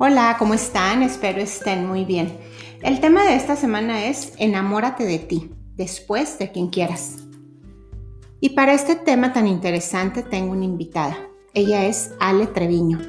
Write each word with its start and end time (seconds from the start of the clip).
Hola, 0.00 0.36
¿cómo 0.38 0.54
están? 0.54 1.02
Espero 1.02 1.40
estén 1.40 1.84
muy 1.84 2.04
bien. 2.04 2.38
El 2.82 3.00
tema 3.00 3.24
de 3.24 3.34
esta 3.34 3.56
semana 3.56 4.04
es 4.04 4.32
Enamórate 4.38 5.02
de 5.04 5.18
ti, 5.18 5.50
después 5.74 6.38
de 6.38 6.52
quien 6.52 6.68
quieras. 6.68 7.16
Y 8.38 8.50
para 8.50 8.74
este 8.74 8.94
tema 8.94 9.32
tan 9.32 9.48
interesante 9.48 10.22
tengo 10.22 10.52
una 10.52 10.66
invitada. 10.66 11.18
Ella 11.52 11.84
es 11.84 12.12
Ale 12.20 12.46
Treviño. 12.46 13.00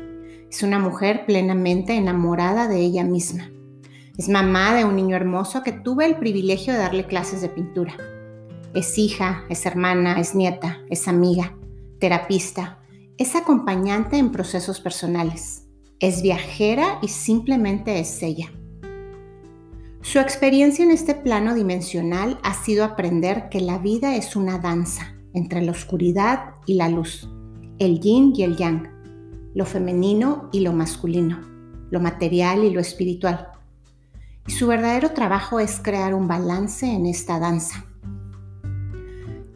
Es 0.50 0.64
una 0.64 0.79
mujer 0.79 1.28
plenamente 1.28 1.93
enamorada 1.93 2.68
de 2.68 2.79
ella 2.79 3.04
misma. 3.04 3.51
Es 4.18 4.28
mamá 4.28 4.74
de 4.74 4.83
un 4.83 4.96
niño 4.96 5.15
hermoso 5.15 5.61
que 5.61 5.74
tuve 5.74 6.07
el 6.07 6.15
privilegio 6.15 6.74
de 6.74 6.79
darle 6.79 7.06
clases 7.06 7.43
de 7.43 7.50
pintura. 7.50 7.93
Es 8.74 8.97
hija, 8.97 9.46
es 9.47 9.68
hermana, 9.68 10.19
es 10.19 10.33
nieta, 10.33 10.79
es 10.89 11.07
amiga, 11.07 11.56
terapista, 12.00 12.79
es 13.19 13.36
acompañante 13.36 14.18
en 14.18 14.32
procesos 14.32 14.82
personales 14.82 15.68
es 16.00 16.21
viajera 16.21 17.00
y 17.02 17.10
simplemente 17.10 18.00
es 18.00 18.24
ella. 18.24 18.52
Su 20.02 20.20
experiencia 20.20 20.86
en 20.86 20.92
este 20.92 21.14
plano 21.14 21.54
dimensional 21.54 22.39
ha 22.42 22.54
sido 22.54 22.86
aprender 22.86 23.50
que 23.50 23.60
la 23.60 23.80
vida 23.80 24.16
es 24.16 24.36
una 24.36 24.60
danza 24.60 25.14
entre 25.34 25.62
la 25.62 25.72
oscuridad 25.72 26.56
y 26.66 26.75
la 26.75 26.88
luz, 26.88 27.30
el 27.80 28.00
yin 28.00 28.34
y 28.36 28.44
el 28.44 28.56
yang, 28.56 28.89
lo 29.54 29.66
femenino 29.66 30.50
y 30.54 30.62
lo 30.62 30.72
masculino, 30.72 31.42
lo 31.92 32.00
material 32.00 32.64
y 32.64 32.70
lo 32.70 32.80
espiritual. 32.80 33.50
Y 34.47 34.52
su 34.52 34.67
verdadero 34.67 35.11
trabajo 35.11 35.59
es 35.59 35.80
crear 35.81 36.14
un 36.14 36.28
balance 36.28 36.86
en 36.86 37.06
esta 37.06 37.39
danza. 37.39 37.86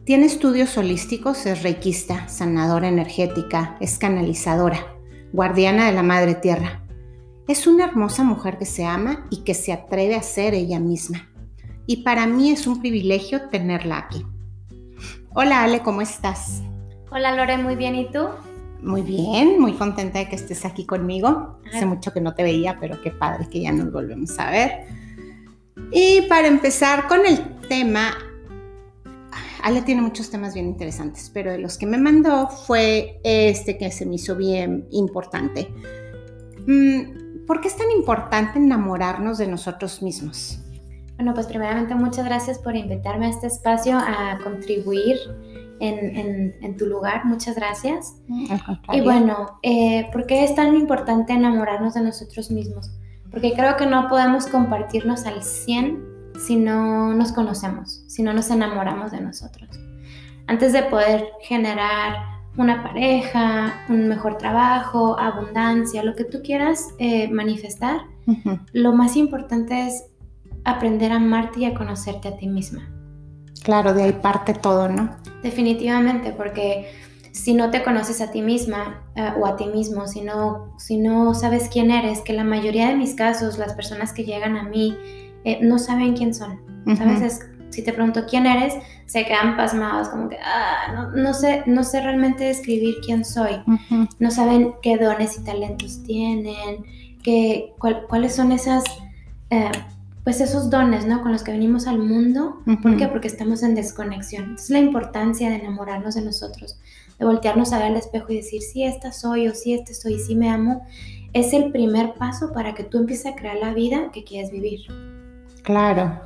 Tiene 0.04 0.26
estudios 0.26 0.78
holísticos, 0.78 1.46
es 1.46 1.64
reikista, 1.64 2.28
sanadora 2.28 2.90
energética, 2.90 3.78
es 3.80 3.98
canalizadora 3.98 4.93
guardiana 5.34 5.88
de 5.88 5.94
la 5.94 6.04
Madre 6.04 6.36
Tierra. 6.36 6.80
Es 7.48 7.66
una 7.66 7.86
hermosa 7.86 8.24
mujer 8.24 8.60
que 8.60 8.66
se 8.66 8.86
ama 8.86 9.26
y 9.32 9.44
que 9.44 9.56
se 9.56 9.74
atreve 9.74 10.16
a 10.16 10.22
ser 10.22 10.54
ella 10.54 10.80
misma. 10.80 11.28
Y 11.88 12.04
para 12.04 12.28
mí 12.28 12.52
es 12.52 12.68
un 12.68 12.80
privilegio 12.80 13.50
tenerla 13.50 13.98
aquí. 13.98 14.24
Hola 15.34 15.64
Ale, 15.64 15.82
¿cómo 15.82 16.02
estás? 16.02 16.62
Hola 17.12 17.36
Lore, 17.36 17.58
muy 17.58 17.76
bien. 17.76 17.96
¿Y 17.96 18.12
tú? 18.12 18.28
Muy 18.82 19.02
bien, 19.02 19.60
muy 19.60 19.74
contenta 19.74 20.20
de 20.20 20.30
que 20.30 20.36
estés 20.36 20.66
aquí 20.66 20.86
conmigo. 20.86 21.60
Hace 21.68 21.86
mucho 21.88 22.14
que 22.14 22.22
no 22.22 22.36
te 22.36 22.44
veía, 22.44 22.78
pero 22.80 23.02
qué 23.02 23.10
padre 23.10 23.48
que 23.50 23.62
ya 23.62 23.72
nos 23.72 23.92
volvemos 23.92 24.38
a 24.40 24.52
ver. 24.52 24.86
Y 25.92 26.22
para 26.30 26.48
empezar 26.48 27.08
con 27.08 27.26
el 27.26 27.40
tema, 27.68 28.14
Ale 29.64 29.82
tiene 29.82 30.02
muchos 30.02 30.30
temas 30.30 30.54
bien 30.54 30.68
interesantes, 30.68 31.32
pero 31.34 31.50
de 31.50 31.58
los 31.58 31.78
que 31.78 31.86
me 31.86 31.98
mandó 31.98 32.50
fue 32.50 33.22
este 33.24 33.78
que 33.78 33.92
se 33.92 34.06
me 34.06 34.16
hizo 34.16 34.36
bien 34.36 34.86
importante. 34.92 35.74
Mm, 36.68 37.46
¿Por 37.48 37.62
qué 37.62 37.70
es 37.70 37.78
tan 37.78 37.90
importante 37.92 38.60
enamorarnos 38.60 39.38
de 39.38 39.48
nosotros 39.48 40.02
mismos? 40.02 40.60
Bueno, 41.16 41.34
pues 41.34 41.48
primeramente 41.48 41.96
muchas 41.96 42.26
gracias 42.26 42.60
por 42.60 42.76
invitarme 42.76 43.28
a 43.28 43.30
este 43.30 43.48
espacio 43.48 43.98
a 43.98 44.38
contribuir 44.44 45.16
en, 45.80 46.78
tu 46.78 46.86
lugar. 46.86 47.24
Muchas 47.24 47.56
gracias. 47.56 48.18
Mm, 48.28 48.46
y 48.92 49.00
bueno, 49.00 49.60
eh, 49.64 50.10
¿por 50.12 50.26
qué 50.26 50.44
es 50.44 50.56
tan 50.56 50.76
importante 50.76 51.32
enamorarnos 51.32 51.94
de 51.94 52.02
nosotros 52.02 52.52
mismos? 52.52 52.92
Porque 53.32 53.54
creo 53.54 53.78
que 53.78 53.86
no 53.86 54.10
podemos 54.10 54.46
compartirnos 54.46 55.26
al 55.26 55.42
100 55.42 56.13
si 56.40 56.56
no 56.56 57.14
nos 57.14 57.32
conocemos, 57.32 58.04
si 58.08 58.24
no 58.24 58.34
nos 58.34 58.50
enamoramos 58.50 59.12
de 59.12 59.22
nosotros. 59.22 59.70
Antes 60.48 60.74
de 60.74 60.84
poder 60.84 61.28
generar 61.42 62.16
una 62.58 62.84
pareja, 62.84 63.84
un 63.90 64.08
mejor 64.08 64.38
trabajo, 64.38 65.18
abundancia, 65.20 66.04
lo 66.04 66.16
que 66.16 66.24
tú 66.24 66.42
quieras 66.44 66.90
eh, 67.00 67.30
manifestar, 67.30 68.02
lo 68.72 68.94
más 68.94 69.16
importante 69.18 69.88
es 69.88 70.06
aprender 70.64 71.12
a 71.12 71.16
amarte 71.16 71.62
y 71.62 71.66
a 71.66 71.74
conocerte 71.74 72.28
a 72.28 72.38
ti 72.38 72.48
misma. 72.48 72.90
Claro, 73.64 73.94
de 73.94 74.04
ahí 74.04 74.14
parte 74.14 74.54
todo, 74.54 74.90
¿no? 74.90 75.16
Definitivamente, 75.42 76.32
porque 76.32 76.92
si 77.32 77.54
no 77.54 77.72
te 77.72 77.84
conoces 77.84 78.22
a 78.22 78.32
ti 78.32 78.42
misma 78.42 79.02
eh, 79.16 79.32
o 79.40 79.46
a 79.48 79.56
ti 79.56 79.66
mismo, 79.66 80.08
si 80.08 80.22
no, 80.22 80.76
si 80.78 80.98
no 80.98 81.34
sabes 81.34 81.70
quién 81.72 81.90
eres, 81.90 82.22
que 82.22 82.34
la 82.34 82.44
mayoría 82.44 82.90
de 82.90 82.96
mis 82.96 83.16
casos, 83.16 83.58
las 83.58 83.74
personas 83.74 84.14
que 84.14 84.24
llegan 84.24 84.56
a 84.56 84.64
mí 84.64 84.96
eh, 85.46 85.60
no 85.62 85.80
saben 85.80 86.16
quién 86.16 86.34
son. 86.34 86.62
¿Sabes? 86.98 87.40
si 87.74 87.82
te 87.82 87.92
pregunto 87.92 88.26
quién 88.30 88.46
eres, 88.46 88.76
se 89.08 89.26
quedan 89.26 89.58
pasmados, 89.58 90.10
como 90.10 90.30
que, 90.30 90.38
ah, 90.38 91.12
no, 91.16 91.34
sé, 91.34 91.64
no 91.66 91.84
sé 91.84 92.02
realmente 92.02 92.46
describir 92.46 92.96
quién 93.04 93.26
soy. 93.26 93.52
No 94.20 94.32
saben 94.32 94.76
qué 94.82 94.98
dones 94.98 95.38
y 95.40 95.44
talentos 95.44 96.04
tienen, 96.04 96.86
qué, 97.24 97.74
cuáles 97.80 98.36
son 98.36 98.52
esas, 98.52 98.84
eh, 99.50 99.72
pues 100.24 100.40
esos 100.40 100.70
dones, 100.70 101.08
¿no? 101.08 101.22
Con 101.24 101.32
los 101.32 101.44
que 101.44 101.52
venimos 101.52 101.88
al 101.88 101.98
mundo. 101.98 102.60
¿Por 102.82 102.96
qué? 102.96 103.08
Porque 103.08 103.28
estamos 103.28 103.64
en 103.64 103.74
desconexión. 103.74 104.56
Es 104.56 104.70
la 104.70 104.80
importancia 104.80 105.50
de 105.50 105.56
enamorarnos 105.56 106.14
de 106.14 106.22
nosotros, 106.22 106.80
de 107.18 107.26
voltearnos 107.26 107.74
a 107.74 107.80
ver 107.80 107.88
al 107.88 107.98
espejo 107.98 108.28
y 108.30 108.38
decir, 108.38 108.62
sí, 108.62 108.84
esta 108.84 109.12
soy 109.12 109.48
o 109.48 109.56
sí, 109.56 109.74
este 109.74 109.96
soy, 109.96 110.20
sí 110.20 110.36
me 110.36 110.50
amo. 110.50 110.86
Es 111.34 111.54
el 111.54 111.72
primer 111.72 112.14
paso 112.14 112.54
para 112.54 112.76
que 112.76 112.84
tú 112.84 113.00
empieces 113.00 113.26
a 113.26 113.36
crear 113.36 113.58
la 113.58 113.74
vida 113.74 114.12
que 114.14 114.24
quieres 114.24 114.52
vivir. 114.52 114.82
Claro. 115.64 116.22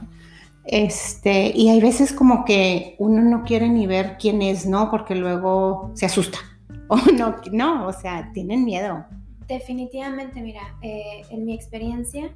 Este, 0.68 1.54
y 1.56 1.70
hay 1.70 1.80
veces 1.80 2.12
como 2.12 2.44
que 2.44 2.96
uno 3.00 3.22
no 3.22 3.44
quiere 3.46 3.70
ni 3.70 3.88
ver 3.88 4.18
quién 4.20 4.42
es, 4.42 4.66
¿no? 4.66 4.92
Porque 4.92 5.16
luego 5.16 5.92
se 5.96 6.06
asusta. 6.06 6.40
O 6.90 6.96
no, 6.96 7.36
no, 7.52 7.86
o 7.86 7.92
sea, 7.92 8.32
tienen 8.32 8.64
miedo. 8.64 9.04
Definitivamente, 9.46 10.42
mira, 10.42 10.62
eh, 10.82 11.22
en 11.30 11.44
mi 11.44 11.54
experiencia, 11.54 12.34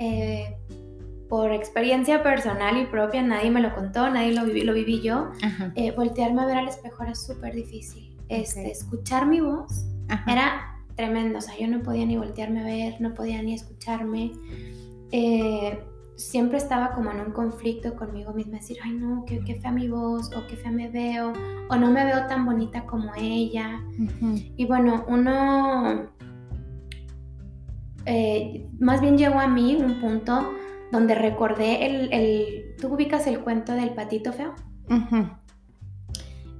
eh, 0.00 0.56
por 1.28 1.52
experiencia 1.52 2.20
personal 2.24 2.76
y 2.76 2.86
propia, 2.86 3.22
nadie 3.22 3.52
me 3.52 3.60
lo 3.60 3.72
contó, 3.72 4.10
nadie 4.10 4.32
lo 4.32 4.44
viví, 4.46 4.62
lo 4.62 4.74
viví 4.74 5.00
yo, 5.00 5.28
eh, 5.76 5.92
voltearme 5.92 6.42
a 6.42 6.46
ver 6.46 6.56
al 6.56 6.66
espejo 6.66 7.04
era 7.04 7.14
súper 7.14 7.54
difícil. 7.54 8.16
Este, 8.28 8.68
escuchar 8.68 9.26
mi 9.26 9.38
voz 9.38 9.86
era 10.26 10.82
tremendo, 10.96 11.38
o 11.38 11.40
sea, 11.40 11.56
yo 11.56 11.68
no 11.68 11.80
podía 11.84 12.04
ni 12.04 12.16
voltearme 12.16 12.62
a 12.62 12.64
ver, 12.64 13.00
no 13.00 13.14
podía 13.14 13.40
ni 13.42 13.54
escucharme 13.54 14.32
siempre 16.16 16.58
estaba 16.58 16.92
como 16.92 17.10
en 17.10 17.20
un 17.20 17.32
conflicto 17.32 17.94
conmigo 17.96 18.32
misma, 18.32 18.58
decir, 18.58 18.78
ay 18.82 18.92
no, 18.92 19.24
qué, 19.26 19.40
qué 19.44 19.56
fea 19.56 19.72
mi 19.72 19.88
voz, 19.88 20.30
o 20.34 20.46
qué 20.46 20.56
fea 20.56 20.70
me 20.70 20.88
veo, 20.88 21.32
o 21.68 21.76
no 21.76 21.90
me 21.90 22.04
veo 22.04 22.26
tan 22.26 22.44
bonita 22.44 22.86
como 22.86 23.12
ella. 23.16 23.82
Y 24.56 24.66
bueno, 24.66 25.04
uno, 25.08 26.06
eh, 28.06 28.66
más 28.78 29.00
bien 29.00 29.18
llegó 29.18 29.40
a 29.40 29.48
mí 29.48 29.76
un 29.76 30.00
punto 30.00 30.52
donde 30.92 31.14
recordé 31.14 31.86
el, 31.86 32.12
el 32.12 32.76
tú 32.80 32.94
ubicas 32.94 33.26
el 33.26 33.40
cuento 33.40 33.72
del 33.72 33.90
patito 33.94 34.32
feo. 34.32 34.54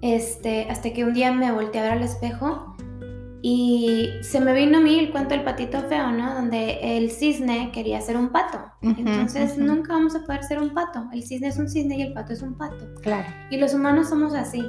Este, 0.01 0.69
hasta 0.69 0.93
que 0.93 1.05
un 1.05 1.15
día 1.15 1.33
me 1.33 1.51
volteé 1.53 1.81
a 1.81 1.85
ver 1.85 1.93
al 1.93 2.03
espejo 2.03 2.77
y 3.47 4.09
se 4.23 4.41
me 4.41 4.55
vino 4.55 4.79
a 4.79 4.81
mí 4.81 4.99
el 4.99 5.11
cuento 5.13 5.35
del 5.35 5.45
patito 5.45 5.83
feo, 5.83 6.11
¿no? 6.13 6.33
Donde 6.33 6.97
el 6.97 7.11
cisne 7.11 7.73
quería 7.73 8.01
ser 8.01 8.17
un 8.17 8.31
pato. 8.31 8.59
Entonces 8.81 9.59
nunca 9.59 9.93
vamos 9.93 10.17
a 10.17 10.25
poder 10.25 10.43
ser 10.45 10.63
un 10.63 10.73
pato. 10.73 11.07
El 11.13 11.23
cisne 11.23 11.49
es 11.49 11.59
un 11.59 11.69
cisne 11.69 11.99
y 11.99 12.03
el 12.05 12.15
pato 12.15 12.33
es 12.33 12.41
un 12.41 12.55
pato. 12.57 12.95
Claro. 13.03 13.29
Y 13.51 13.59
los 13.59 13.75
humanos 13.75 14.09
somos 14.09 14.33
así. 14.33 14.65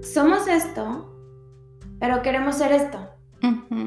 Somos 0.00 0.48
esto, 0.48 1.14
pero 2.00 2.22
queremos 2.22 2.54
ser 2.54 2.72
esto. 2.72 2.98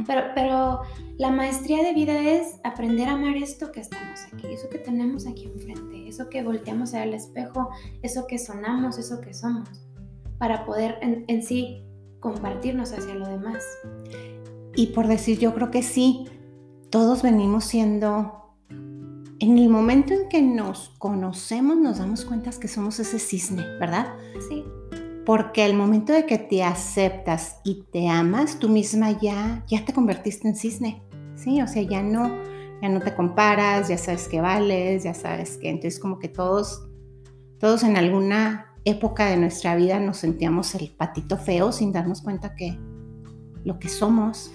pero, 0.06 0.22
pero 0.36 0.82
la 1.18 1.32
maestría 1.32 1.84
de 1.84 1.94
vida 1.96 2.20
es 2.20 2.60
aprender 2.64 3.10
a 3.10 3.14
amar 3.14 3.36
esto 3.38 3.72
que 3.72 3.80
estamos 3.80 4.20
aquí, 4.32 4.46
eso 4.54 4.70
que 4.70 4.78
tenemos 4.78 5.26
aquí 5.26 5.46
enfrente, 5.46 6.08
eso 6.08 6.30
que 6.30 6.44
volteamos 6.44 6.94
al 6.94 7.16
espejo, 7.16 7.70
eso 8.04 8.28
que 8.28 8.38
sonamos, 8.38 9.00
eso 9.00 9.20
que 9.20 9.34
somos, 9.34 9.68
para 10.38 10.64
poder 10.64 11.00
en, 11.02 11.26
en 11.28 11.42
sí 11.42 11.88
compartirnos 12.22 12.94
hacia 12.94 13.16
lo 13.16 13.28
demás. 13.28 13.64
Y 14.76 14.88
por 14.88 15.08
decir, 15.08 15.40
yo 15.40 15.54
creo 15.54 15.72
que 15.72 15.84
sí, 15.84 16.26
todos 16.90 17.22
venimos 17.22 17.66
siendo, 17.66 18.56
en 18.70 19.58
el 19.58 19.70
momento 19.70 20.14
en 20.14 20.30
que 20.30 20.42
nos 20.42 20.90
conocemos, 20.98 21.78
nos 21.78 21.98
damos 21.98 22.26
cuenta 22.26 22.52
que 22.52 22.68
somos 22.68 23.00
ese 23.00 23.20
cisne, 23.20 23.64
¿verdad? 23.80 24.14
Sí. 24.50 24.64
Porque 25.26 25.66
el 25.66 25.76
momento 25.76 26.14
de 26.14 26.26
que 26.26 26.38
te 26.38 26.64
aceptas 26.64 27.60
y 27.64 27.84
te 27.92 28.08
amas, 28.08 28.60
tú 28.60 28.70
misma 28.70 29.20
ya, 29.20 29.64
ya 29.68 29.86
te 29.86 29.94
convertiste 29.94 30.48
en 30.48 30.56
cisne, 30.56 31.02
¿sí? 31.36 31.62
O 31.62 31.68
sea, 31.68 31.84
ya 31.84 32.02
no, 32.02 32.30
ya 32.82 32.90
no 32.90 33.00
te 33.02 33.14
comparas, 33.14 33.88
ya 33.88 33.98
sabes 33.98 34.28
que 34.28 34.42
vales, 34.42 35.04
ya 35.04 35.14
sabes 35.14 35.58
que, 35.58 35.70
entonces 35.70 36.00
como 36.00 36.18
que 36.18 36.28
todos, 36.28 36.88
todos 37.60 37.84
en 37.84 37.98
alguna 37.98 38.74
época 38.84 39.28
de 39.28 39.38
nuestra 39.38 39.76
vida 39.76 40.00
nos 40.00 40.18
sentíamos 40.18 40.74
el 40.76 40.90
patito 40.90 41.38
feo 41.38 41.72
sin 41.72 41.92
darnos 41.92 42.22
cuenta 42.22 42.56
que 42.56 42.78
lo 43.64 43.78
que 43.78 43.90
somos, 43.90 44.52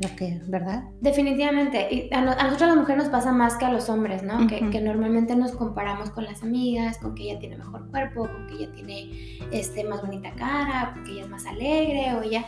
lo 0.00 0.14
que, 0.16 0.40
¿verdad? 0.46 0.84
Definitivamente. 1.00 1.88
Y 1.92 2.14
a, 2.14 2.20
nosotros 2.20 2.68
las 2.68 2.76
mujeres 2.76 3.04
nos 3.04 3.12
pasa 3.12 3.32
más 3.32 3.56
que 3.56 3.64
a 3.64 3.72
los 3.72 3.88
hombres, 3.88 4.22
¿no? 4.22 4.46
que, 4.46 4.80
normalmente 4.80 5.34
nos 5.34 5.52
comparamos 5.52 6.10
con 6.10 6.24
las 6.24 6.42
amigas, 6.42 6.98
con 6.98 7.14
que 7.14 7.24
ella 7.24 7.40
tiene 7.40 7.56
mejor 7.56 7.90
cuerpo, 7.90 8.28
con 8.28 8.46
que 8.46 8.54
ella 8.54 8.72
tiene 8.72 9.38
este, 9.50 9.84
más 9.84 10.00
bonita 10.02 10.32
cara, 10.36 10.92
con 10.94 11.04
que 11.04 11.12
ella 11.12 11.22
es 11.22 11.28
más 11.28 11.46
alegre 11.46 12.14
o 12.14 12.22
ella... 12.22 12.44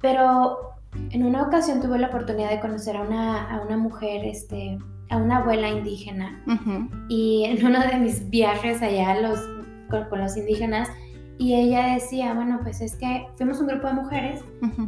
Pero 0.00 0.74
En 1.10 1.24
una 1.24 1.42
ocasión 1.42 1.80
tuve 1.80 1.98
la 1.98 2.08
oportunidad 2.08 2.50
de 2.50 2.60
conocer 2.60 2.96
a 2.96 3.02
una, 3.02 3.50
a 3.50 3.62
una 3.62 3.76
mujer, 3.76 4.24
este, 4.24 4.78
a 5.10 5.16
una 5.16 5.38
abuela 5.38 5.68
indígena. 5.68 6.42
Y 7.08 7.44
en 7.44 7.64
uno 7.64 7.80
de 7.80 7.96
mis 7.98 8.28
viajes 8.28 8.82
allá 8.82 9.20
los, 9.20 9.40
con, 9.88 10.20
los 10.20 10.36
indígenas, 10.36 10.88
y 11.38 11.54
ella 11.54 11.94
decía, 11.94 12.32
bueno, 12.34 12.60
pues 12.62 12.80
es 12.80 12.96
que 12.96 13.26
fuimos 13.36 13.60
un 13.60 13.66
grupo 13.66 13.86
de 13.88 13.92
mujeres, 13.94 14.42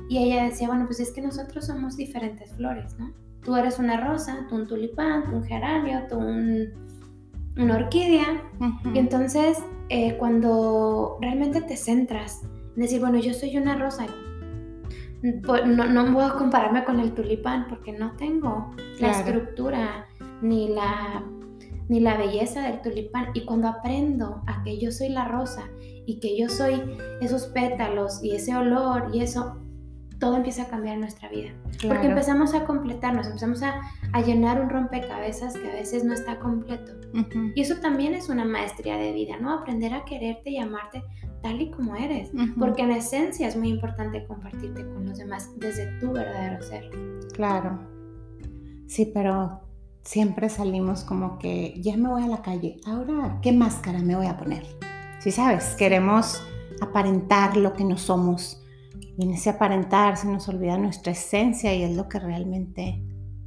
y 0.09 0.19
ella 0.19 0.45
decía, 0.45 0.69
bueno, 0.69 0.87
pues 0.87 1.01
es 1.01 1.13
que 1.13 1.21
nosotros 1.21 1.67
somos 1.67 1.97
diferentes 1.97 2.53
flores, 2.55 2.97
¿no? 2.99 3.13
Tú 3.43 3.55
eres 3.57 3.79
una 3.79 3.99
rosa, 3.99 4.47
tú 4.49 4.57
un 4.57 4.67
tulipán, 4.67 5.25
tú 5.25 5.37
un 5.37 5.45
geranio, 5.45 6.07
tú 6.09 6.17
un, 6.19 6.69
una 7.57 7.77
orquídea. 7.77 8.43
Y 8.95 8.99
entonces, 8.99 9.59
eh, 9.91 10.17
cuando 10.19 11.19
realmente 11.21 11.61
te 11.61 11.77
centras 11.77 12.43
en 12.77 12.83
decir, 12.83 13.01
bueno, 13.01 13.19
yo 13.19 13.35
soy 13.35 13.57
una 13.57 13.77
rosa, 13.77 14.07
pues, 15.45 15.67
no, 15.67 15.85
no 15.87 16.13
puedo 16.15 16.37
compararme 16.39 16.85
con 16.85 17.01
el 17.01 17.13
tulipán 17.13 17.67
porque 17.69 17.93
no 17.93 18.13
tengo 18.17 18.71
la 19.01 19.11
estructura 19.11 20.07
ni 20.41 20.69
la, 20.69 21.25
ni 21.89 22.01
la 22.01 22.17
belleza 22.17 22.63
del 22.63 22.81
tulipán. 22.81 23.27
Y 23.35 23.45
cuando 23.45 23.69
aprendo 23.69 24.43
a 24.47 24.63
que 24.63 24.79
yo 24.79 24.91
soy 24.93 25.11
la 25.11 25.27
rosa 25.27 25.69
y 26.09 26.21
que 26.21 26.39
yo 26.39 26.49
soy 26.49 26.83
esos 27.21 27.49
pétalos 27.49 28.25
y 28.25 28.35
ese 28.35 28.57
olor 28.57 29.11
y 29.13 29.21
eso, 29.21 29.59
todo 30.19 30.37
empieza 30.37 30.63
a 30.63 30.69
cambiar 30.69 30.95
en 30.95 31.03
nuestra 31.03 31.29
vida. 31.29 31.51
Porque 31.87 32.07
empezamos 32.07 32.55
a 32.55 32.65
completarnos, 32.65 33.27
empezamos 33.27 33.63
a, 33.63 33.83
llenar 34.25 34.59
un 34.59 34.71
rompecabezas 34.71 35.53
que 35.53 35.71
a 35.71 35.75
veces 35.75 36.05
no 36.05 36.15
está 36.15 36.39
completo. 36.39 36.93
Y 37.55 37.61
eso 37.61 37.77
también 37.77 38.15
es 38.15 38.31
una 38.31 38.47
maestría 38.47 38.97
de 38.97 39.13
vida, 39.13 39.37
¿no? 39.39 39.53
Aprender 39.53 39.93
a 39.93 40.07
quererte 40.07 40.49
y 40.49 40.57
amarte 40.57 41.05
tal 41.43 41.61
y 41.61 41.71
como 41.71 41.95
eres. 41.95 42.31
Porque 42.59 42.83
en 42.83 42.93
esencia 42.93 43.47
es 43.47 43.55
muy 43.55 43.69
importante 43.69 44.25
compartirte 44.25 44.89
con 44.89 45.05
los 45.05 45.19
demás 45.19 45.51
desde 45.59 46.01
tu 46.01 46.13
verdadero 46.13 46.63
ser. 46.63 46.89
Claro. 47.35 47.79
Sí, 48.87 49.11
pero 49.13 49.61
siempre 50.05 50.49
salimos 50.49 51.05
como 51.05 51.39
que 51.39 51.79
ya 51.83 51.99
me 51.99 52.09
voy 52.09 52.23
a 52.23 52.29
la 52.29 52.41
calle, 52.41 52.79
ahora, 52.87 53.41
¿qué 53.43 53.53
máscara 53.53 53.99
me 53.99 54.17
voy 54.17 54.27
a 54.27 54.39
poner? 54.39 54.65
Si 55.21 55.33
sabes, 55.33 55.75
queremos 55.77 56.43
aparentar 56.81 57.57
lo 57.57 57.73
que 57.73 57.85
no 57.85 57.99
somos 57.99 58.63
y 59.17 59.25
en 59.25 59.33
ese 59.33 59.51
aparentar 59.51 60.17
se 60.17 60.29
nos 60.29 60.49
olvida 60.49 60.79
nuestra 60.79 61.13
esencia 61.13 61.75
y 61.75 61.83
es 61.83 61.97
lo 61.97 62.09
que 62.09 62.21
realmente 62.21 63.03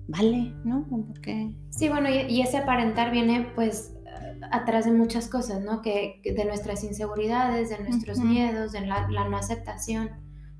vale, 0.08 0.54
¿no? 0.66 0.86
Porque... 0.90 1.56
Sí, 1.70 1.88
bueno, 1.88 2.10
y, 2.10 2.42
ese 2.42 2.58
aparentar 2.58 3.12
viene 3.12 3.48
pues 3.56 3.96
atrás 4.52 4.84
de 4.84 4.92
muchas 4.92 5.30
cosas, 5.30 5.62
¿no? 5.62 5.82
Que, 5.82 6.22
de 6.24 6.44
nuestras 6.44 6.84
inseguridades, 6.84 7.70
de 7.70 7.80
nuestros 7.80 8.20
miedos, 8.20 8.74
de 8.74 8.82
la, 8.82 9.08
no 9.08 9.38
aceptación. 9.38 10.10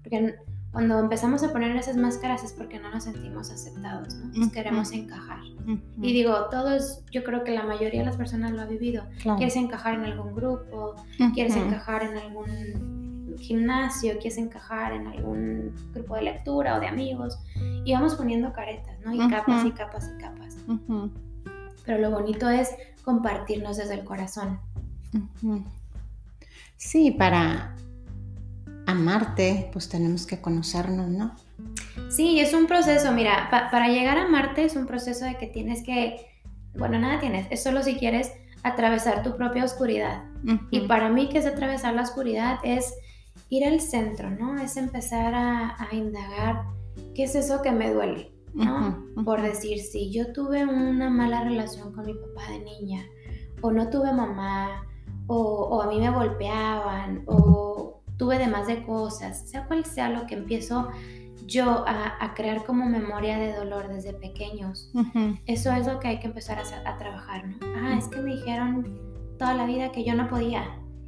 Porque 0.02 0.36
cuando 0.72 1.00
empezamos 1.00 1.44
a 1.44 1.52
poner 1.52 1.76
esas 1.76 1.98
máscaras 1.98 2.44
es 2.44 2.54
porque 2.54 2.80
no 2.80 2.90
nos 2.90 3.04
sentimos 3.04 3.52
aceptados, 3.52 4.16
¿no? 4.16 4.52
queremos 4.52 4.92
encajar. 4.94 5.40
Y 6.02 6.14
digo, 6.14 6.46
todos, 6.50 7.04
yo 7.12 7.24
creo 7.24 7.44
que 7.44 7.52
la 7.52 7.64
mayoría 7.64 8.00
de 8.00 8.06
las 8.06 8.16
personas 8.16 8.52
lo 8.52 8.62
ha 8.62 8.66
vivido. 8.66 9.04
Quieres 9.38 9.58
encajar 9.58 9.96
en 9.96 10.06
algún 10.06 10.34
grupo, 10.34 10.96
quieres 11.34 11.56
encajar 11.58 12.04
en 12.04 12.18
algún 12.18 13.36
gimnasio, 13.38 14.14
quieres 14.14 14.38
encajar 14.38 14.94
en 14.94 15.08
algún 15.08 15.76
grupo 15.94 16.16
de 16.16 16.22
lectura 16.22 16.78
o 16.78 16.80
de 16.80 16.88
amigos, 16.88 17.38
y 17.84 17.94
vamos 17.94 18.16
poniendo 18.16 18.54
caretas, 18.54 18.98
¿no? 19.04 19.14
Y 19.14 19.30
capas 19.30 19.66
y 19.66 19.72
capas 19.72 20.10
y 20.16 20.22
capas. 20.22 20.58
Pero 21.86 21.98
lo 21.98 22.12
bonito 22.12 22.50
es 22.50 22.70
compartirnos 23.04 23.76
desde 23.76 23.96
el 23.96 24.06
corazón. 24.06 24.60
Sí, 26.78 27.12
para 27.12 27.76
amarte, 28.92 29.70
pues 29.74 29.90
tenemos 29.90 30.26
que 30.26 30.42
conocernos, 30.42 31.10
¿no? 31.10 31.36
Sí, 32.10 32.40
es 32.40 32.54
un 32.54 32.68
proceso, 32.68 33.12
mira, 33.12 33.48
para 33.50 33.88
llegar 33.88 34.18
a 34.18 34.26
amarte 34.26 34.66
es 34.66 34.76
un 34.76 34.86
proceso 34.86 35.26
de 35.26 35.38
que 35.38 35.48
tienes 35.48 35.84
que, 35.84 36.28
bueno, 36.76 37.00
nada 37.00 37.20
tienes, 37.20 37.48
es 37.50 37.64
solo 37.64 37.84
si 37.84 37.96
quieres 37.96 38.32
atravesar 38.64 39.24
tu 39.24 39.36
propia 39.36 39.64
oscuridad. 39.64 40.24
Y 40.72 40.82
para 40.82 41.10
mí 41.10 41.30
que 41.30 41.38
es 41.38 41.46
atravesar 41.46 41.94
la 41.94 42.02
oscuridad 42.02 42.60
es 42.64 42.94
ir 43.50 43.66
al 43.66 43.80
centro, 43.80 44.30
¿no? 44.30 44.60
Es 44.60 44.78
empezar 44.78 45.34
a, 45.36 45.88
indagar 45.92 46.64
qué 47.16 47.24
es 47.24 47.36
eso 47.36 47.62
que 47.62 47.72
me 47.72 47.94
duele, 47.94 48.34
¿no? 48.54 49.06
Por 49.24 49.42
decir, 49.42 49.80
si 49.80 50.12
yo 50.12 50.32
tuve 50.34 50.66
una 50.66 51.10
mala 51.10 51.44
relación 51.44 51.94
con 51.94 52.06
mi 52.06 52.14
papá 52.14 52.50
de 52.52 52.60
niña, 52.60 53.06
o 53.62 53.72
no 53.72 53.90
tuve 53.90 54.12
mamá, 54.14 54.84
o, 55.28 55.82
a 55.82 55.88
mí 55.88 56.00
me 56.00 56.10
golpeaban, 56.10 57.24
o 57.28 58.01
tuve 58.22 58.38
demás 58.38 58.68
de 58.68 58.84
cosas, 58.84 59.50
sea 59.50 59.66
cual 59.66 59.84
sea 59.84 60.08
lo 60.12 60.28
que 60.28 60.36
empiezo 60.36 60.90
yo 61.48 61.84
a, 61.88 62.36
crear 62.36 62.64
como 62.66 62.86
memoria 62.86 63.40
de 63.40 63.52
dolor 63.52 63.88
desde 63.88 64.14
pequeños, 64.14 64.92
eso 65.48 65.72
es 65.72 65.88
lo 65.88 66.00
que 66.00 66.10
hay 66.10 66.20
que 66.20 66.28
empezar 66.28 66.60
a, 66.60 66.90
a 66.90 66.98
trabajar, 67.00 67.48
¿no? 67.48 67.58
Ah, 67.78 67.96
es 67.98 68.08
que 68.10 68.22
me 68.22 68.36
dijeron 68.36 69.02
toda 69.40 69.56
la 69.56 69.66
vida 69.66 69.92
que 69.92 70.06
yo 70.06 70.14
no 70.14 70.28
podía, 70.28 70.64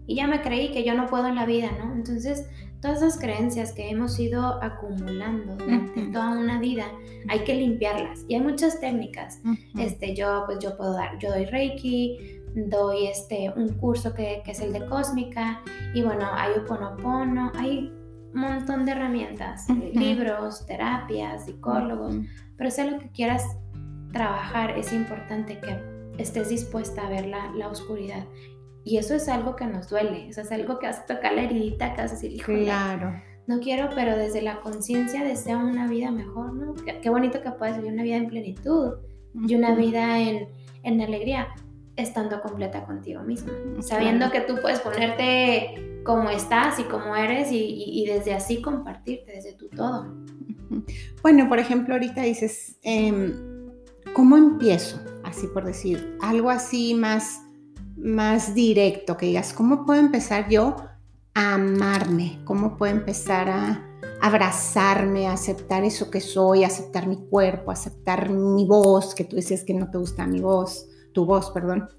y 0.08 0.16
ya 0.16 0.26
me 0.26 0.42
creí 0.42 0.72
que 0.72 0.84
yo 0.84 0.96
no 0.96 1.06
puedo 1.06 1.28
en 1.28 1.36
la 1.36 1.46
vida, 1.46 1.70
¿no? 1.78 1.94
Entonces, 1.94 2.50
todas 2.82 3.04
esas 3.04 3.20
creencias 3.20 3.74
que 3.74 3.92
hemos 3.92 4.20
ido 4.20 4.62
acumulando 4.64 5.56
durante 5.56 6.08
toda 6.08 6.32
una 6.32 6.60
vida, 6.60 6.88
hay 7.30 7.44
que 7.44 7.54
limpiarlas. 7.54 8.26
Y 8.28 8.34
hay 8.34 8.42
muchas 8.42 8.82
técnicas. 8.82 9.40
Este, 9.78 10.16
yo, 10.16 10.46
pues 10.48 10.58
yo 10.60 10.76
puedo 10.76 10.94
dar, 10.94 11.20
yo 11.20 11.30
doy 11.30 11.46
Reiki, 11.46 12.42
doy 12.56 13.08
este, 13.08 13.52
un 13.56 13.70
curso 13.74 14.14
que, 14.14 14.44
es 14.46 14.60
el 14.60 14.74
de 14.74 14.86
Cósmica, 14.86 15.62
y 15.94 16.04
bueno, 16.04 16.28
hay 16.32 16.52
Uponopono, 16.60 17.52
hay 17.56 17.92
un 18.34 18.42
montón 18.42 18.86
de 18.86 18.92
herramientas, 18.92 19.68
libros, 19.94 20.66
terapias, 20.66 21.46
psicólogos, 21.46 22.16
pero 22.58 22.72
sea 22.72 22.86
lo 22.86 23.00
que 23.00 23.10
quieras 23.10 23.44
trabajar, 24.12 24.78
es 24.78 24.94
importante 24.94 25.60
que 25.60 25.78
estés 26.18 26.50
dispuesta 26.50 27.08
a 27.08 27.10
ver 27.10 27.26
la, 27.26 27.52
la 27.56 27.68
oscuridad. 27.68 28.26
Y 28.86 28.98
eso 28.98 29.16
es 29.16 29.30
algo 29.30 29.56
que 29.56 29.66
nos 29.66 29.90
duele, 29.90 30.28
eso 30.28 30.42
es 30.42 30.52
algo 30.52 30.78
que 30.78 30.88
hace 30.88 31.04
tocar 31.08 31.34
la 31.34 31.44
heridita, 31.44 31.94
que 31.94 32.02
hace 32.02 32.16
decir, 32.16 32.44
claro. 32.44 33.14
no 33.48 33.60
quiero, 33.60 33.90
pero 33.96 34.18
desde 34.18 34.42
la 34.42 34.60
conciencia 34.60 35.24
desea 35.24 35.58
una 35.58 35.88
vida 35.88 36.12
mejor, 36.12 36.54
¿no? 36.54 36.74
Qué, 37.02 37.10
bonito 37.10 37.42
que 37.42 37.52
puedas 37.52 37.78
vivir 37.78 37.94
una 37.94 38.04
vida 38.04 38.18
en 38.18 38.28
plenitud 38.28 38.96
y 39.48 39.56
una 39.56 39.74
vida 39.74 40.20
en, 40.20 40.50
en 40.84 41.02
alegría, 41.02 41.48
estando 41.96 42.42
completa 42.42 42.86
contigo 42.86 43.22
misma, 43.24 43.54
sabiendo 43.82 44.32
que 44.32 44.42
tú 44.42 44.56
puedes 44.62 44.80
ponerte 44.80 46.02
como 46.04 46.30
estás 46.30 46.80
y 46.80 46.84
como 46.84 47.16
eres 47.16 47.52
y, 47.52 48.02
y, 48.02 48.06
desde 48.06 48.34
así 48.34 48.62
compartirte, 48.62 49.32
desde 49.34 49.54
tu 49.54 49.70
todo. 49.70 50.14
Bueno, 51.22 51.48
por 51.48 51.60
ejemplo, 51.60 51.94
ahorita 51.94 52.24
dices, 52.24 52.78
eh, 52.84 53.34
¿cómo 54.14 54.38
empiezo? 54.38 55.00
Así 55.24 55.48
por 55.48 55.66
decir, 55.66 56.18
algo 56.22 56.50
así 56.50 56.94
más 56.94 57.44
más 58.04 58.54
directo, 58.54 59.18
que 59.18 59.28
digas, 59.28 59.54
¿cómo 59.54 59.86
puedo 59.86 60.00
empezar 60.00 60.50
yo 60.50 60.76
a 61.34 61.54
amarme? 61.56 62.40
¿Cómo 62.44 62.78
puedo 62.78 62.92
empezar 62.92 63.50
a 63.50 63.90
abrazarme, 64.22 65.28
a 65.28 65.34
aceptar 65.34 65.84
eso 65.84 66.10
que 66.10 66.22
soy, 66.22 66.64
aceptar 66.64 67.08
mi 67.08 67.18
cuerpo, 67.18 67.72
aceptar 67.72 68.30
mi 68.30 68.66
voz, 68.66 69.16
que 69.16 69.24
tú 69.26 69.36
dices 69.36 69.64
que 69.64 69.74
no 69.74 69.90
te 69.90 69.98
gusta 69.98 70.26
mi 70.26 70.40
voz, 70.40 70.88
tu 71.14 71.26
voz, 71.26 71.52
perdón? 71.52 71.90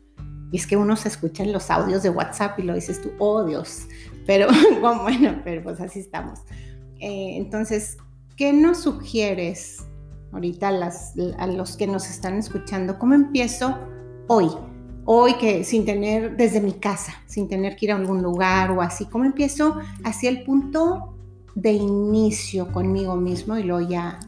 Y 0.53 0.57
es 0.57 0.67
que 0.67 0.77
uno 0.77 0.97
se 0.97 1.09
escucha 1.09 1.43
en 1.43 1.53
los 1.53 1.71
audios 1.71 2.03
de 2.03 2.11
WhatsApp 2.11 2.59
y 2.59 2.63
lo 2.63 2.75
dices 2.75 3.01
tú, 3.01 3.11
oh 3.19 3.45
Dios, 3.45 3.87
pero 4.27 4.49
bueno, 4.81 5.41
pero 5.45 5.63
pues 5.63 5.81
así 5.81 6.01
estamos. 6.01 6.41
Eh, 7.01 7.37
entonces, 7.37 7.97
¿qué 8.37 8.53
nos 8.53 8.79
sugieres 8.79 9.85
ahorita 10.33 10.69
a 10.69 11.47
los 11.47 11.77
que 11.77 11.87
nos 11.87 12.09
están 12.11 12.37
escuchando? 12.39 12.99
¿Cómo 12.99 13.15
empiezo 13.15 13.79
hoy? 14.29 14.49
hoy 15.05 15.35
que 15.35 15.65
sin 15.65 15.85
tener 15.85 16.37
desde 16.37 16.61
mi 16.61 16.73
casa, 16.73 17.13
sin 17.27 17.49
tener 17.49 17.77
que 17.77 17.87
ir 17.87 17.93
a 17.93 17.97
algún 17.97 18.23
lugar 18.23 18.71
o 18.71 18.81
así, 18.81 19.07
¿cómo 19.07 19.25
empiezo 19.25 19.79
hacia 20.03 20.31
el 20.31 20.45
punto 20.45 21.15
de 21.55 21.73
inicio 21.73 22.73
conmigo 22.73 23.17
mismo 23.17 23.57
y 23.57 23.63
luego 23.63 23.89
ya... 23.89 24.19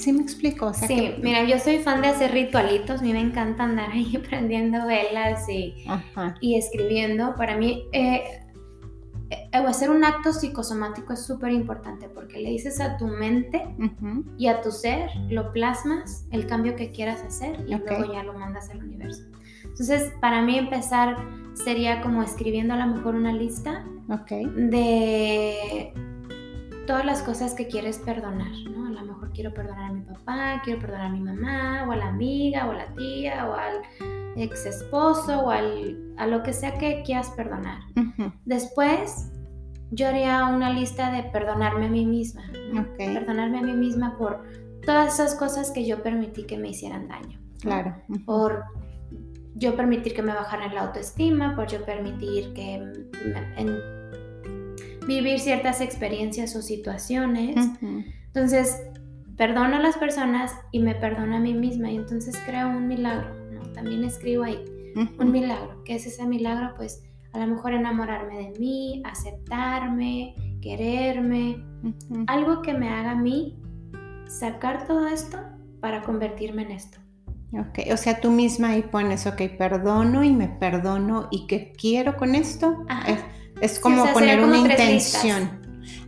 ¿Sí 0.00 0.14
me 0.14 0.22
explico? 0.22 0.72
sí, 0.72 1.14
mira, 1.22 1.44
yo 1.44 1.58
soy 1.58 1.78
fan 1.80 2.00
de 2.00 2.08
hacer 2.08 2.32
ritualitos, 2.32 3.00
a 3.00 3.02
mí 3.02 3.12
me 3.12 3.20
encanta 3.20 3.64
andar 3.64 3.90
ahí 3.90 4.16
prendiendo 4.30 4.86
velas 4.86 5.46
y, 5.46 5.74
y 6.40 6.56
escribiendo. 6.56 7.36
Para 7.36 7.58
mí, 7.58 7.84
eh, 7.92 8.22
eh, 9.28 9.50
hacer 9.52 9.90
un 9.90 10.02
acto 10.02 10.32
psicosomático 10.32 11.12
es 11.12 11.26
súper 11.26 11.52
importante 11.52 12.08
porque 12.08 12.40
le 12.40 12.48
dices 12.48 12.80
a 12.80 12.96
tu 12.96 13.08
mente 13.08 13.62
y 14.38 14.46
a 14.46 14.62
tu 14.62 14.70
ser, 14.72 15.10
lo 15.28 15.52
plasmas, 15.52 16.26
el 16.30 16.46
cambio 16.46 16.76
que 16.76 16.90
quieras 16.90 17.22
hacer 17.22 17.62
y 17.68 17.74
luego 17.74 18.10
ya 18.10 18.22
lo 18.22 18.32
mandas 18.32 18.70
al 18.70 18.82
universo. 18.82 19.24
Entonces, 19.64 20.14
para 20.22 20.40
mí 20.40 20.58
empezar 20.58 21.18
sería 21.52 22.00
como 22.00 22.22
escribiendo 22.22 22.72
a 22.72 22.78
lo 22.78 22.86
mejor 22.86 23.16
una 23.16 23.34
lista 23.34 23.84
de 24.56 25.92
todas 26.86 27.04
las 27.04 27.22
cosas 27.22 27.52
que 27.52 27.68
quieres 27.68 27.98
perdonar, 27.98 28.50
¿no? 28.70 28.79
Quiero 29.34 29.52
perdonar 29.54 29.90
a 29.90 29.92
mi 29.92 30.02
papá, 30.02 30.60
quiero 30.64 30.80
perdonar 30.80 31.06
a 31.06 31.10
mi 31.10 31.20
mamá, 31.20 31.84
o 31.88 31.92
a 31.92 31.96
la 31.96 32.08
amiga, 32.08 32.66
o 32.66 32.72
a 32.72 32.74
la 32.74 32.86
tía, 32.94 33.48
o 33.48 33.54
al 33.54 33.80
ex 34.36 34.66
esposo, 34.66 35.40
o 35.40 35.50
al, 35.50 36.14
a 36.16 36.26
lo 36.26 36.42
que 36.42 36.52
sea 36.52 36.78
que 36.78 37.02
quieras 37.04 37.30
perdonar. 37.30 37.80
Después, 38.44 39.30
yo 39.90 40.08
haría 40.08 40.46
una 40.46 40.70
lista 40.72 41.10
de 41.10 41.24
perdonarme 41.24 41.86
a 41.86 41.90
mí 41.90 42.06
misma. 42.06 42.42
Perdonarme 42.96 43.58
a 43.58 43.62
mí 43.62 43.72
misma 43.72 44.16
por 44.16 44.44
todas 44.84 45.14
esas 45.14 45.34
cosas 45.34 45.70
que 45.70 45.86
yo 45.86 46.02
permití 46.02 46.44
que 46.44 46.56
me 46.56 46.70
hicieran 46.70 47.08
daño. 47.08 47.38
Claro. 47.60 47.96
Por 48.24 48.64
yo 49.54 49.76
permitir 49.76 50.14
que 50.14 50.22
me 50.22 50.32
bajaran 50.32 50.74
la 50.74 50.82
autoestima, 50.82 51.54
por 51.54 51.66
yo 51.66 51.84
permitir 51.84 52.52
que 52.54 52.80
vivir 55.06 55.40
ciertas 55.40 55.80
experiencias 55.80 56.54
o 56.56 56.62
situaciones. 56.62 57.56
Entonces, 58.26 58.80
perdono 59.40 59.76
a 59.76 59.80
las 59.80 59.96
personas 59.96 60.52
y 60.70 60.80
me 60.80 60.94
perdono 60.94 61.36
a 61.36 61.38
mí 61.38 61.54
misma 61.54 61.90
y 61.90 61.96
entonces 61.96 62.38
creo 62.44 62.68
un 62.68 62.86
milagro. 62.86 63.30
También 63.72 64.04
escribo 64.04 64.44
ahí 64.44 64.62
un 65.18 65.32
milagro. 65.32 65.82
¿Qué 65.86 65.94
es 65.94 66.04
ese 66.04 66.26
milagro? 66.26 66.74
Pues 66.76 67.04
a 67.32 67.38
lo 67.38 67.46
mejor 67.46 67.72
enamorarme 67.72 68.36
de 68.36 68.58
mí, 68.58 69.02
aceptarme, 69.02 70.34
quererme, 70.60 71.64
algo 72.26 72.60
que 72.60 72.74
me 72.74 72.90
haga 72.90 73.12
a 73.12 73.14
mí 73.14 73.58
sacar 74.28 74.86
todo 74.86 75.06
esto 75.06 75.38
para 75.80 76.02
convertirme 76.02 76.64
en 76.64 76.72
esto. 76.72 76.98
Ok, 77.54 77.78
o 77.94 77.96
sea, 77.96 78.20
tú 78.20 78.30
misma 78.30 78.72
ahí 78.72 78.82
pones, 78.82 79.26
ok, 79.26 79.40
perdono 79.56 80.22
y 80.22 80.34
me 80.34 80.48
perdono 80.48 81.28
y 81.30 81.46
qué 81.46 81.72
quiero 81.72 82.18
con 82.18 82.34
esto. 82.34 82.84
Es, 83.62 83.78
como 83.78 84.04
poner 84.12 84.44
una 84.44 84.58
intención. 84.58 85.59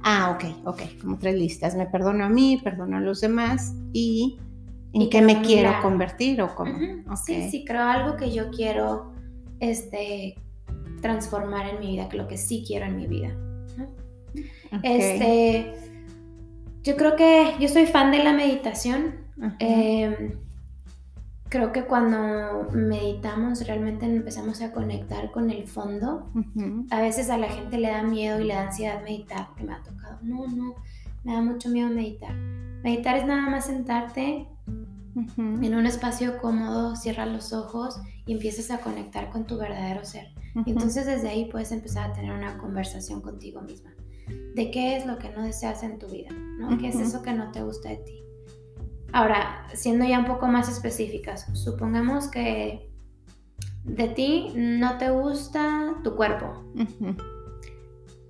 Ah, 0.04 0.36
ok, 0.36 0.66
ok, 0.66 0.82
como 1.00 1.18
tres 1.18 1.34
listas. 1.36 1.76
Me 1.76 1.86
perdono 1.86 2.24
a 2.24 2.28
mí, 2.28 2.60
perdono 2.62 2.96
a 2.96 3.00
los 3.00 3.20
demás 3.20 3.74
y 3.92 4.38
en 4.92 5.08
qué 5.08 5.22
me 5.22 5.40
quiero 5.42 5.70
convertir 5.80 6.42
o 6.42 6.54
cómo. 6.54 6.72
Sí, 7.24 7.48
sí, 7.50 7.64
creo 7.64 7.82
algo 7.82 8.16
que 8.16 8.32
yo 8.32 8.50
quiero 8.50 9.12
este, 9.60 10.34
transformar 11.00 11.68
en 11.68 11.80
mi 11.80 11.92
vida, 11.92 12.08
que 12.08 12.16
lo 12.16 12.28
que 12.28 12.36
sí 12.36 12.64
quiero 12.66 12.86
en 12.86 12.96
mi 12.96 13.06
vida. 13.06 13.36
Este, 14.82 15.74
yo 16.82 16.96
creo 16.96 17.16
que 17.16 17.54
yo 17.60 17.68
soy 17.68 17.86
fan 17.86 18.10
de 18.10 18.24
la 18.24 18.32
meditación. 18.32 19.22
Creo 21.52 21.70
que 21.70 21.84
cuando 21.84 22.66
meditamos 22.72 23.66
realmente 23.66 24.06
empezamos 24.06 24.62
a 24.62 24.72
conectar 24.72 25.30
con 25.30 25.50
el 25.50 25.66
fondo. 25.66 26.30
A 26.90 27.02
veces 27.02 27.28
a 27.28 27.36
la 27.36 27.50
gente 27.50 27.76
le 27.76 27.88
da 27.88 28.02
miedo 28.02 28.40
y 28.40 28.44
le 28.44 28.54
da 28.54 28.68
ansiedad 28.68 29.02
meditar, 29.02 29.48
porque 29.48 29.64
me 29.64 29.74
ha 29.74 29.82
tocado. 29.82 30.18
No, 30.22 30.46
no, 30.46 30.74
me 31.24 31.34
da 31.34 31.42
mucho 31.42 31.68
miedo 31.68 31.90
meditar. 31.90 32.34
Meditar 32.82 33.18
es 33.18 33.26
nada 33.26 33.50
más 33.50 33.66
sentarte 33.66 34.48
en 35.36 35.74
un 35.74 35.84
espacio 35.84 36.38
cómodo, 36.38 36.96
cierra 36.96 37.26
los 37.26 37.52
ojos 37.52 38.00
y 38.24 38.32
empiezas 38.32 38.70
a 38.70 38.80
conectar 38.80 39.28
con 39.28 39.46
tu 39.46 39.58
verdadero 39.58 40.06
ser. 40.06 40.28
Entonces 40.64 41.04
desde 41.04 41.28
ahí 41.28 41.50
puedes 41.50 41.70
empezar 41.70 42.10
a 42.10 42.12
tener 42.14 42.32
una 42.32 42.56
conversación 42.56 43.20
contigo 43.20 43.60
misma. 43.60 43.90
De 44.54 44.70
qué 44.70 44.96
es 44.96 45.04
lo 45.04 45.18
que 45.18 45.28
no 45.28 45.42
deseas 45.42 45.82
en 45.82 45.98
tu 45.98 46.08
vida, 46.08 46.30
¿no? 46.58 46.78
¿Qué 46.78 46.88
es 46.88 46.96
eso 46.96 47.20
que 47.20 47.34
no 47.34 47.52
te 47.52 47.62
gusta 47.62 47.90
de 47.90 47.96
ti? 47.98 48.22
Ahora, 49.12 49.66
siendo 49.74 50.04
ya 50.06 50.18
un 50.18 50.26
poco 50.26 50.46
más 50.46 50.68
específicas, 50.68 51.46
supongamos 51.52 52.28
que 52.28 52.90
de 53.84 54.08
ti 54.08 54.52
no 54.54 54.96
te 54.98 55.10
gusta 55.10 55.96
tu 56.02 56.16
cuerpo. 56.16 56.64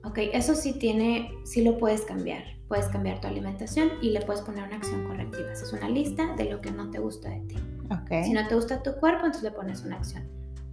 Ok, 0.04 0.18
eso 0.32 0.54
sí 0.54 0.72
tiene, 0.78 1.30
sí 1.44 1.62
lo 1.62 1.78
puedes 1.78 2.02
cambiar. 2.02 2.42
Puedes 2.66 2.86
cambiar 2.86 3.20
tu 3.20 3.28
alimentación 3.28 3.90
y 4.00 4.10
le 4.10 4.20
puedes 4.22 4.42
poner 4.42 4.64
una 4.64 4.76
acción 4.76 5.06
correctiva. 5.06 5.52
Esa 5.52 5.64
es 5.64 5.72
una 5.72 5.88
lista 5.88 6.34
de 6.36 6.46
lo 6.46 6.60
que 6.60 6.70
no 6.70 6.90
te 6.90 6.98
gusta 6.98 7.28
de 7.28 7.40
ti. 7.40 7.56
Okay. 8.02 8.24
Si 8.24 8.32
no 8.32 8.46
te 8.48 8.54
gusta 8.54 8.82
tu 8.82 8.92
cuerpo, 8.94 9.26
entonces 9.26 9.42
le 9.42 9.50
pones 9.50 9.84
una 9.84 9.96
acción. 9.96 10.24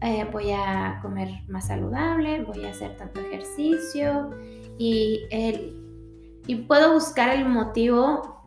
Eh, 0.01 0.25
voy 0.31 0.51
a 0.51 0.99
comer 1.01 1.29
más 1.49 1.67
saludable, 1.67 2.41
voy 2.43 2.63
a 2.65 2.69
hacer 2.69 2.95
tanto 2.95 3.19
ejercicio 3.19 4.31
y, 4.77 5.25
el, 5.29 5.75
y 6.47 6.55
puedo 6.55 6.93
buscar 6.93 7.35
el 7.35 7.45
motivo 7.45 8.38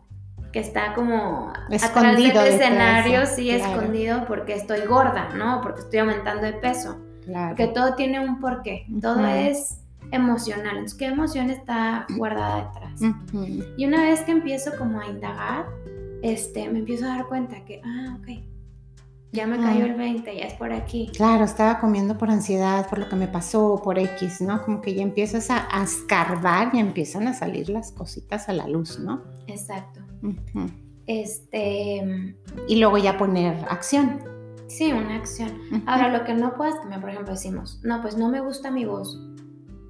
que 0.53 0.59
está 0.59 0.93
como 0.93 1.51
escondido 1.69 2.29
atrás 2.29 2.45
del 2.45 2.53
escenario, 2.53 3.25
sí, 3.25 3.49
escondido 3.49 4.25
porque 4.27 4.53
estoy 4.53 4.81
gorda, 4.81 5.29
¿no? 5.35 5.61
Porque 5.61 5.81
estoy 5.81 5.99
aumentando 5.99 6.43
de 6.43 6.53
peso. 6.53 6.99
Claro. 7.25 7.55
Porque 7.55 7.67
todo 7.73 7.95
tiene 7.95 8.19
un 8.19 8.39
porqué, 8.39 8.85
todo 9.01 9.25
es 9.25 9.79
emocional. 10.11 10.75
Entonces, 10.75 10.97
¿qué 10.97 11.05
emoción 11.07 11.49
está 11.49 12.05
guardada 12.15 12.67
detrás? 12.67 13.01
Y 13.75 13.85
una 13.85 14.03
vez 14.03 14.21
que 14.21 14.31
empiezo 14.31 14.71
como 14.77 15.01
a 15.01 15.07
indagar, 15.07 15.65
este, 16.21 16.69
me 16.69 16.79
empiezo 16.79 17.05
a 17.05 17.15
dar 17.15 17.25
cuenta 17.25 17.65
que, 17.65 17.81
ah, 17.83 18.17
ok, 18.19 18.43
ya 19.33 19.47
me 19.47 19.57
cayó 19.57 19.85
el 19.85 19.95
20, 19.95 20.35
ya 20.35 20.45
es 20.45 20.53
por 20.53 20.71
aquí. 20.71 21.09
Claro, 21.15 21.43
estaba 21.43 21.79
comiendo 21.79 22.19
por 22.19 22.29
ansiedad, 22.29 22.87
por 22.87 22.99
lo 22.99 23.09
que 23.09 23.15
me 23.15 23.27
pasó, 23.27 23.81
por 23.83 23.97
X, 23.97 24.41
¿no? 24.41 24.61
Como 24.61 24.79
que 24.79 24.93
ya 24.93 25.01
empiezas 25.01 25.49
a, 25.49 25.67
escarbar 25.83 26.69
y 26.73 26.79
empiezan 26.79 27.27
a 27.27 27.33
salir 27.33 27.67
las 27.67 27.91
cositas 27.91 28.47
a 28.47 28.53
la 28.53 28.67
luz, 28.67 28.99
¿no? 28.99 29.23
Exacto. 29.47 30.01
Este. 31.07 32.35
Y 32.67 32.75
luego 32.75 32.99
ya 32.99 33.17
poner 33.17 33.65
acción. 33.69 34.19
Sí, 34.67 34.93
una 34.93 35.15
acción. 35.15 35.51
Ahora, 35.87 36.09
lo 36.09 36.23
que 36.25 36.35
no 36.35 36.53
puedes 36.53 36.75
cambiar, 36.75 37.01
por 37.01 37.09
ejemplo, 37.09 37.33
decimos, 37.33 37.81
no, 37.83 38.03
pues 38.03 38.15
no 38.15 38.29
me 38.29 38.39
gusta 38.39 38.69
mi 38.69 38.85
voz. 38.85 39.19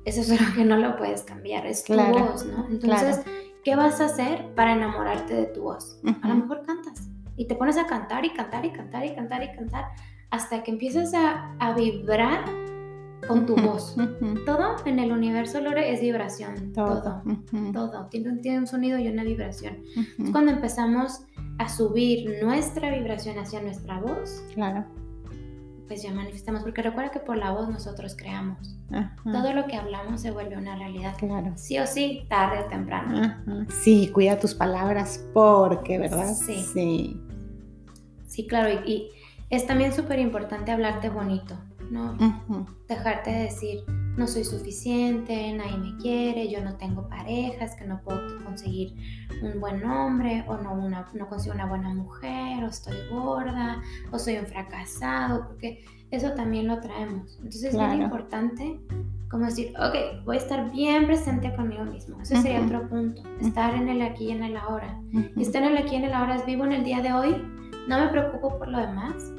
Eso 0.06 0.22
es 0.22 0.30
lo 0.30 0.54
que 0.56 0.64
no 0.64 0.78
lo 0.78 0.96
puedes 0.96 1.24
cambiar, 1.24 1.66
es 1.66 1.84
tu 1.84 1.94
voz, 1.94 2.46
¿no? 2.46 2.66
Entonces, 2.70 3.22
¿qué 3.66 3.76
vas 3.76 4.00
a 4.00 4.06
hacer 4.06 4.54
para 4.56 4.72
enamorarte 4.72 5.34
de 5.34 5.46
tu 5.48 5.64
voz? 5.64 6.00
A 6.22 6.30
lo 6.30 6.36
mejor 6.36 6.64
cantas 6.64 7.13
y 7.36 7.48
te 7.48 7.56
pones 7.56 7.78
a 7.78 7.86
cantar 7.86 8.26
y 8.26 8.32
cantar 8.32 8.66
y 8.66 8.72
cantar 8.72 9.06
y 9.06 9.16
cantar 9.16 9.44
y 9.44 9.56
cantar 9.56 9.86
hasta 10.34 10.64
que 10.64 10.72
empiezas 10.72 11.14
a, 11.14 11.74
vibrar 11.76 12.44
con 13.28 13.46
tu 13.46 13.56
voz. 13.56 13.96
Todo 14.46 14.76
en 14.86 14.98
el 14.98 15.12
universo, 15.12 15.62
Lore, 15.62 15.94
es 15.94 16.02
vibración. 16.02 16.74
Todo. 16.74 17.22
Todo. 17.72 18.08
Tiene, 18.08 18.38
tiene, 18.38 18.60
un 18.60 18.68
sonido 18.68 18.98
y 18.98 19.08
una 19.08 19.24
vibración. 19.24 19.78
cuando 20.32 20.52
empezamos 20.52 21.22
a 21.60 21.70
subir 21.70 22.44
nuestra 22.44 22.90
vibración 22.90 23.38
hacia 23.38 23.62
nuestra 23.62 24.00
voz, 24.00 24.44
claro. 24.56 24.86
pues 25.88 26.02
ya 26.02 26.12
manifestamos. 26.12 26.64
Porque 26.64 26.82
recuerda 26.82 27.12
que 27.12 27.20
por 27.20 27.38
la 27.38 27.52
voz 27.52 27.70
nosotros 27.70 28.16
creamos. 28.18 28.76
Todo 29.24 29.54
lo 29.54 29.66
que 29.68 29.76
hablamos 29.76 30.22
se 30.22 30.32
vuelve 30.32 30.58
una 30.58 30.76
realidad. 30.76 31.14
Claro. 31.18 31.54
Sí 31.56 31.78
o 31.80 31.86
sí, 31.86 32.26
tarde 32.28 32.64
o 32.66 32.70
temprano. 32.70 33.66
Sí, 33.70 34.10
cuida 34.12 34.40
tus 34.40 34.54
palabras 34.54 35.24
porque, 35.34 36.00
¿verdad? 36.00 36.34
Sí. 36.34 36.66
Sí, 36.74 37.22
sí 38.34 38.48
claro. 38.48 38.82
Y, 38.86 39.10
es 39.50 39.68
también 39.68 39.94
súper 39.94 40.18
importante 40.18 40.72
hablarte 40.72 41.10
bonito, 41.10 41.56
¿no? 41.92 42.18
Dejarte 42.88 43.30
decir, 43.30 43.84
no 44.18 44.26
soy 44.26 44.46
suficiente, 44.46 45.54
nadie 45.54 45.78
me 45.78 45.96
quiere, 45.98 46.50
yo 46.50 46.64
no 46.64 46.76
tengo 46.78 47.08
parejas, 47.08 47.76
que 47.76 47.86
no 47.86 48.02
puedo 48.02 48.20
conseguir 48.44 48.96
un 49.44 49.60
buen 49.60 49.86
hombre, 49.86 50.44
o 50.48 50.58
no, 50.58 50.74
una, 50.74 51.08
no 51.14 51.30
consigo 51.30 51.54
una 51.54 51.68
buena 51.68 51.94
mujer, 51.94 52.64
o 52.64 52.68
estoy 52.68 52.96
gorda, 53.12 53.80
o 54.12 54.18
soy 54.18 54.38
un 54.38 54.48
fracasado, 54.48 55.48
porque 55.50 55.86
eso 56.10 56.32
también 56.32 56.68
lo 56.68 56.80
traemos. 56.80 57.38
Entonces 57.38 57.66
es 57.66 57.76
muy 57.76 58.02
importante 58.02 58.80
como 59.30 59.46
decir, 59.46 59.74
ok, 59.78 60.24
voy 60.26 60.38
a 60.38 60.40
estar 60.40 60.72
bien 60.72 61.06
presente 61.06 61.56
conmigo 61.56 61.86
mismo. 61.86 62.22
Ese 62.22 62.40
sería 62.42 62.62
otro 62.62 62.88
punto, 62.88 63.22
estar 63.40 63.74
en 63.76 63.90
el 63.90 64.02
aquí 64.02 64.26
y 64.26 64.32
en 64.32 64.44
el 64.44 64.58
ahora. 64.58 65.00
Y 65.36 65.42
estar 65.42 65.62
en 65.62 65.72
el 65.72 65.78
aquí 65.78 65.94
y 65.94 65.98
en 65.98 66.06
el 66.06 66.14
ahora 66.14 66.36
es 66.36 66.46
vivo 66.46 66.66
en 66.66 66.72
el 66.72 66.84
día 66.84 67.02
de 67.02 67.14
hoy, 67.14 67.36
no 67.88 68.00
me 68.00 68.08
preocupo 68.08 68.58
por 68.58 68.68
lo 68.68 68.80
demás, 68.80 69.32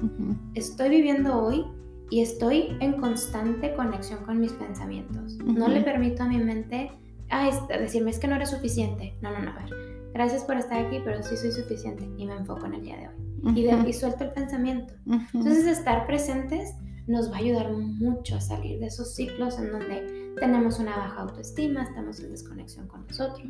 estoy 0.55 0.89
viviendo 0.89 1.43
hoy 1.43 1.65
y 2.11 2.21
estoy 2.21 2.77
en 2.81 3.01
constante 3.01 3.75
conexión 3.75 4.25
con 4.25 4.41
mis 4.41 4.53
pensamientos. 4.53 5.37
No 5.39 5.69
le 5.69 5.81
permito 5.81 6.23
a 6.23 6.29
mi 6.29 6.39
mente 6.39 6.91
ah, 7.31 7.51
decirme 7.69 8.11
es 8.11 8.19
que 8.19 8.29
no 8.29 8.37
eres 8.37 8.51
suficiente. 8.51 9.17
No, 9.21 9.31
no, 9.31 9.41
no, 9.41 9.51
a 9.51 9.55
ver. 9.55 9.71
Gracias 10.13 10.45
por 10.45 10.57
estar 10.57 10.85
aquí, 10.87 11.01
pero 11.05 11.23
sí 11.23 11.37
soy 11.37 11.51
suficiente 11.51 12.09
y 12.17 12.27
me 12.27 12.35
enfoco 12.35 12.67
en 12.67 12.75
el 12.75 12.83
día 12.83 12.97
de 12.97 13.09
hoy 13.09 13.25
y, 13.53 13.93
suelto 13.93 14.25
el 14.25 14.33
pensamiento. 14.33 14.95
Entonces, 15.07 15.67
estar 15.67 16.07
presentes 16.07 16.75
nos 17.07 17.31
va 17.31 17.37
a 17.37 17.39
ayudar 17.41 17.71
mucho 17.73 18.37
a 18.37 18.41
salir 18.41 18.79
de 18.79 18.87
esos 18.87 19.15
ciclos 19.15 19.59
en 19.59 19.73
donde 19.73 20.33
tenemos 20.41 20.79
una 20.79 20.97
baja 20.97 21.21
autoestima, 21.21 21.83
estamos 21.83 22.19
en 22.21 22.31
desconexión 22.31 22.89
con 22.89 23.07
nosotros. 23.07 23.47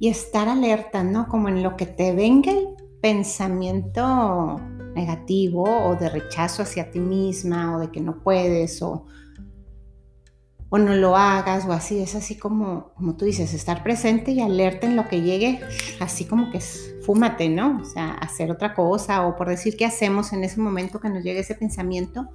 Y 0.00 0.08
estar 0.08 0.48
alerta, 0.48 1.04
¿no? 1.04 1.28
Como 1.28 1.48
en 1.48 1.62
lo 1.62 1.76
que 1.76 1.86
te 1.86 2.14
venga 2.14 2.52
pensamiento 3.02 4.58
negativo 4.94 5.64
o 5.64 5.96
de 5.96 6.08
rechazo 6.08 6.62
hacia 6.62 6.90
ti 6.90 7.00
misma 7.00 7.76
o 7.76 7.80
de 7.80 7.90
que 7.90 8.00
no 8.00 8.22
puedes 8.22 8.80
o 8.80 9.04
o 10.74 10.78
no 10.78 10.94
lo 10.94 11.18
hagas 11.18 11.66
o 11.66 11.72
así, 11.72 12.00
es 12.00 12.14
así 12.14 12.38
como, 12.38 12.94
como 12.94 13.14
tú 13.14 13.26
dices, 13.26 13.52
estar 13.52 13.82
presente 13.82 14.30
y 14.30 14.40
alerta 14.40 14.86
en 14.86 14.96
lo 14.96 15.06
que 15.06 15.20
llegue, 15.20 15.60
así 16.00 16.24
como 16.24 16.50
que 16.50 16.56
es, 16.56 16.94
fúmate, 17.04 17.50
¿no? 17.50 17.78
O 17.82 17.84
sea, 17.84 18.12
hacer 18.12 18.50
otra 18.50 18.72
cosa 18.72 19.26
o 19.26 19.36
por 19.36 19.50
decir 19.50 19.76
qué 19.76 19.84
hacemos 19.84 20.32
en 20.32 20.44
ese 20.44 20.62
momento 20.62 20.98
que 20.98 21.10
nos 21.10 21.22
llegue 21.22 21.40
ese 21.40 21.56
pensamiento 21.56 22.30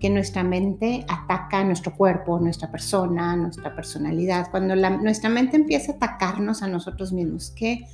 que 0.00 0.08
nuestra 0.08 0.42
mente 0.42 1.04
ataca 1.08 1.58
a 1.58 1.64
nuestro 1.64 1.94
cuerpo, 1.94 2.40
nuestra 2.40 2.70
persona, 2.70 3.36
nuestra 3.36 3.76
personalidad. 3.76 4.50
Cuando 4.50 4.74
nuestra 4.74 5.28
mente 5.28 5.56
empieza 5.56 5.92
a 5.92 5.96
atacarnos 5.96 6.62
a 6.62 6.68
nosotros 6.68 7.12
mismos, 7.12 7.52
¿qué, 7.54 7.84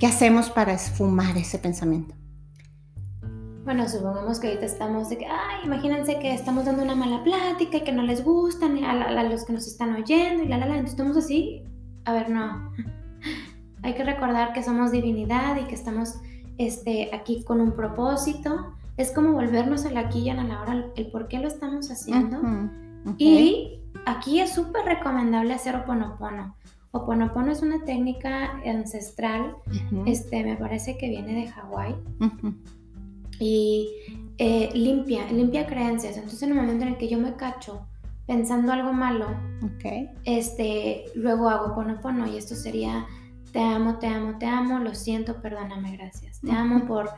¿qué 0.00 0.06
hacemos 0.06 0.48
para 0.50 0.72
esfumar 0.72 1.36
ese 1.36 1.58
pensamiento? 1.58 2.14
Bueno, 3.64 3.86
supongamos 3.86 4.40
que 4.40 4.48
ahorita 4.48 4.64
estamos 4.64 5.10
de 5.10 5.18
que, 5.18 5.26
ay, 5.26 5.60
imagínense 5.64 6.18
que 6.18 6.32
estamos 6.32 6.64
dando 6.64 6.82
una 6.82 6.96
mala 6.96 7.22
plática 7.22 7.76
y 7.76 7.80
que 7.82 7.92
no 7.92 8.02
les 8.02 8.24
gustan 8.24 8.82
a, 8.82 8.90
a 8.90 9.22
los 9.24 9.44
que 9.44 9.52
nos 9.52 9.66
están 9.66 9.94
oyendo 9.94 10.42
y 10.42 10.48
la, 10.48 10.56
la, 10.56 10.66
la. 10.66 10.74
Entonces 10.78 10.98
estamos 10.98 11.16
así. 11.18 11.62
A 12.06 12.14
ver, 12.14 12.30
no. 12.30 12.72
Hay 13.82 13.94
que 13.94 14.02
recordar 14.02 14.54
que 14.54 14.62
somos 14.62 14.90
divinidad 14.90 15.56
y 15.60 15.64
que 15.64 15.74
estamos 15.74 16.14
este, 16.56 17.10
aquí 17.14 17.44
con 17.44 17.60
un 17.60 17.72
propósito. 17.72 18.74
Es 18.96 19.12
como 19.12 19.32
volvernos 19.32 19.84
a 19.84 19.90
la 19.90 20.00
aquí 20.00 20.20
y 20.20 20.30
a 20.30 20.34
la 20.34 20.62
hora, 20.62 20.86
el 20.96 21.10
por 21.10 21.28
qué 21.28 21.38
lo 21.38 21.48
estamos 21.48 21.90
haciendo. 21.90 22.40
Y 23.18 23.80
aquí 24.06 24.40
es 24.40 24.52
súper 24.52 24.84
recomendable 24.84 25.54
hacer 25.54 25.76
oponopono. 25.76 26.56
Oponopono 26.92 27.52
es 27.52 27.62
una 27.62 27.84
técnica 27.84 28.60
ancestral, 28.66 29.56
este, 30.06 30.44
me 30.44 30.56
parece 30.56 30.98
que 30.98 31.08
viene 31.08 31.34
de 31.34 31.46
Hawái. 31.48 31.94
Y 33.38 33.88
eh, 34.38 34.70
limpia, 34.74 35.30
limpia 35.30 35.66
creencias. 35.66 36.16
Entonces 36.16 36.42
en 36.42 36.50
el 36.50 36.56
momento 36.56 36.84
en 36.84 36.92
el 36.92 36.98
que 36.98 37.08
yo 37.08 37.18
me 37.18 37.36
cacho 37.36 37.86
pensando 38.26 38.72
algo 38.72 38.92
malo, 38.92 39.26
este, 40.24 41.04
luego 41.14 41.48
hago 41.48 41.72
oponopono 41.72 42.26
y 42.26 42.36
esto 42.36 42.54
sería 42.54 43.06
te 43.52 43.60
amo, 43.60 43.98
te 43.98 44.06
amo, 44.06 44.38
te 44.38 44.46
amo, 44.46 44.78
lo 44.78 44.94
siento, 44.94 45.40
perdóname, 45.42 45.96
gracias. 45.96 46.40
Te 46.40 46.52
amo 46.52 46.86
por 46.86 47.10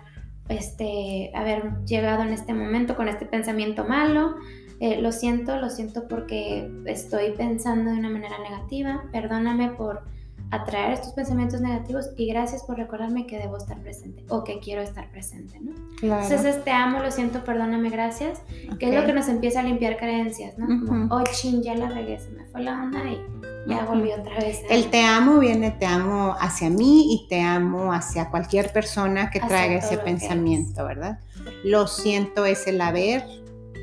este, 0.48 1.30
haber 1.34 1.84
llegado 1.84 2.22
en 2.22 2.32
este 2.32 2.54
momento 2.54 2.96
con 2.96 3.08
este 3.08 3.26
pensamiento 3.26 3.84
malo. 3.84 4.36
Eh, 4.82 5.00
lo 5.00 5.12
siento, 5.12 5.58
lo 5.58 5.70
siento 5.70 6.08
porque 6.08 6.68
estoy 6.86 7.30
pensando 7.36 7.92
de 7.92 7.98
una 7.98 8.10
manera 8.10 8.36
negativa. 8.40 9.04
Perdóname 9.12 9.68
por 9.68 10.02
atraer 10.50 10.94
estos 10.94 11.12
pensamientos 11.12 11.60
negativos 11.60 12.10
y 12.16 12.26
gracias 12.26 12.64
por 12.64 12.78
recordarme 12.78 13.24
que 13.24 13.38
debo 13.38 13.58
estar 13.58 13.80
presente 13.80 14.24
o 14.28 14.42
que 14.42 14.58
quiero 14.58 14.82
estar 14.82 15.08
presente, 15.12 15.60
¿no? 15.60 15.70
Claro. 16.00 16.24
Entonces, 16.24 16.64
te 16.64 16.72
amo, 16.72 16.98
lo 16.98 17.12
siento, 17.12 17.44
perdóname, 17.44 17.90
gracias, 17.90 18.42
que 18.80 18.88
es 18.88 18.94
lo 19.00 19.06
que 19.06 19.12
nos 19.12 19.28
empieza 19.28 19.60
a 19.60 19.62
limpiar 19.62 19.98
creencias, 19.98 20.58
¿no? 20.58 20.66
Como, 20.66 21.14
oh, 21.14 21.22
chin, 21.30 21.62
ya 21.62 21.76
la 21.76 21.88
regué, 21.88 22.18
se 22.18 22.30
me 22.30 22.44
fue 22.46 22.62
la 22.62 22.82
onda 22.82 23.04
y 23.04 23.70
ya 23.70 23.84
volví 23.84 24.10
otra 24.10 24.34
vez. 24.40 24.62
El 24.68 24.90
te 24.90 25.04
amo 25.04 25.38
viene, 25.38 25.70
te 25.70 25.86
amo 25.86 26.34
hacia 26.40 26.70
mí 26.70 27.14
y 27.14 27.28
te 27.28 27.40
amo 27.40 27.92
hacia 27.92 28.30
cualquier 28.30 28.72
persona 28.72 29.30
que 29.30 29.38
traiga 29.38 29.76
ese 29.76 29.96
pensamiento, 29.98 30.84
¿verdad? 30.84 31.20
Lo 31.62 31.86
siento 31.86 32.44
es 32.46 32.66
el 32.66 32.80
haber 32.80 33.24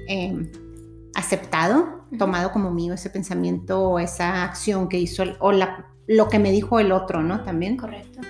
em, 0.09 0.51
aceptado, 1.15 2.05
tomado 2.17 2.51
como 2.51 2.71
mío 2.71 2.93
ese 2.93 3.09
pensamiento 3.09 3.81
o 3.81 3.99
esa 3.99 4.43
acción 4.43 4.89
que 4.89 4.97
hizo 4.99 5.23
o 5.39 5.51
la 5.51 5.85
lo 6.09 6.27
que 6.27 6.39
me 6.39 6.51
dijo 6.51 6.79
el 6.79 6.91
otro, 6.91 7.21
¿no? 7.21 7.43
También. 7.43 7.77
Correcto. 7.77 8.21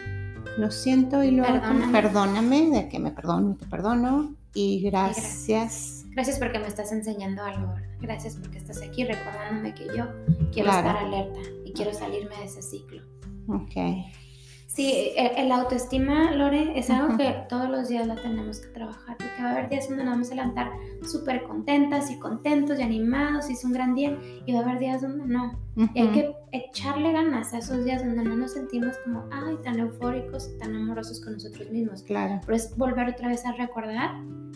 Lo 0.58 0.70
siento 0.70 1.24
y 1.24 1.32
lo 1.32 1.44
perdóname, 1.44 1.88
perdóname 1.94 2.70
de 2.70 2.90
que 2.90 3.00
me 3.00 3.12
perdono 3.12 3.52
y 3.52 3.56
te 3.56 3.66
perdono. 3.66 4.36
Y 4.54 4.82
gracias. 4.82 6.06
gracias. 6.10 6.40
porque 6.40 6.60
me 6.60 6.68
estás 6.68 6.92
enseñando 6.92 7.42
algo. 7.42 7.74
Gracias 8.02 8.36
porque 8.36 8.58
estás 8.58 8.82
aquí 8.82 9.06
recordándome 9.06 9.74
que 9.74 9.86
yo 9.96 10.08
quiero 10.52 10.70
estar 10.70 10.98
alerta 10.98 11.40
y 11.64 11.72
quiero 11.72 11.94
salirme 11.94 12.36
de 12.36 12.44
ese 12.44 12.62
ciclo. 12.62 13.02
Ok. 13.48 13.76
Sí, 14.80 15.12
el, 15.18 15.52
autoestima, 15.52 16.32
Lore, 16.32 16.72
es 16.80 16.90
algo 16.90 17.18
que 17.18 17.36
todos 17.50 17.70
los 17.70 17.90
días 17.90 18.08
la 18.08 18.16
tenemos 18.16 18.62
que 18.62 18.70
trabajar, 18.70 19.18
porque 19.18 19.44
va 19.44 19.50
a 19.50 19.52
haber 19.52 19.68
días 19.68 19.90
donde 19.90 20.06
nos 20.06 20.14
vamos 20.14 20.32
a 20.32 20.36
levantar 20.36 20.72
súper 21.02 21.44
contentas 21.44 22.10
y 22.10 22.18
contentos 22.18 22.80
y 22.80 22.84
animados 22.84 23.50
y 23.50 23.54
es 23.56 23.66
un 23.66 23.74
gran 23.74 23.94
día, 23.94 24.18
y 24.46 24.54
va 24.54 24.60
a 24.60 24.62
haber 24.62 24.80
días 24.80 25.02
donde 25.02 25.26
no. 25.26 25.60
Y 25.94 26.00
hay 26.00 26.08
que 26.14 26.34
echarle 26.54 27.12
ganas 27.12 27.54
a 27.54 27.58
esos 27.58 27.84
días 27.84 28.06
donde 28.06 28.24
no 28.24 28.38
nos 28.38 28.54
sentimos 28.54 28.96
como, 29.04 29.26
ay, 29.34 29.58
tan 29.66 29.78
eufóricos, 29.80 30.58
tan 30.60 30.74
amorosos 30.74 31.20
con 31.26 31.34
nosotros 31.34 31.70
mismos. 31.70 32.04
Claro. 32.04 32.40
Pero 32.46 32.56
es 32.56 32.74
volver 32.78 33.10
otra 33.10 33.28
vez 33.28 33.46
a 33.46 33.52
recordar 33.52 34.12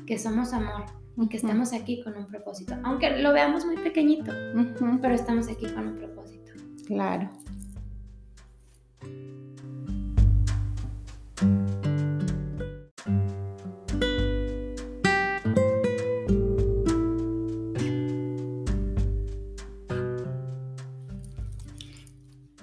que 0.08 0.18
somos 0.18 0.54
amor 0.54 0.86
y 1.18 1.28
que 1.28 1.36
estamos 1.36 1.74
aquí 1.74 2.02
con 2.02 2.16
un 2.16 2.28
propósito, 2.28 2.76
aunque 2.86 3.18
lo 3.18 3.34
veamos 3.34 3.66
muy 3.66 3.76
pequeñito, 3.76 4.32
pero 5.02 5.16
estamos 5.16 5.50
aquí 5.50 5.68
con 5.68 5.86
un 5.86 5.98
propósito. 5.98 6.54
Claro. 6.88 7.30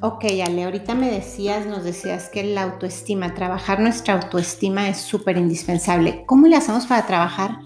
Ok, 0.03 0.25
Ale, 0.47 0.65
ahorita 0.65 0.95
me 0.95 1.11
decías, 1.11 1.67
nos 1.67 1.85
decías 1.85 2.31
que 2.31 2.43
la 2.43 2.63
autoestima, 2.63 3.35
trabajar 3.35 3.81
nuestra 3.81 4.15
autoestima 4.15 4.89
es 4.89 4.97
súper 4.97 5.37
indispensable. 5.37 6.25
¿Cómo 6.25 6.47
le 6.47 6.57
hacemos 6.57 6.87
para 6.87 7.07
trabajar 7.07 7.59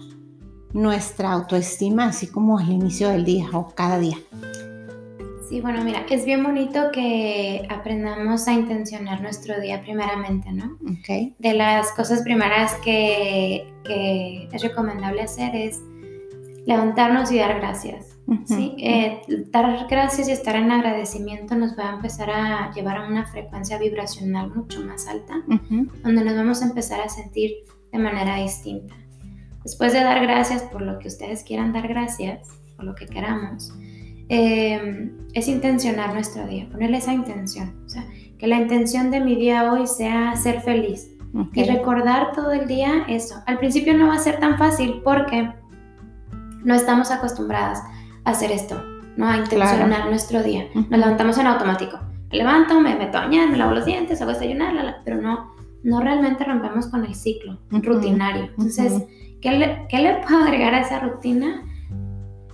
nuestra 0.73 1.31
autoestima 1.31 2.07
así 2.07 2.27
como 2.27 2.59
al 2.59 2.69
inicio 2.69 3.07
del 3.07 3.23
día 3.23 3.47
o 3.53 3.69
cada 3.73 3.99
día? 3.99 4.17
Sí, 5.47 5.61
bueno, 5.61 5.81
mira, 5.85 6.05
es 6.09 6.25
bien 6.25 6.43
bonito 6.43 6.91
que 6.91 7.65
aprendamos 7.69 8.49
a 8.49 8.53
intencionar 8.53 9.21
nuestro 9.21 9.61
día 9.61 9.81
primeramente, 9.81 10.51
¿no? 10.51 10.77
Ok. 10.81 11.37
De 11.39 11.53
las 11.53 11.93
cosas 11.93 12.21
primeras 12.23 12.73
que, 12.83 13.65
que 13.85 14.49
es 14.51 14.61
recomendable 14.61 15.21
hacer 15.21 15.55
es 15.55 15.79
levantarnos 16.65 17.31
y 17.31 17.37
dar 17.37 17.59
gracias. 17.59 18.14
¿Sí? 18.45 18.75
Eh, 18.79 19.21
dar 19.51 19.87
gracias 19.89 20.27
y 20.27 20.31
estar 20.31 20.55
en 20.55 20.71
agradecimiento 20.71 21.55
nos 21.55 21.77
va 21.77 21.91
a 21.91 21.95
empezar 21.95 22.29
a 22.29 22.71
llevar 22.73 22.97
a 22.97 23.07
una 23.07 23.25
frecuencia 23.25 23.77
vibracional 23.77 24.53
mucho 24.53 24.81
más 24.81 25.07
alta, 25.07 25.43
donde 26.03 26.23
nos 26.23 26.35
vamos 26.35 26.61
a 26.61 26.65
empezar 26.65 27.01
a 27.01 27.09
sentir 27.09 27.51
de 27.91 27.99
manera 27.99 28.37
distinta. 28.37 28.95
Después 29.63 29.93
de 29.93 30.03
dar 30.03 30.21
gracias 30.21 30.63
por 30.63 30.81
lo 30.81 30.99
que 30.99 31.07
ustedes 31.07 31.43
quieran 31.43 31.73
dar 31.73 31.87
gracias, 31.87 32.47
por 32.75 32.85
lo 32.85 32.95
que 32.95 33.07
queramos, 33.07 33.73
eh, 34.29 35.11
es 35.33 35.47
intencionar 35.47 36.13
nuestro 36.13 36.47
día, 36.47 36.67
ponerle 36.71 36.97
esa 36.97 37.13
intención. 37.13 37.75
O 37.85 37.89
sea, 37.89 38.05
que 38.37 38.47
la 38.47 38.57
intención 38.57 39.11
de 39.11 39.21
mi 39.21 39.35
día 39.35 39.71
hoy 39.71 39.87
sea 39.87 40.35
ser 40.35 40.61
feliz. 40.61 41.11
Y 41.53 41.65
recordar 41.65 42.31
todo 42.31 42.53
el 42.53 42.65
día 42.65 43.03
eso. 43.09 43.35
Al 43.45 43.57
principio 43.57 43.93
no 43.93 44.07
va 44.07 44.15
a 44.15 44.19
ser 44.19 44.39
tan 44.39 44.57
fácil 44.57 45.01
porque 45.03 45.51
no 46.63 46.73
estamos 46.73 47.11
acostumbradas 47.11 47.83
hacer 48.25 48.51
esto, 48.51 48.83
¿no? 49.15 49.29
A 49.29 49.37
intencionar 49.37 50.09
nuestro 50.09 50.43
día. 50.43 50.65
Nos 50.73 50.99
levantamos 50.99 51.37
en 51.37 51.47
automático. 51.47 51.99
Me 52.31 52.39
levanto, 52.39 52.81
me 52.81 52.95
meto 52.95 53.17
a 53.17 53.21
bañar, 53.21 53.49
me 53.49 53.57
lavo 53.57 53.71
los 53.71 53.85
dientes, 53.85 54.21
hago 54.21 54.31
desayunar, 54.31 54.97
pero 55.05 55.21
no, 55.21 55.51
no 55.83 56.01
realmente 56.01 56.43
rompemos 56.43 56.87
con 56.87 57.05
el 57.05 57.15
ciclo 57.15 57.59
rutinario. 57.69 58.45
Entonces, 58.45 59.03
¿qué, 59.41 59.51
le, 59.51 59.87
¿qué, 59.87 59.99
le, 59.99 60.15
puedo 60.23 60.43
agregar 60.43 60.73
a 60.73 60.81
esa 60.81 60.99
rutina? 60.99 61.63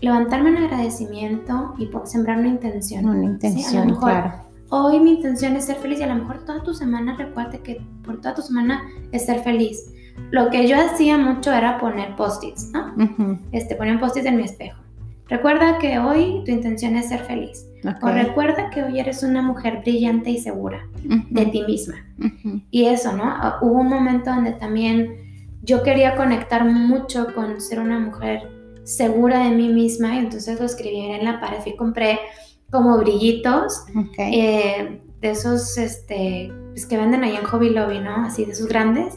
Levantarme 0.01 0.49
en 0.49 0.57
agradecimiento 0.57 1.73
y 1.77 1.89
sembrar 2.05 2.39
una 2.39 2.49
intención. 2.49 3.05
Una 3.05 3.23
intención, 3.23 3.95
claro. 3.95 4.51
Hoy 4.69 4.99
mi 4.99 5.11
intención 5.11 5.55
es 5.55 5.65
ser 5.65 5.75
feliz 5.77 5.99
y 5.99 6.03
a 6.03 6.07
lo 6.07 6.15
mejor 6.15 6.45
toda 6.45 6.63
tu 6.63 6.73
semana, 6.73 7.15
recuerda 7.17 7.57
que 7.57 7.81
por 8.03 8.21
toda 8.21 8.35
tu 8.35 8.41
semana 8.41 8.83
es 9.11 9.25
ser 9.25 9.41
feliz. 9.41 9.93
Lo 10.31 10.49
que 10.49 10.67
yo 10.67 10.77
hacía 10.77 11.17
mucho 11.17 11.51
era 11.51 11.77
poner 11.77 12.15
post-its, 12.15 12.71
¿no? 12.71 12.93
este, 13.51 13.75
poner 13.75 13.99
post-its 13.99 14.25
en 14.25 14.37
mi 14.37 14.43
espejo. 14.43 14.80
Recuerda 15.31 15.77
que 15.77 15.97
hoy 15.97 16.43
tu 16.45 16.51
intención 16.51 16.97
es 16.97 17.07
ser 17.07 17.21
feliz. 17.21 17.65
O 18.01 18.07
recuerda 18.09 18.69
que 18.69 18.83
hoy 18.83 18.99
eres 18.99 19.23
una 19.23 19.41
mujer 19.41 19.79
brillante 19.79 20.29
y 20.29 20.37
segura 20.37 20.87
de 21.29 21.45
ti 21.45 21.63
misma. 21.65 21.95
Y 22.69 22.85
eso, 22.85 23.13
¿no? 23.13 23.23
Ah, 23.23 23.57
hubo 23.61 23.79
un 23.79 23.87
momento 23.87 24.29
donde 24.29 24.51
también 24.51 25.15
yo 25.63 25.83
quería 25.83 26.15
conectar 26.15 26.65
mucho 26.65 27.33
con 27.33 27.61
ser 27.61 27.79
una 27.79 27.97
mujer 27.97 28.41
segura 28.83 29.45
de 29.45 29.51
mí 29.51 29.69
misma 29.69 30.15
y 30.15 30.19
entonces 30.19 30.59
lo 30.59 30.65
escribí 30.65 30.99
en 30.99 31.23
la 31.23 31.39
pared 31.39 31.59
y 31.65 31.77
compré 31.77 32.19
como 32.69 32.97
brillitos 32.97 33.85
eh, 34.17 35.01
de 35.21 35.29
esos 35.29 35.77
este, 35.77 36.51
pues, 36.71 36.85
que 36.85 36.97
venden 36.97 37.23
ahí 37.23 37.37
en 37.37 37.45
Hobby 37.45 37.69
Lobby, 37.69 37.99
¿no? 37.99 38.25
Así 38.25 38.43
de 38.43 38.51
esos 38.51 38.67
grandes. 38.67 39.13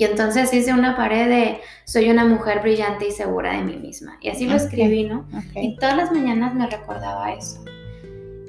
Y 0.00 0.04
entonces 0.04 0.50
hice 0.54 0.72
una 0.72 0.96
pared 0.96 1.28
de 1.28 1.60
soy 1.84 2.08
una 2.08 2.24
mujer 2.24 2.62
brillante 2.62 3.06
y 3.06 3.10
segura 3.10 3.52
de 3.52 3.64
mí 3.64 3.76
misma. 3.76 4.16
Y 4.22 4.30
así 4.30 4.46
lo 4.46 4.56
escribí, 4.56 5.04
¿no? 5.04 5.28
Y 5.54 5.76
todas 5.76 5.94
las 5.94 6.10
mañanas 6.10 6.54
me 6.54 6.66
recordaba 6.66 7.34
eso. 7.34 7.62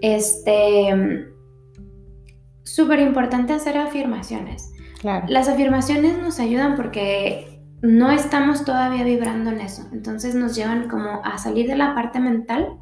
Este, 0.02 1.28
súper 2.64 3.00
importante 3.00 3.52
hacer 3.52 3.78
afirmaciones. 3.78 4.72
Claro. 5.02 5.26
Las 5.28 5.50
afirmaciones 5.50 6.18
nos 6.20 6.40
ayudan 6.40 6.78
porque 6.78 7.60
no 7.82 8.12
estamos 8.12 8.64
todavía 8.64 9.04
vibrando 9.04 9.50
en 9.50 9.60
eso. 9.60 9.90
Entonces 9.92 10.36
nos 10.36 10.56
llevan 10.56 10.88
como 10.88 11.20
a 11.22 11.38
salir 11.38 11.68
de 11.68 11.76
la 11.76 11.94
parte 11.94 12.22
mental. 12.22 12.78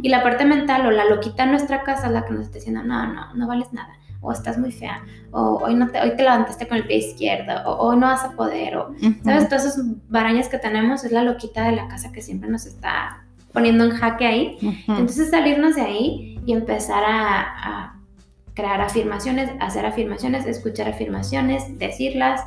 Y 0.00 0.10
la 0.10 0.22
parte 0.22 0.44
mental 0.44 0.86
o 0.86 0.92
la 0.92 1.06
loquita 1.06 1.42
en 1.42 1.50
nuestra 1.50 1.82
casa 1.82 2.06
es 2.06 2.12
la 2.12 2.24
que 2.24 2.34
nos 2.34 2.42
está 2.42 2.58
diciendo, 2.58 2.84
no, 2.84 3.04
no, 3.12 3.34
no 3.34 3.48
vales 3.48 3.72
nada 3.72 3.92
o 4.22 4.32
estás 4.32 4.56
muy 4.56 4.72
fea, 4.72 5.04
o 5.32 5.58
hoy, 5.62 5.74
no 5.74 5.88
te, 5.88 6.00
hoy 6.00 6.16
te 6.16 6.22
levantaste 6.22 6.66
con 6.66 6.78
el 6.78 6.86
pie 6.86 6.98
izquierdo, 6.98 7.52
o 7.66 7.88
hoy 7.88 7.96
no 7.96 8.06
vas 8.06 8.24
a 8.24 8.30
poder, 8.30 8.76
o, 8.76 8.94
¿sabes? 9.24 9.48
Todas 9.48 9.66
esas 9.66 9.84
barañas 10.08 10.48
que 10.48 10.58
tenemos 10.58 11.04
es 11.04 11.12
la 11.12 11.22
loquita 11.22 11.64
de 11.64 11.72
la 11.72 11.88
casa 11.88 12.12
que 12.12 12.22
siempre 12.22 12.48
nos 12.48 12.64
está 12.64 13.24
poniendo 13.52 13.84
en 13.84 13.90
jaque 13.90 14.26
ahí. 14.26 14.58
Entonces 14.88 15.30
salirnos 15.30 15.76
de 15.76 15.82
ahí 15.82 16.40
y 16.46 16.52
empezar 16.52 17.04
a, 17.04 17.40
a, 17.40 18.00
crear 18.54 18.80
afirmaciones, 18.80 19.50
hacer 19.60 19.84
afirmaciones, 19.86 20.46
escuchar 20.46 20.88
afirmaciones, 20.88 21.78
decirlas. 21.78 22.42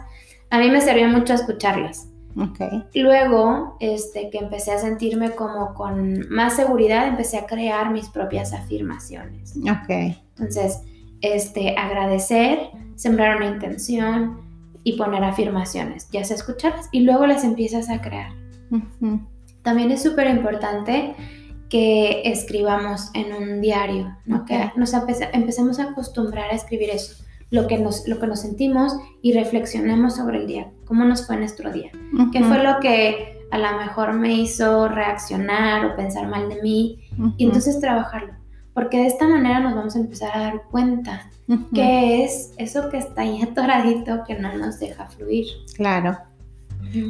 A 0.50 0.60
mí 0.60 0.70
me 0.70 0.82
sirvió 0.82 1.08
mucho 1.08 1.34
escucharlas. 1.34 2.08
Ok. 2.38 2.60
Luego, 2.94 3.78
este, 3.80 4.30
que 4.30 4.40
empecé 4.40 4.72
a 4.72 4.78
sentirme 4.78 5.32
como 5.32 5.74
con 5.74 6.30
más 6.30 6.56
seguridad, 6.56 7.08
empecé 7.08 7.38
a 7.38 7.46
crear 7.46 7.92
mis 7.92 8.10
propias 8.10 8.54
afirmaciones. 8.54 9.56
Ok. 9.58 10.16
Entonces, 10.38 10.82
este, 11.22 11.76
agradecer, 11.78 12.60
sembrar 12.96 13.38
una 13.38 13.48
intención 13.48 14.40
y 14.84 14.94
poner 14.98 15.24
afirmaciones, 15.24 16.08
ya 16.12 16.24
sea 16.24 16.36
escucharlas 16.36 16.88
y 16.92 17.02
luego 17.02 17.26
las 17.26 17.44
empiezas 17.44 17.90
a 17.90 18.02
crear. 18.02 18.32
También 19.64 19.92
es 19.92 20.04
súper 20.04 20.28
importante 20.30 21.16
que 21.70 22.22
escribamos 22.26 23.10
en 23.16 23.34
un 23.34 23.62
diario, 23.62 24.16
¿no? 24.26 24.46
Que 24.46 24.72
nos 24.76 24.94
empece- 24.94 25.30
empecemos 25.34 25.80
a 25.80 25.86
acostumbrar 25.92 26.52
a 26.52 26.56
escribir 26.56 26.92
eso, 26.92 27.24
lo 27.50 27.66
que, 27.68 27.80
nos, 27.80 28.08
lo 28.08 28.20
que 28.20 28.28
nos 28.28 28.42
sentimos 28.42 28.96
y 29.24 29.34
reflexionemos 29.34 30.16
sobre 30.16 30.38
el 30.38 30.48
día, 30.48 30.72
cómo 30.86 31.04
nos 31.06 31.26
fue 31.26 31.38
nuestro 31.38 31.72
día, 31.72 31.90
qué 32.32 32.40
Ujú. 32.40 32.50
fue 32.50 32.64
lo 32.64 32.80
que 32.80 33.40
a 33.52 33.58
lo 33.58 33.78
mejor 33.80 34.14
me 34.14 34.34
hizo 34.34 34.88
reaccionar 34.88 35.86
o 35.86 35.96
pensar 35.96 36.28
mal 36.28 36.50
de 36.50 36.62
mí 36.62 37.00
y 37.38 37.46
entonces 37.46 37.80
trabajarlo, 37.80 38.34
porque 38.76 38.98
de 38.98 39.08
esta 39.08 39.28
manera 39.28 39.62
nos 39.62 39.74
vamos 39.74 39.96
a 39.96 40.00
empezar 40.00 40.38
a 40.38 40.42
dar 40.42 40.64
cuenta 40.70 41.32
Ujú. 41.48 41.70
qué 41.74 42.26
es 42.26 42.54
eso 42.58 42.90
que 42.90 42.98
está 42.98 43.22
ahí 43.22 43.42
atoradito 43.52 44.24
que 44.28 44.38
no 44.38 44.56
nos 44.56 44.80
deja 44.80 45.08
fluir. 45.08 45.48
Claro. 45.76 46.16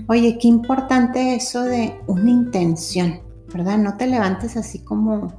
Oye, 0.08 0.38
qué 0.40 0.48
importante 0.48 1.36
eso 1.36 1.64
de 1.64 2.00
una 2.08 2.30
intención, 2.30 3.20
¿verdad? 3.54 3.78
No 3.78 3.98
te 3.98 4.08
levantes 4.08 4.58
así 4.58 4.80
como 4.80 5.34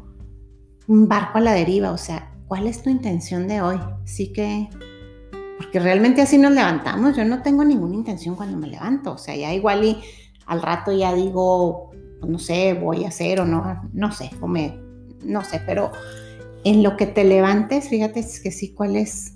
un 0.86 1.08
barco 1.08 1.38
a 1.38 1.40
la 1.40 1.52
deriva, 1.52 1.90
o 1.90 1.98
sea, 1.98 2.30
¿cuál 2.46 2.66
es 2.66 2.82
tu 2.82 2.90
intención 2.90 3.48
de 3.48 3.62
hoy? 3.62 3.78
Sí 4.04 4.32
que, 4.32 4.68
porque 5.56 5.80
realmente 5.80 6.22
así 6.22 6.38
nos 6.38 6.52
levantamos, 6.52 7.16
yo 7.16 7.24
no 7.24 7.42
tengo 7.42 7.64
ninguna 7.64 7.96
intención 7.96 8.36
cuando 8.36 8.56
me 8.56 8.68
levanto, 8.68 9.12
o 9.12 9.18
sea, 9.18 9.34
ya 9.34 9.52
igual 9.52 9.84
y 9.84 9.98
al 10.46 10.62
rato 10.62 10.92
ya 10.92 11.12
digo, 11.12 11.90
pues, 12.20 12.30
no 12.30 12.38
sé, 12.38 12.74
voy 12.74 13.04
a 13.04 13.08
hacer 13.08 13.40
o 13.40 13.46
no, 13.46 13.90
no 13.92 14.12
sé, 14.12 14.30
o 14.40 14.46
me, 14.46 14.85
no 15.26 15.44
sé, 15.44 15.60
pero 15.66 15.92
en 16.64 16.82
lo 16.82 16.96
que 16.96 17.06
te 17.06 17.24
levantes, 17.24 17.88
fíjate 17.88 18.24
que 18.42 18.50
sí, 18.50 18.72
cuál 18.72 18.96
es 18.96 19.34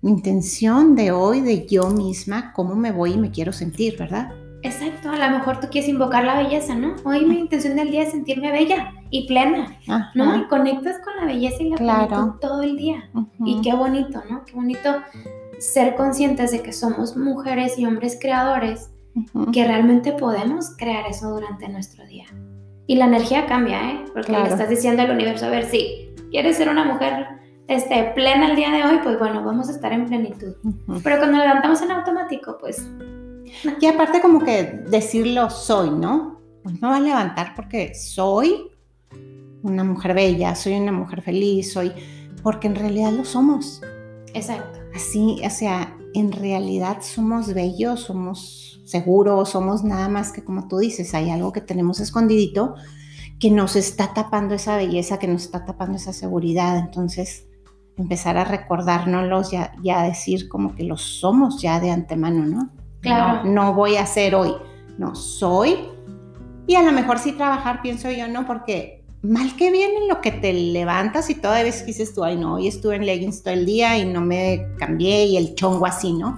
mi 0.00 0.10
intención 0.10 0.96
de 0.96 1.12
hoy, 1.12 1.40
de 1.40 1.66
yo 1.66 1.88
misma, 1.90 2.52
cómo 2.54 2.74
me 2.74 2.92
voy 2.92 3.12
y 3.12 3.18
me 3.18 3.30
quiero 3.30 3.52
sentir, 3.52 3.96
¿verdad? 3.98 4.32
Exacto, 4.64 5.10
a 5.10 5.16
lo 5.16 5.38
mejor 5.38 5.58
tú 5.58 5.66
quieres 5.70 5.90
invocar 5.90 6.24
la 6.24 6.36
belleza, 6.36 6.74
¿no? 6.74 6.94
Hoy 7.04 7.24
mi 7.24 7.38
intención 7.38 7.76
del 7.76 7.90
día 7.90 8.04
es 8.04 8.12
sentirme 8.12 8.52
bella 8.52 8.92
y 9.10 9.26
plena, 9.26 9.76
¿no? 10.14 10.36
Y 10.36 10.46
conectas 10.46 10.98
con 11.04 11.16
la 11.16 11.24
belleza 11.26 11.62
y 11.62 11.70
la 11.70 11.76
Claro. 11.76 12.08
plenitud 12.08 12.38
todo 12.40 12.62
el 12.62 12.76
día. 12.76 13.10
Y 13.44 13.60
qué 13.60 13.74
bonito, 13.74 14.22
¿no? 14.30 14.44
Qué 14.44 14.54
bonito 14.54 14.88
ser 15.58 15.94
conscientes 15.96 16.52
de 16.52 16.62
que 16.62 16.72
somos 16.72 17.16
mujeres 17.16 17.76
y 17.78 17.86
hombres 17.86 18.16
creadores, 18.20 18.90
que 19.52 19.66
realmente 19.66 20.12
podemos 20.12 20.76
crear 20.76 21.06
eso 21.08 21.30
durante 21.30 21.68
nuestro 21.68 22.06
día. 22.06 22.26
Y 22.86 22.96
la 22.96 23.06
energía 23.06 23.46
cambia, 23.46 23.90
¿eh? 23.90 24.04
Porque 24.12 24.32
le 24.32 24.42
estás 24.42 24.68
diciendo 24.68 25.02
al 25.02 25.10
universo, 25.10 25.46
a 25.46 25.50
ver, 25.50 25.64
si 25.64 26.12
quieres 26.30 26.56
ser 26.56 26.68
una 26.68 26.84
mujer 26.84 27.26
este, 27.68 28.12
plena 28.14 28.50
el 28.50 28.56
día 28.56 28.70
de 28.70 28.84
hoy, 28.84 28.98
pues 29.02 29.18
bueno, 29.18 29.44
vamos 29.44 29.68
a 29.68 29.72
estar 29.72 29.92
en 29.92 30.06
plenitud. 30.06 30.54
Ujú. 30.64 31.00
Pero 31.02 31.18
cuando 31.18 31.38
levantamos 31.38 31.80
en 31.82 31.92
automático, 31.92 32.58
pues 32.60 32.86
Y 33.80 33.86
aparte 33.86 34.20
como 34.20 34.40
que 34.40 34.82
decirlo 34.88 35.48
soy, 35.50 35.90
¿no? 35.90 36.40
Pues 36.62 36.80
me 36.80 36.88
va 36.88 36.96
a 36.96 37.00
levantar 37.00 37.54
porque 37.54 37.94
soy 37.94 38.70
una 39.62 39.84
mujer 39.84 40.14
bella, 40.14 40.54
soy 40.54 40.74
una 40.74 40.92
mujer 40.92 41.22
feliz, 41.22 41.72
soy... 41.72 41.92
Porque 42.42 42.66
en 42.66 42.74
realidad 42.74 43.12
lo 43.12 43.24
somos. 43.24 43.80
exacto. 44.34 44.80
Así, 44.94 45.40
o 45.44 45.50
sea, 45.50 45.96
en 46.14 46.32
realidad 46.32 46.98
somos 47.00 47.54
bellos, 47.54 48.00
somos 48.00 48.80
seguros, 48.84 49.50
somos 49.50 49.84
nada 49.84 50.08
más 50.08 50.32
que 50.32 50.44
como 50.44 50.68
tú 50.68 50.78
dices, 50.78 51.14
hay 51.14 51.30
algo 51.30 51.52
que 51.52 51.60
tenemos 51.60 52.00
escondidito 52.00 52.74
que 53.38 53.50
nos 53.50 53.74
está 53.74 54.14
tapando 54.14 54.54
esa 54.54 54.76
belleza, 54.76 55.18
que 55.18 55.26
nos 55.26 55.42
está 55.42 55.64
tapando 55.64 55.96
esa 55.96 56.12
seguridad. 56.12 56.78
Entonces, 56.78 57.48
empezar 57.96 58.36
a 58.36 58.44
recordárnoslos 58.44 59.50
ya, 59.50 59.72
ya 59.82 60.04
decir 60.04 60.48
como 60.48 60.76
que 60.76 60.84
lo 60.84 60.96
somos 60.96 61.60
ya 61.60 61.80
de 61.80 61.90
antemano, 61.90 62.46
¿no? 62.46 62.70
Claro. 63.00 63.44
No, 63.44 63.64
no 63.64 63.74
voy 63.74 63.96
a 63.96 64.06
ser 64.06 64.36
hoy, 64.36 64.52
no 64.96 65.16
soy. 65.16 65.76
Y 66.68 66.76
a 66.76 66.82
lo 66.82 66.92
mejor 66.92 67.18
sí 67.18 67.32
trabajar, 67.32 67.82
pienso 67.82 68.10
yo, 68.12 68.28
¿no? 68.28 68.46
Porque 68.46 69.01
mal 69.22 69.54
que 69.56 69.70
bien 69.70 69.90
en 70.02 70.08
lo 70.08 70.20
que 70.20 70.32
te 70.32 70.52
levantas 70.52 71.30
y 71.30 71.36
toda 71.36 71.62
vez 71.62 71.86
dices 71.86 72.12
tú, 72.14 72.24
ay 72.24 72.36
no, 72.36 72.54
hoy 72.54 72.66
estuve 72.66 72.96
en 72.96 73.06
leggings 73.06 73.42
todo 73.42 73.54
el 73.54 73.64
día 73.64 73.96
y 73.96 74.04
no 74.04 74.20
me 74.20 74.66
cambié 74.78 75.26
y 75.26 75.36
el 75.36 75.54
chongo 75.54 75.86
así, 75.86 76.12
¿no? 76.12 76.36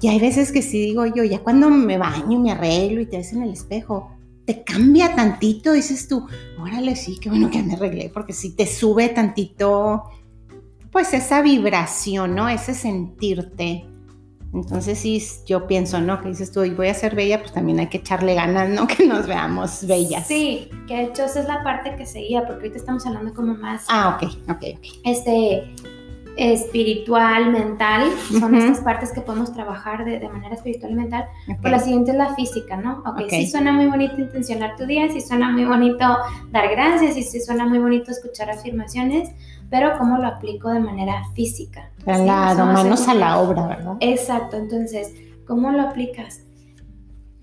Y 0.00 0.08
hay 0.08 0.20
veces 0.20 0.52
que 0.52 0.60
sí 0.60 0.80
digo 0.80 1.06
yo, 1.06 1.24
ya 1.24 1.38
cuando 1.38 1.70
me 1.70 1.96
baño 1.96 2.38
me 2.38 2.52
arreglo 2.52 3.00
y 3.00 3.06
te 3.06 3.16
ves 3.16 3.32
en 3.32 3.42
el 3.42 3.50
espejo, 3.50 4.10
te 4.44 4.62
cambia 4.62 5.14
tantito, 5.14 5.72
dices 5.72 6.06
tú, 6.06 6.26
órale, 6.60 6.94
sí, 6.96 7.16
qué 7.18 7.30
bueno 7.30 7.50
que 7.50 7.62
me 7.62 7.74
arreglé, 7.74 8.10
porque 8.12 8.34
sí 8.34 8.50
te 8.50 8.66
sube 8.66 9.08
tantito, 9.08 10.04
pues 10.92 11.14
esa 11.14 11.40
vibración, 11.40 12.34
¿no? 12.34 12.50
Ese 12.50 12.74
sentirte. 12.74 13.86
Entonces 14.54 14.98
sí, 14.98 15.20
yo 15.46 15.66
pienso, 15.66 16.00
¿no? 16.00 16.20
Que 16.22 16.28
dices 16.28 16.52
tú, 16.52 16.62
y 16.64 16.70
voy 16.70 16.86
a 16.88 16.94
ser 16.94 17.14
bella, 17.16 17.40
pues 17.40 17.52
también 17.52 17.80
hay 17.80 17.88
que 17.88 17.98
echarle 17.98 18.34
ganas, 18.34 18.68
¿no? 18.70 18.86
Que 18.94 19.06
nos 19.06 19.26
veamos 19.26 19.86
bellas. 19.86 20.26
Sí, 20.28 20.70
que 20.86 20.94
de 20.96 21.02
hecho 21.04 21.24
esa 21.24 21.40
es 21.40 21.48
la 21.48 21.62
parte 21.64 21.96
que 21.96 22.06
seguía, 22.06 22.40
porque 22.46 22.54
ahorita 22.62 22.76
estamos 22.76 23.04
hablando 23.06 23.34
como 23.34 23.54
más 23.54 23.84
Ah, 23.88 24.16
ok, 24.22 24.30
ok, 24.48 24.62
ok. 24.76 24.86
este, 25.04 25.74
espiritual, 26.36 27.50
mental, 27.52 28.10
son 28.40 28.54
Ujú. 28.54 28.56
estas 28.64 28.80
partes 28.80 29.12
que 29.12 29.20
podemos 29.20 29.52
trabajar 29.52 30.04
de, 30.04 30.18
de 30.18 30.28
manera 30.28 30.54
espiritual 30.54 30.92
y 30.92 30.94
mental. 30.96 31.24
ok. 31.48 31.56
Pero 31.62 31.76
la 31.76 31.80
siguiente 31.80 32.10
es 32.10 32.16
la 32.16 32.34
física, 32.34 32.76
¿no? 32.76 32.98
Ok, 33.06 33.20
Ok. 33.24 33.30
sí 33.30 33.46
suena 33.46 33.72
muy 33.72 33.86
bonito 33.86 34.20
intencionar 34.20 34.76
tu 34.76 34.84
día, 34.86 35.08
sí 35.12 35.20
suena 35.20 35.50
muy 35.50 35.64
bonito 35.64 36.04
dar 36.50 36.68
gracias, 36.70 37.16
y 37.16 37.22
sí 37.22 37.40
suena 37.40 37.66
muy 37.66 37.78
bonito 37.78 38.10
escuchar 38.10 38.50
afirmaciones, 38.50 39.30
pero 39.74 39.98
¿cómo 39.98 40.18
lo 40.18 40.28
aplico 40.28 40.70
de 40.70 40.78
manera 40.78 41.24
física? 41.34 41.90
¿Sí? 41.96 42.04
Claro, 42.04 42.58
ser 42.58 42.64
manos 42.64 43.08
a 43.08 43.14
la 43.14 43.40
obra, 43.40 43.66
¿verdad? 43.66 43.96
Exacto, 43.98 44.56
entonces, 44.56 45.12
¿cómo 45.48 45.72
lo 45.72 45.82
aplicas? 45.82 46.42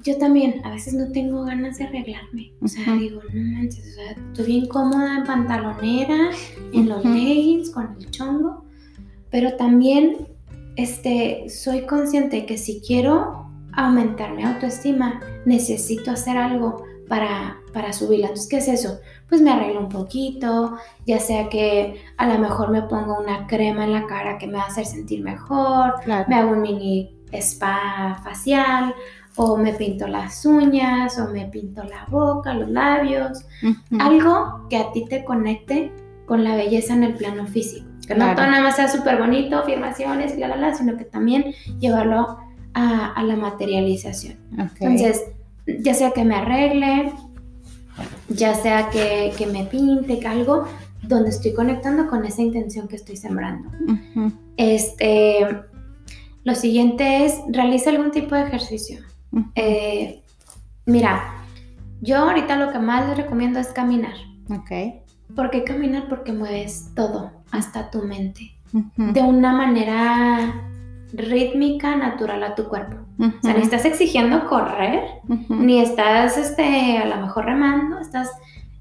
Yo 0.02 0.18
también, 0.18 0.66
a 0.66 0.70
veces 0.70 0.94
no 0.94 1.12
tengo 1.12 1.44
ganas 1.44 1.78
de 1.78 1.88
arreglarme. 1.88 2.54
O 2.62 2.70
sea, 2.70 2.96
digo, 2.96 3.20
no 3.34 3.58
manches, 3.58 3.86
o 3.86 3.96
sea, 3.96 4.12
estoy 4.12 4.46
bien 4.46 4.68
cómoda 4.68 5.18
en 5.18 5.26
pantalonera, 5.26 6.30
en 6.72 6.88
los 6.88 7.04
leggings, 7.04 7.70
con 7.72 7.98
el 8.00 8.10
chongo. 8.12 8.64
Pero 9.30 9.58
también 9.58 10.30
este, 10.78 11.50
soy 11.50 11.86
consciente 11.86 12.46
que 12.46 12.58
si 12.58 12.80
quiero 12.80 13.46
aumentar 13.74 14.32
mi 14.36 14.44
autoestima, 14.44 15.20
necesito 15.44 16.12
hacer 16.12 16.38
algo 16.38 16.86
para, 17.12 17.58
para 17.74 17.92
subirla. 17.92 18.28
Entonces, 18.28 18.48
¿qué 18.50 18.58
es 18.60 18.70
eso? 18.70 19.02
Pues 19.28 19.42
me 19.42 19.52
arreglo 19.52 19.82
un 19.82 19.90
poquito, 19.90 20.78
ya 21.06 21.20
sea 21.20 21.50
que 21.50 22.02
a 22.16 22.26
lo 22.26 22.40
mejor 22.40 22.72
me 22.72 22.84
pongo 22.84 23.20
una 23.20 23.48
crema 23.48 23.84
en 23.84 23.92
la 23.92 24.08
cara 24.08 24.38
que 24.38 24.48
me 24.48 24.54
va 24.54 24.62
a 24.64 24.68
hacer 24.68 24.86
sentir 24.86 25.22
mejor, 25.22 25.96
Claro. 26.06 26.24
me 26.30 26.36
hago 26.36 26.52
un 26.52 26.62
mini 26.62 27.14
spa 27.34 28.22
facial, 28.24 28.96
o 29.36 29.58
me 29.58 29.74
pinto 29.74 30.08
las 30.08 30.46
uñas, 30.46 31.20
o 31.20 31.28
me 31.34 31.48
pinto 31.48 31.84
la 31.84 32.06
boca, 32.10 32.54
los 32.54 32.70
labios, 32.70 33.44
Ujú. 33.62 34.02
algo 34.02 34.68
que 34.70 34.78
a 34.78 34.94
ti 34.94 35.04
te 35.04 35.26
conecte 35.26 35.92
con 36.26 36.46
la 36.46 36.56
belleza 36.56 36.94
en 36.94 37.04
el 37.04 37.16
plano 37.16 37.46
físico. 37.46 37.88
Que 38.08 38.14
no 38.16 38.24
Claro. 38.24 38.36
todo 38.38 38.48
nada 38.52 38.64
más 38.64 38.78
sea 38.78 38.88
súper 38.88 39.18
bonito, 39.20 39.58
afirmaciones 39.58 40.34
y 40.38 40.40
la, 40.40 40.48
la, 40.48 40.56
la, 40.56 40.74
sino 40.76 40.96
que 40.96 41.04
también 41.04 41.54
llevarlo 41.80 42.38
a, 42.74 43.12
a 43.14 43.24
la 43.24 43.36
materialización. 43.36 44.38
Ok. 44.54 44.78
Entonces, 44.80 45.26
ya 45.66 45.94
sea 45.94 46.12
que 46.12 46.24
me 46.24 46.36
arregle, 46.36 47.14
ya 48.30 48.56
sea 48.56 48.90
que, 48.90 49.34
que 49.38 49.46
me 49.48 49.66
pinte, 49.66 50.20
que 50.20 50.28
algo 50.28 50.66
donde 51.04 51.30
estoy 51.30 51.54
conectando 51.54 52.08
con 52.08 52.26
esa 52.26 52.42
intención 52.42 52.88
que 52.88 52.96
estoy 52.96 53.18
sembrando. 53.18 53.70
Este, 54.58 55.46
lo 56.44 56.56
siguiente 56.56 57.26
es, 57.26 57.40
realiza 57.50 57.90
algún 57.90 58.12
tipo 58.12 58.36
de 58.36 58.44
ejercicio. 58.44 59.00
Eh, 59.56 60.22
mira, 60.86 61.46
yo 62.02 62.18
ahorita 62.18 62.56
lo 62.56 62.72
que 62.72 62.80
más 62.80 63.08
les 63.08 63.18
recomiendo 63.18 63.60
es 63.60 63.68
caminar. 63.68 64.16
Ok. 64.50 64.72
¿Por 65.36 65.50
qué 65.50 65.64
caminar? 65.64 66.10
Porque 66.10 66.34
mueves 66.34 66.90
todo, 66.96 67.32
hasta 67.52 67.90
tu 67.90 68.04
mente, 68.04 68.52
de 68.98 69.22
una 69.22 69.54
manera 69.54 70.71
rítmica, 71.14 71.96
natural 71.96 72.44
a 72.44 72.56
tu 72.56 72.66
cuerpo. 72.68 72.98
Ujú. 73.18 73.32
O 73.38 73.42
sea, 73.42 73.54
ni 73.54 73.62
estás 73.62 73.86
exigiendo 73.86 74.48
correr, 74.48 75.02
Ujú. 75.28 75.56
ni 75.56 75.80
estás 75.82 76.38
este, 76.38 76.98
a 76.98 77.06
lo 77.06 77.18
mejor 77.22 77.46
remando, 77.46 78.00
estás, 78.00 78.30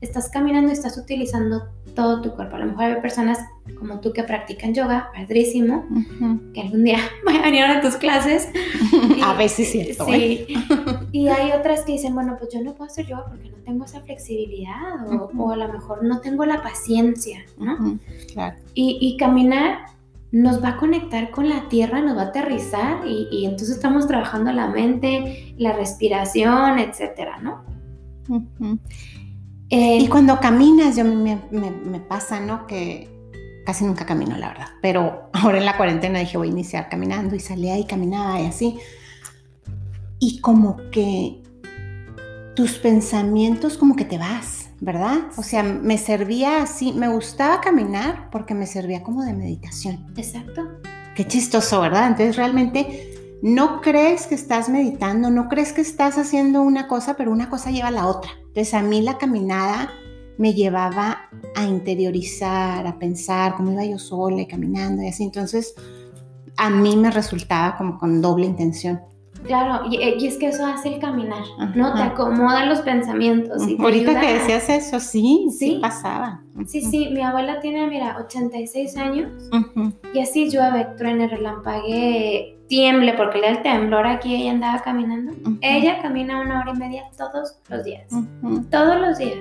estás 0.01 0.31
caminando 0.31 0.71
y 0.71 0.73
estás 0.73 0.97
utilizando 0.97 1.65
todo 1.95 2.23
tu 2.23 2.31
cuerpo. 2.35 2.57
A 2.57 2.61
lo 2.61 2.67
mejor 2.67 2.85
hay 2.85 3.01
personas 3.03 3.39
como 3.79 4.01
tú 4.01 4.13
que 4.13 4.23
practican 4.23 4.73
yoga, 4.75 5.11
padrísimo, 5.15 5.85
Ujú. 5.91 6.53
que 6.55 6.61
algún 6.63 6.85
día 6.85 6.99
voy 7.25 7.37
a 7.37 7.43
venir 7.43 7.65
a 7.65 7.81
tus 7.81 7.97
clases. 7.97 8.49
Y- 9.17 9.21
A 9.25 9.35
veces 9.35 9.67
es 9.67 9.73
cierto, 9.73 10.07
¿eh? 10.09 10.47
Sí. 10.47 10.55
Y 11.13 11.27
hay 11.29 11.51
otras 11.51 11.83
que 11.83 11.93
dicen, 11.93 12.15
bueno, 12.15 12.37
pues 12.39 12.51
yo 12.55 12.63
no 12.63 12.73
puedo 12.75 12.89
hacer 12.91 13.05
yoga 13.07 13.27
porque 13.29 13.51
no 13.51 13.57
tengo 13.65 13.85
esa 13.85 14.01
flexibilidad 14.01 15.07
o, 15.13 15.31
o 15.37 15.51
a 15.51 15.57
lo 15.57 15.71
mejor 15.73 16.05
no 16.05 16.21
tengo 16.21 16.45
la 16.47 16.63
paciencia, 16.63 17.41
¿no? 17.59 17.99
Claro. 18.33 18.57
Y, 18.75 18.97
y 19.01 19.17
caminar 19.17 19.79
nos 20.33 20.63
va 20.63 20.71
a 20.71 20.77
conectar 20.77 21.31
con 21.31 21.49
la 21.49 21.69
tierra, 21.69 22.01
nos 22.01 22.17
va 22.17 22.23
a 22.23 22.27
aterrizar 22.27 23.07
y, 23.07 23.45
entonces 23.45 23.77
estamos 23.77 24.07
trabajando 24.07 24.53
la 24.53 24.69
mente, 24.69 25.55
la 25.59 25.73
respiración, 25.73 26.79
etcétera, 26.79 27.39
¿no? 27.39 27.65
Eh, 29.71 29.99
y 29.99 30.07
cuando 30.09 30.39
caminas, 30.39 30.97
yo 30.97 31.05
me, 31.05 31.41
me, 31.51 32.01
pasa, 32.01 32.41
¿no? 32.41 32.67
Que 32.67 33.09
casi 33.67 33.85
nunca 33.85 34.07
camino, 34.07 34.37
la 34.37 34.49
verdad. 34.49 34.69
Pero 34.81 35.31
ahora 35.33 35.59
en 35.59 35.65
la 35.65 35.77
cuarentena 35.77 36.21
dije, 36.21 36.39
voy 36.39 36.49
a 36.49 36.51
iniciar 36.53 36.89
caminando 36.89 37.35
y 37.35 37.41
salía 37.41 37.79
y 37.79 37.85
caminaba 37.85 38.41
y 38.41 38.47
así. 38.47 38.79
Y 40.21 40.41
como 40.41 40.77
que 40.91 41.43
tus 42.55 42.79
pensamientos 42.79 43.77
como 43.79 43.97
que 43.97 44.05
te 44.05 44.19
vas, 44.19 44.70
¿verdad? 44.81 45.19
O 45.37 45.43
sea, 45.43 45.63
me 45.63 45.99
servía 45.99 46.63
así, 46.63 46.93
me 46.93 47.09
gustaba 47.09 47.61
caminar 47.61 48.31
porque 48.31 48.55
me 48.55 48.67
servía 48.67 49.03
como 49.03 49.23
de 49.23 49.35
meditación. 49.35 50.07
Exacto. 50.17 50.63
Qué 51.15 51.27
chistoso, 51.27 51.81
¿verdad? 51.81 52.09
Entonces 52.09 52.37
realmente 52.37 53.39
no 53.43 53.81
crees 53.81 54.27
que 54.27 54.35
estás 54.35 54.69
meditando, 54.69 55.31
no 55.31 55.49
crees 55.49 55.73
que 55.73 55.83
estás 55.83 56.17
haciendo 56.17 56.63
una 56.63 56.89
cosa, 56.89 57.15
pero 57.15 57.31
una 57.31 57.51
cosa 57.51 57.71
lleva 57.71 57.89
a 57.89 57.93
la 57.93 58.07
otra. 58.07 58.31
Entonces 58.39 58.73
a 58.75 58.83
mí 58.83 59.03
la 59.03 59.19
caminada 59.19 59.91
me 60.39 60.55
llevaba 60.55 61.29
a 61.55 61.65
interiorizar, 61.65 62.87
a 62.87 62.99
pensar 62.99 63.57
cómo 63.57 63.73
iba 63.73 63.85
yo 63.85 63.99
sola 63.99 64.47
caminando 64.49 65.03
y 65.03 65.09
así. 65.09 65.25
Entonces 65.25 65.75
a 66.57 66.71
mí 66.71 66.97
me 66.97 67.11
resultaba 67.11 67.77
como 67.77 67.99
con 67.99 68.23
doble 68.23 68.47
intención. 68.47 69.03
Claro, 69.45 69.87
eh, 69.91 70.17
y, 70.19 70.27
es 70.27 70.37
que 70.37 70.49
eso 70.49 70.67
hace 70.67 70.95
el 70.95 71.01
caminar, 71.01 71.43
¿no? 71.75 71.95
Te 71.95 72.03
acomoda 72.03 72.67
los 72.67 72.81
pensamientos. 72.81 73.67
Y 73.67 73.81
Ahorita 73.81 74.21
que 74.21 74.35
decías 74.35 74.69
eso, 74.69 75.01
sí, 75.01 75.49
sí, 75.57 75.79
pasaba. 75.81 76.43
Sí, 76.67 76.83
sí, 76.83 77.09
mi 77.11 77.23
abuela 77.23 77.61
tiene, 77.61 77.87
mira, 77.87 78.19
86 78.19 78.97
años 78.97 79.31
y 80.13 80.21
así 80.21 80.51
llueve, 80.51 80.87
truene, 80.99 81.27
relampague, 81.27 82.59
tiemble, 82.69 83.15
porque 83.15 83.39
le 83.39 83.47
da 83.47 83.53
el 83.53 83.63
temblor 83.63 84.07
aquí, 84.07 84.35
ella 84.35 84.53
andaba 84.53 84.83
caminando. 84.83 85.33
Ella 85.61 86.01
camina 86.03 86.41
una 86.41 86.61
hora 86.61 86.73
y 86.75 86.79
media 86.79 87.05
todos 87.17 87.57
los 87.69 87.85
días, 87.85 88.09
todos 88.71 89.01
los 89.01 89.19
días. 89.19 89.39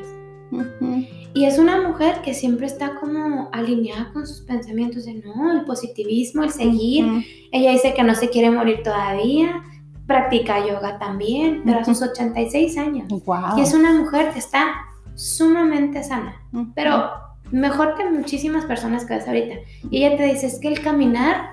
Y 1.33 1.45
es 1.45 1.59
una 1.59 1.87
mujer 1.87 2.21
que 2.23 2.33
siempre 2.33 2.65
está 2.65 2.95
como 2.95 3.49
alineada 3.51 4.11
con 4.11 4.25
sus 4.25 4.41
pensamientos 4.41 5.05
de 5.05 5.15
no, 5.15 5.51
el 5.51 5.63
positivismo, 5.63 6.43
el 6.43 6.49
seguir. 6.49 7.05
Ella 7.51 7.71
dice 7.71 7.93
que 7.93 8.03
no 8.03 8.15
se 8.15 8.29
quiere 8.29 8.49
morir 8.49 8.81
todavía, 8.83 9.61
practica 10.09 10.65
yoga 10.65 10.97
también, 10.97 11.61
pero 11.63 11.81
a 11.81 11.85
sus 11.85 12.01
86 12.01 12.77
años. 12.79 13.07
Y 13.55 13.61
es 13.61 13.73
una 13.75 13.93
mujer 13.93 14.31
que 14.33 14.39
está 14.39 14.65
sumamente 15.13 16.03
sana, 16.03 16.33
pero 16.73 17.11
mejor 17.51 17.93
que 17.95 18.09
muchísimas 18.09 18.65
personas 18.65 19.05
que 19.05 19.13
ves 19.13 19.27
ahorita. 19.27 19.55
Y 19.91 20.03
ella 20.03 20.17
te 20.17 20.23
dice, 20.23 20.47
es 20.47 20.59
que 20.59 20.67
el 20.67 20.81
caminar 20.81 21.51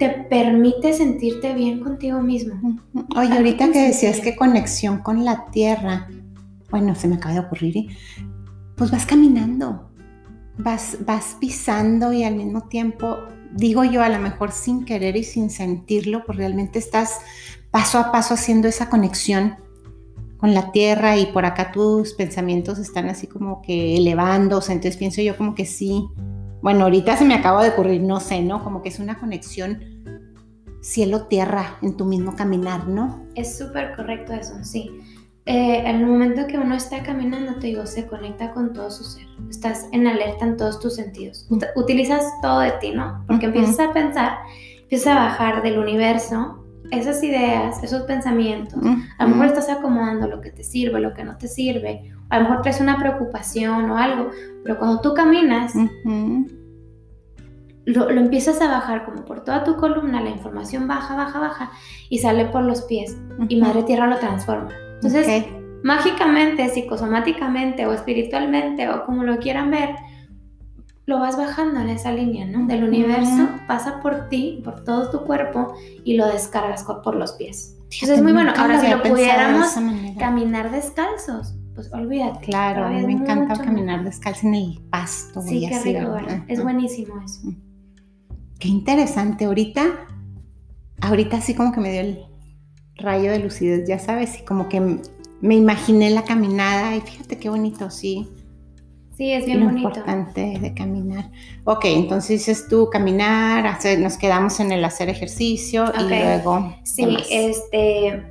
te 0.00 0.08
permite 0.08 0.92
sentirte 0.92 1.54
bien 1.54 1.78
contigo 1.78 2.20
mismo. 2.20 2.80
Oye, 3.16 3.32
ahorita 3.32 3.70
que 3.70 3.86
decías 3.86 4.18
que 4.18 4.34
conexión 4.34 4.98
con 4.98 5.24
la 5.24 5.46
tierra, 5.52 6.08
bueno, 6.68 6.96
se 6.96 7.06
me 7.06 7.14
acaba 7.14 7.34
de 7.34 7.40
ocurrir, 7.40 7.76
¿eh? 7.76 7.86
pues 8.74 8.90
vas 8.90 9.06
caminando, 9.06 9.88
vas, 10.58 10.98
vas 11.06 11.36
pisando 11.38 12.12
y 12.12 12.24
al 12.24 12.34
mismo 12.34 12.62
tiempo 12.62 13.18
digo 13.52 13.84
yo, 13.84 14.02
a 14.02 14.08
lo 14.08 14.18
mejor 14.18 14.52
sin 14.52 14.84
querer 14.84 15.16
y 15.16 15.24
sin 15.24 15.50
sentirlo, 15.50 16.24
pues 16.24 16.38
realmente 16.38 16.78
estás 16.78 17.20
paso 17.70 17.98
a 17.98 18.12
paso 18.12 18.34
haciendo 18.34 18.68
esa 18.68 18.88
conexión 18.88 19.56
con 20.38 20.54
la 20.54 20.72
tierra 20.72 21.16
y 21.16 21.26
por 21.26 21.44
acá 21.44 21.70
tus 21.70 22.14
pensamientos 22.14 22.78
están 22.78 23.08
así 23.08 23.26
como 23.26 23.62
que 23.62 23.96
elevándose, 23.96 24.72
entonces 24.72 24.96
pienso 24.96 25.22
yo 25.22 25.36
como 25.36 25.54
que 25.54 25.66
sí, 25.66 26.08
bueno, 26.62 26.84
ahorita 26.84 27.16
se 27.16 27.24
me 27.24 27.34
acaba 27.34 27.62
de 27.62 27.70
ocurrir, 27.70 28.02
no 28.02 28.20
sé, 28.20 28.42
¿no? 28.42 28.62
Como 28.64 28.82
que 28.82 28.88
es 28.88 28.98
una 28.98 29.18
conexión 29.18 29.84
cielo-tierra 30.80 31.78
en 31.80 31.96
tu 31.96 32.04
mismo 32.04 32.34
caminar, 32.34 32.88
¿no? 32.88 33.24
Es 33.36 33.56
súper 33.56 33.94
correcto 33.94 34.32
eso, 34.32 34.54
sí. 34.64 34.90
Eh, 35.44 35.82
en 35.84 35.96
el 35.96 36.06
momento 36.06 36.46
que 36.46 36.56
uno 36.56 36.74
está 36.76 37.02
caminando, 37.02 37.58
te 37.58 37.68
digo, 37.68 37.84
se 37.86 38.06
conecta 38.06 38.52
con 38.52 38.72
todo 38.72 38.90
su 38.90 39.02
ser. 39.02 39.26
Estás 39.50 39.88
en 39.92 40.06
alerta 40.06 40.44
en 40.44 40.56
todos 40.56 40.78
tus 40.78 40.94
sentidos. 40.94 41.48
Utilizas 41.74 42.24
todo 42.40 42.60
de 42.60 42.70
ti, 42.80 42.92
¿no? 42.92 43.24
Porque 43.26 43.46
empiezas 43.46 43.80
a 43.80 43.92
pensar, 43.92 44.38
empiezas 44.82 45.08
a 45.08 45.14
bajar 45.16 45.62
del 45.62 45.78
universo 45.78 46.62
esas 46.92 47.22
ideas, 47.22 47.82
esos 47.82 48.02
pensamientos. 48.02 48.78
A 49.18 49.24
lo 49.24 49.30
mejor 49.30 49.46
estás 49.46 49.68
acomodando 49.70 50.28
lo 50.28 50.40
que 50.40 50.50
te 50.50 50.62
sirve, 50.62 51.00
lo 51.00 51.14
que 51.14 51.24
no 51.24 51.38
te 51.38 51.48
sirve. 51.48 52.12
A 52.28 52.38
lo 52.38 52.44
mejor 52.44 52.62
traes 52.62 52.80
una 52.80 52.98
preocupación 52.98 53.90
o 53.90 53.96
algo. 53.96 54.30
Pero 54.62 54.78
cuando 54.78 55.00
tú 55.00 55.14
caminas, 55.14 55.72
lo, 57.86 58.10
empiezas 58.10 58.60
a 58.60 58.68
bajar 58.68 59.06
como 59.06 59.24
por 59.24 59.42
toda 59.42 59.64
tu 59.64 59.76
columna, 59.76 60.20
la 60.20 60.30
información 60.30 60.86
baja, 60.86 61.16
baja, 61.16 61.40
baja 61.40 61.72
y 62.10 62.18
sale 62.18 62.44
por 62.44 62.62
los 62.62 62.82
pies. 62.82 63.16
Y 63.48 63.60
Madre 63.60 63.84
Tierra 63.84 64.06
lo 64.06 64.18
transforma. 64.18 64.70
Entonces, 65.02 65.44
mágicamente, 65.82 66.68
psicosomáticamente 66.68 67.86
o 67.86 67.92
espiritualmente 67.92 68.88
o 68.88 69.04
como 69.04 69.24
lo 69.24 69.38
quieran 69.38 69.70
ver, 69.70 69.96
lo 71.06 71.18
vas 71.18 71.36
bajando 71.36 71.80
en 71.80 71.88
esa 71.88 72.12
línea, 72.12 72.46
¿no? 72.46 72.66
Del 72.66 72.84
universo, 72.84 73.48
pasa 73.66 74.00
por 74.00 74.28
ti, 74.28 74.60
por 74.64 74.84
todo 74.84 75.10
tu 75.10 75.24
cuerpo 75.24 75.74
y 76.04 76.14
lo 76.14 76.26
descargas 76.26 76.84
por 76.84 77.16
los 77.16 77.32
pies. 77.32 77.76
Entonces 77.84 78.18
es 78.18 78.22
muy 78.22 78.32
bueno. 78.32 78.52
Ahora, 78.56 78.80
si 78.80 78.88
lo 78.88 79.02
pudiéramos 79.02 79.74
caminar 80.18 80.70
descalzos, 80.70 81.56
pues 81.74 81.92
olvídate. 81.92 82.46
Claro, 82.46 82.84
a 82.86 82.90
mí 82.90 83.04
me 83.04 83.12
encanta 83.12 83.56
caminar 83.56 84.04
descalzo 84.04 84.46
en 84.46 84.54
el 84.54 84.80
pasto. 84.90 85.42
Sí, 85.42 85.66
qué 85.68 85.80
rico, 85.80 86.16
Es 86.46 86.62
buenísimo 86.62 87.20
eso. 87.22 87.40
Qué 88.60 88.68
interesante. 88.68 89.46
Ahorita, 89.46 89.84
ahorita 91.00 91.40
sí 91.40 91.54
como 91.54 91.72
que 91.72 91.80
me 91.80 91.90
dio 91.90 92.00
el 92.02 92.31
rayo 92.96 93.32
de 93.32 93.38
lucidez, 93.38 93.86
ya 93.88 93.98
sabes, 93.98 94.40
y 94.40 94.42
como 94.44 94.68
que 94.68 94.98
me 95.40 95.54
imaginé 95.54 96.10
la 96.10 96.24
caminada 96.24 96.96
y 96.96 97.00
fíjate 97.00 97.38
qué 97.38 97.48
bonito, 97.48 97.90
sí. 97.90 98.28
Sí, 99.16 99.32
es 99.32 99.44
bien 99.44 99.64
bonito. 99.64 99.88
importante 99.88 100.58
de 100.58 100.74
caminar. 100.74 101.30
Ok, 101.64 101.84
entonces 101.84 102.48
es 102.48 102.66
tú 102.68 102.88
caminar, 102.90 103.66
hacer, 103.66 103.98
nos 103.98 104.16
quedamos 104.16 104.58
en 104.60 104.72
el 104.72 104.84
hacer 104.84 105.08
ejercicio 105.10 105.92
y 105.98 106.08
luego. 106.08 106.74
Sí, 106.82 107.16
este, 107.30 108.24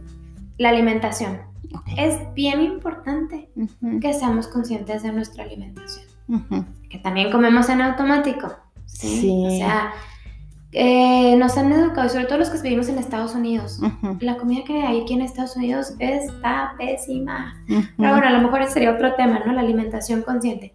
la 0.57 0.69
alimentación. 0.69 1.39
Es 1.97 2.15
bien 2.33 2.61
importante 2.61 3.49
que 4.01 4.13
seamos 4.13 4.47
conscientes 4.47 5.03
de 5.03 5.11
nuestra 5.11 5.43
alimentación. 5.43 6.05
Que 6.89 6.97
también 6.97 7.31
comemos 7.31 7.69
en 7.69 7.81
automático. 7.81 8.51
sí. 8.85 9.43
O 9.45 9.49
sea, 9.51 9.93
eh, 10.73 11.35
nos 11.35 11.57
han 11.57 11.71
educado, 11.71 12.07
y 12.07 12.09
sobre 12.09 12.25
todo 12.25 12.37
los 12.37 12.49
que 12.49 12.61
vivimos 12.61 12.87
en 12.87 12.97
Estados 12.97 13.35
Unidos. 13.35 13.79
La 14.19 14.37
comida 14.37 14.63
que 14.63 14.81
hay 14.81 15.01
aquí 15.01 15.13
en 15.13 15.21
Estados 15.21 15.55
Unidos 15.55 15.93
está 15.99 16.73
pésima. 16.77 17.55
Pero 17.67 18.11
bueno, 18.11 18.27
a 18.27 18.31
lo 18.31 18.41
mejor 18.41 18.61
ese 18.61 18.73
sería 18.73 18.91
otro 18.91 19.15
tema, 19.15 19.41
¿no? 19.45 19.51
La 19.51 19.61
alimentación 19.61 20.21
consciente. 20.21 20.73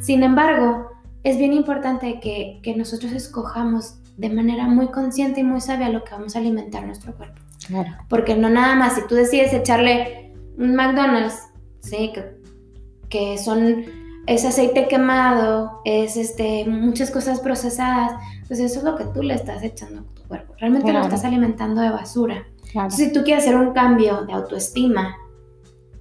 Sin 0.00 0.22
embargo, 0.22 0.90
es 1.24 1.38
bien 1.38 1.52
importante 1.52 2.20
que, 2.20 2.60
que, 2.62 2.76
nosotros 2.76 3.12
escojamos 3.12 4.00
de 4.18 4.28
manera 4.28 4.66
muy 4.66 4.88
consciente 4.88 5.40
y 5.40 5.44
muy 5.44 5.60
sabia 5.60 5.88
lo 5.88 6.04
que 6.04 6.12
vamos 6.12 6.36
a 6.36 6.40
alimentar 6.40 6.84
nuestro 6.84 7.16
cuerpo. 7.16 7.40
Claro. 7.66 7.96
Porque 8.08 8.36
no 8.36 8.50
nada 8.50 8.74
más, 8.74 8.94
si 8.94 9.06
tú 9.06 9.14
decides 9.14 9.52
echarle 9.52 10.34
un 10.58 10.74
McDonald's, 10.74 11.48
¿sí? 11.80 12.12
Que, 12.12 12.36
que 13.08 13.38
son 13.38 13.84
es 14.28 14.44
aceite 14.44 14.88
quemado, 14.88 15.80
es 15.86 16.18
este, 16.18 16.66
muchas 16.66 17.10
cosas 17.10 17.40
procesadas, 17.40 18.12
pues 18.46 18.60
eso 18.60 18.78
es 18.78 18.84
lo 18.84 18.94
que 18.94 19.04
tú 19.06 19.22
le 19.22 19.32
estás 19.32 19.62
echando 19.62 20.02
a 20.02 20.14
tu 20.14 20.22
cuerpo. 20.28 20.52
Realmente 20.58 20.92
lo 20.92 21.00
estás 21.00 21.24
alimentando 21.24 21.80
de 21.80 21.88
basura. 21.88 22.46
si 22.90 23.10
tú 23.10 23.24
quieres 23.24 23.44
hacer 23.44 23.56
un 23.56 23.72
cambio 23.72 24.26
de 24.26 24.34
autoestima, 24.34 25.16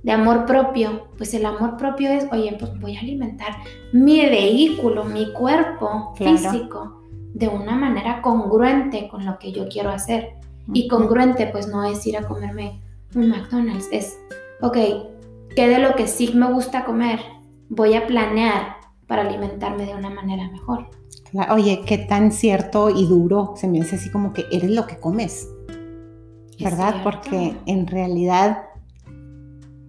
de 0.03 0.11
amor 0.11 0.45
propio, 0.45 1.07
pues 1.17 1.33
el 1.33 1.45
amor 1.45 1.77
propio 1.77 2.11
es, 2.11 2.27
oye, 2.31 2.53
pues 2.59 2.77
voy 2.81 2.97
a 2.97 2.99
alimentar 2.99 3.55
mi 3.93 4.19
vehículo, 4.25 5.05
mi 5.05 5.31
cuerpo 5.31 6.13
físico 6.15 7.01
de 7.33 7.47
una 7.47 7.75
manera 7.75 8.21
congruente 8.21 9.07
con 9.07 9.25
lo 9.25 9.39
que 9.39 9.53
yo 9.53 9.69
quiero 9.69 9.89
hacer. 9.89 10.33
Y 10.73 10.89
congruente, 10.89 11.47
pues 11.47 11.69
no 11.69 11.85
es 11.85 12.05
ir 12.05 12.17
a 12.17 12.27
comerme 12.27 12.81
un 13.15 13.29
McDonald's, 13.29 13.87
es, 13.89 14.19
ok, 14.61 14.77
¿qué 15.55 15.69
de 15.69 15.79
lo 15.79 15.95
que 15.95 16.07
sí 16.07 16.33
me 16.33 16.51
gusta 16.51 16.83
comer? 16.83 17.36
Voy 17.69 17.95
a 17.95 18.07
planear 18.07 18.77
para 19.07 19.21
alimentarme 19.21 19.85
de 19.85 19.95
una 19.95 20.09
manera 20.09 20.49
mejor. 20.49 20.89
Oye, 21.49 21.83
qué 21.85 21.97
tan 21.97 22.31
cierto 22.31 22.89
y 22.89 23.05
duro 23.05 23.53
se 23.55 23.67
me 23.67 23.81
hace 23.81 23.95
así 23.95 24.09
como 24.09 24.33
que 24.33 24.45
eres 24.51 24.71
lo 24.71 24.87
que 24.87 24.97
comes, 24.97 25.49
¿verdad? 26.59 26.95
Porque 27.03 27.55
en 27.65 27.87
realidad 27.87 28.63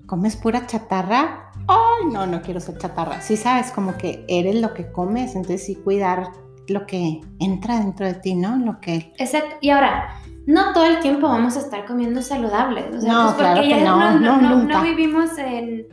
comes 0.07 0.37
pura 0.37 0.67
chatarra. 0.67 1.53
Ay, 1.69 2.07
no, 2.13 2.27
no 2.27 2.43
quiero 2.43 2.61
ser 2.61 2.79
chatarra. 2.79 3.21
Sí 3.21 3.37
sabes, 3.37 3.71
como 3.71 3.97
que 3.97 4.25
eres 4.29 4.57
lo 4.57 4.75
que 4.75 4.91
comes, 4.91 5.37
entonces 5.37 5.65
sí 5.65 5.77
cuidar 5.77 6.33
lo 6.69 6.87
que 6.87 7.21
entra 7.39 7.79
dentro 7.79 8.07
de 8.07 8.15
ti, 8.15 8.35
¿no? 8.35 8.57
Lo 8.57 8.81
que... 8.81 9.13
Exacto. 9.19 9.57
Y 9.61 9.71
ahora, 9.71 10.21
no 10.47 10.73
todo 10.73 10.87
el 10.87 11.01
tiempo 11.01 11.29
vamos 11.29 11.57
a 11.57 11.61
estar 11.61 11.87
comiendo 11.87 12.23
saludables. 12.23 13.03
no, 13.05 13.25
pues, 13.27 13.35
claro 13.37 13.63
que 13.63 13.83
no, 13.83 14.19
no, 14.19 14.41
no, 14.41 14.65
no, 14.65 14.83
vivimos 14.83 15.37
en 15.39 15.87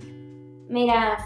Mira, 0.67 1.17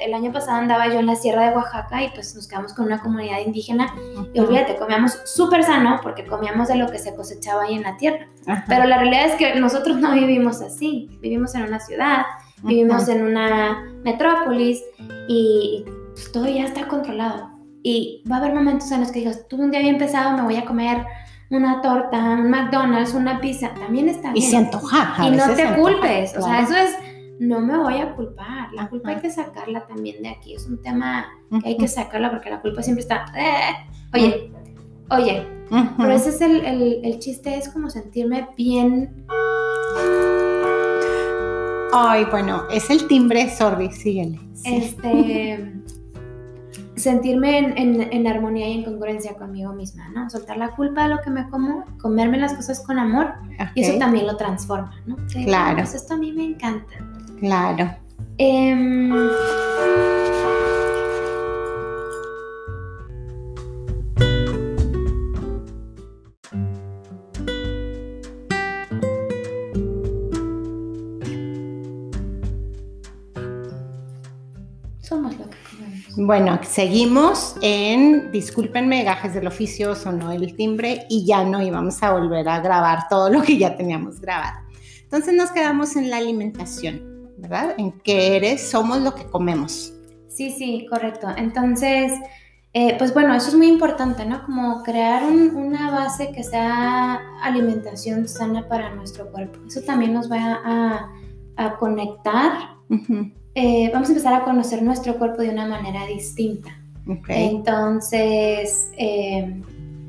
el 0.00 0.12
año 0.12 0.32
pasado 0.32 0.58
andaba 0.58 0.88
yo 0.88 0.98
en 0.98 1.06
la 1.06 1.14
sierra 1.14 1.48
de 1.48 1.56
Oaxaca 1.56 2.02
y 2.02 2.08
pues 2.10 2.34
nos 2.34 2.48
quedamos 2.48 2.74
con 2.74 2.86
una 2.86 3.00
comunidad 3.00 3.38
indígena 3.38 3.94
y 4.34 4.40
olvídate, 4.40 4.76
comíamos 4.76 5.18
súper 5.24 5.62
sano 5.62 6.00
porque 6.02 6.26
comíamos 6.26 6.66
de 6.66 6.76
lo 6.76 6.90
que 6.90 6.98
se 6.98 7.14
cosechaba 7.14 7.62
ahí 7.62 7.74
en 7.74 7.82
la 7.82 7.96
tierra. 7.96 8.26
Pero 8.66 8.86
la 8.86 8.98
realidad 8.98 9.26
es 9.26 9.34
que 9.36 9.54
nosotros 9.60 9.98
no 9.98 10.12
vivimos 10.12 10.60
así, 10.60 11.16
vivimos 11.20 11.54
en 11.54 11.62
una 11.62 11.78
ciudad, 11.78 12.22
vivimos 12.64 13.08
en 13.08 13.24
una 13.24 13.84
metrópolis 14.02 14.82
y 15.28 15.84
pues, 16.12 16.32
todo 16.32 16.48
ya 16.48 16.64
está 16.64 16.88
controlado. 16.88 17.50
Y 17.84 18.24
va 18.30 18.36
a 18.36 18.38
haber 18.40 18.54
momentos 18.54 18.90
en 18.90 19.00
los 19.00 19.12
que 19.12 19.20
digas, 19.20 19.46
tuve 19.48 19.64
un 19.64 19.70
día 19.70 19.80
bien 19.80 19.98
pesado, 19.98 20.36
me 20.36 20.42
voy 20.42 20.56
a 20.56 20.64
comer 20.64 21.04
una 21.50 21.80
torta, 21.82 22.18
un 22.18 22.50
McDonald's, 22.50 23.14
una 23.14 23.40
pizza, 23.40 23.74
también 23.74 24.08
está 24.08 24.32
bien. 24.32 24.44
Y 24.44 24.50
se 24.50 24.56
antoja. 24.56 25.14
y 25.24 25.30
no 25.30 25.54
te 25.54 25.74
culpes, 25.74 26.36
o 26.36 26.42
sea, 26.42 26.62
eso 26.62 26.74
es 26.74 26.96
no 27.42 27.60
me 27.60 27.76
voy 27.76 27.98
a 27.98 28.14
culpar. 28.14 28.72
La 28.72 28.88
culpa 28.88 29.10
hay 29.10 29.16
que 29.16 29.30
sacarla 29.30 29.84
también 29.86 30.22
de 30.22 30.28
aquí. 30.28 30.54
Es 30.54 30.66
un 30.66 30.80
tema 30.80 31.26
que 31.62 31.70
hay 31.70 31.76
que 31.76 31.88
sacarla 31.88 32.30
porque 32.30 32.50
la 32.50 32.60
culpa 32.60 32.82
siempre 32.82 33.02
está. 33.02 33.24
Eh, 33.36 33.74
oye, 34.14 34.52
oye. 35.10 35.46
Pero 35.96 36.12
ese 36.12 36.28
es 36.28 36.40
el, 36.40 37.00
el, 37.02 37.18
chiste, 37.18 37.56
es 37.56 37.68
como 37.70 37.90
sentirme 37.90 38.48
bien. 38.56 39.26
Ay, 41.94 42.26
bueno, 42.30 42.64
es 42.70 42.90
el 42.90 43.08
timbre, 43.08 43.50
sorry, 43.50 43.90
síguele. 43.90 44.38
Este. 44.64 45.72
sentirme 46.94 47.58
en, 47.58 48.26
armonía 48.26 48.68
y 48.68 48.74
en 48.74 48.84
congruencia 48.84 49.34
conmigo 49.34 49.72
misma, 49.72 50.10
¿no? 50.10 50.30
Soltar 50.30 50.58
la 50.58 50.76
culpa 50.76 51.04
de 51.04 51.14
lo 51.14 51.22
que 51.22 51.30
me 51.30 51.48
como, 51.48 51.84
comerme 52.00 52.38
las 52.38 52.52
cosas 52.52 52.84
con 52.86 52.98
amor 52.98 53.32
y 53.74 53.82
eso 53.82 53.98
también 53.98 54.26
lo 54.26 54.36
transforma, 54.36 54.94
¿no? 55.06 55.16
claro. 55.44 55.78
Pues 55.78 55.94
esto 55.94 56.14
a 56.14 56.16
mí 56.18 56.32
me 56.32 56.44
encanta. 56.44 56.94
Claro. 57.42 57.90
Em, 58.38 59.10
somos 75.00 75.36
lo 75.36 75.50
que 75.50 75.56
comemos. 75.68 76.16
Bueno, 76.16 76.60
seguimos 76.62 77.56
en, 77.60 78.30
discúlpenme, 78.30 79.02
gajes 79.02 79.34
del 79.34 79.48
oficio, 79.48 79.96
sonó 79.96 80.30
el 80.30 80.54
timbre 80.54 81.06
y 81.10 81.26
ya 81.26 81.42
no 81.42 81.60
íbamos 81.60 82.00
a 82.04 82.12
volver 82.12 82.48
a 82.48 82.60
grabar 82.60 83.08
todo 83.10 83.28
lo 83.30 83.42
que 83.42 83.58
ya 83.58 83.76
teníamos 83.76 84.20
grabado. 84.20 84.60
Entonces 85.02 85.34
nos 85.34 85.50
quedamos 85.50 85.96
en 85.96 86.08
la 86.08 86.18
alimentación. 86.18 87.11
¿Verdad? 87.42 87.74
En 87.76 87.92
que 87.92 88.36
eres, 88.36 88.70
somos 88.70 89.00
lo 89.00 89.14
que 89.14 89.24
comemos. 89.24 89.92
Sí, 90.28 90.50
sí, 90.50 90.86
correcto. 90.88 91.28
Entonces, 91.36 92.12
eh, 92.72 92.94
pues 92.96 93.12
bueno, 93.12 93.34
eso 93.34 93.48
es 93.48 93.54
muy 93.54 93.66
importante, 93.66 94.24
¿no? 94.24 94.44
Como 94.46 94.82
crear 94.82 95.24
una 95.24 95.90
base 95.90 96.32
que 96.32 96.42
sea 96.42 97.20
alimentación 97.42 98.28
sana 98.28 98.66
para 98.68 98.94
nuestro 98.94 99.30
cuerpo. 99.30 99.58
Eso 99.66 99.82
también 99.82 100.14
nos 100.14 100.30
va 100.30 100.60
a, 100.64 101.08
conectar. 101.78 102.52
Eh, 103.54 103.90
vamos 103.92 104.08
a 104.08 104.12
empezar 104.12 104.34
a 104.34 104.44
conocer 104.44 104.82
nuestro 104.82 105.16
cuerpo 105.16 105.42
de 105.42 105.50
una 105.50 105.66
manera 105.66 106.06
distinta. 106.06 106.70
Entonces, 107.28 108.90
eh, 108.96 109.62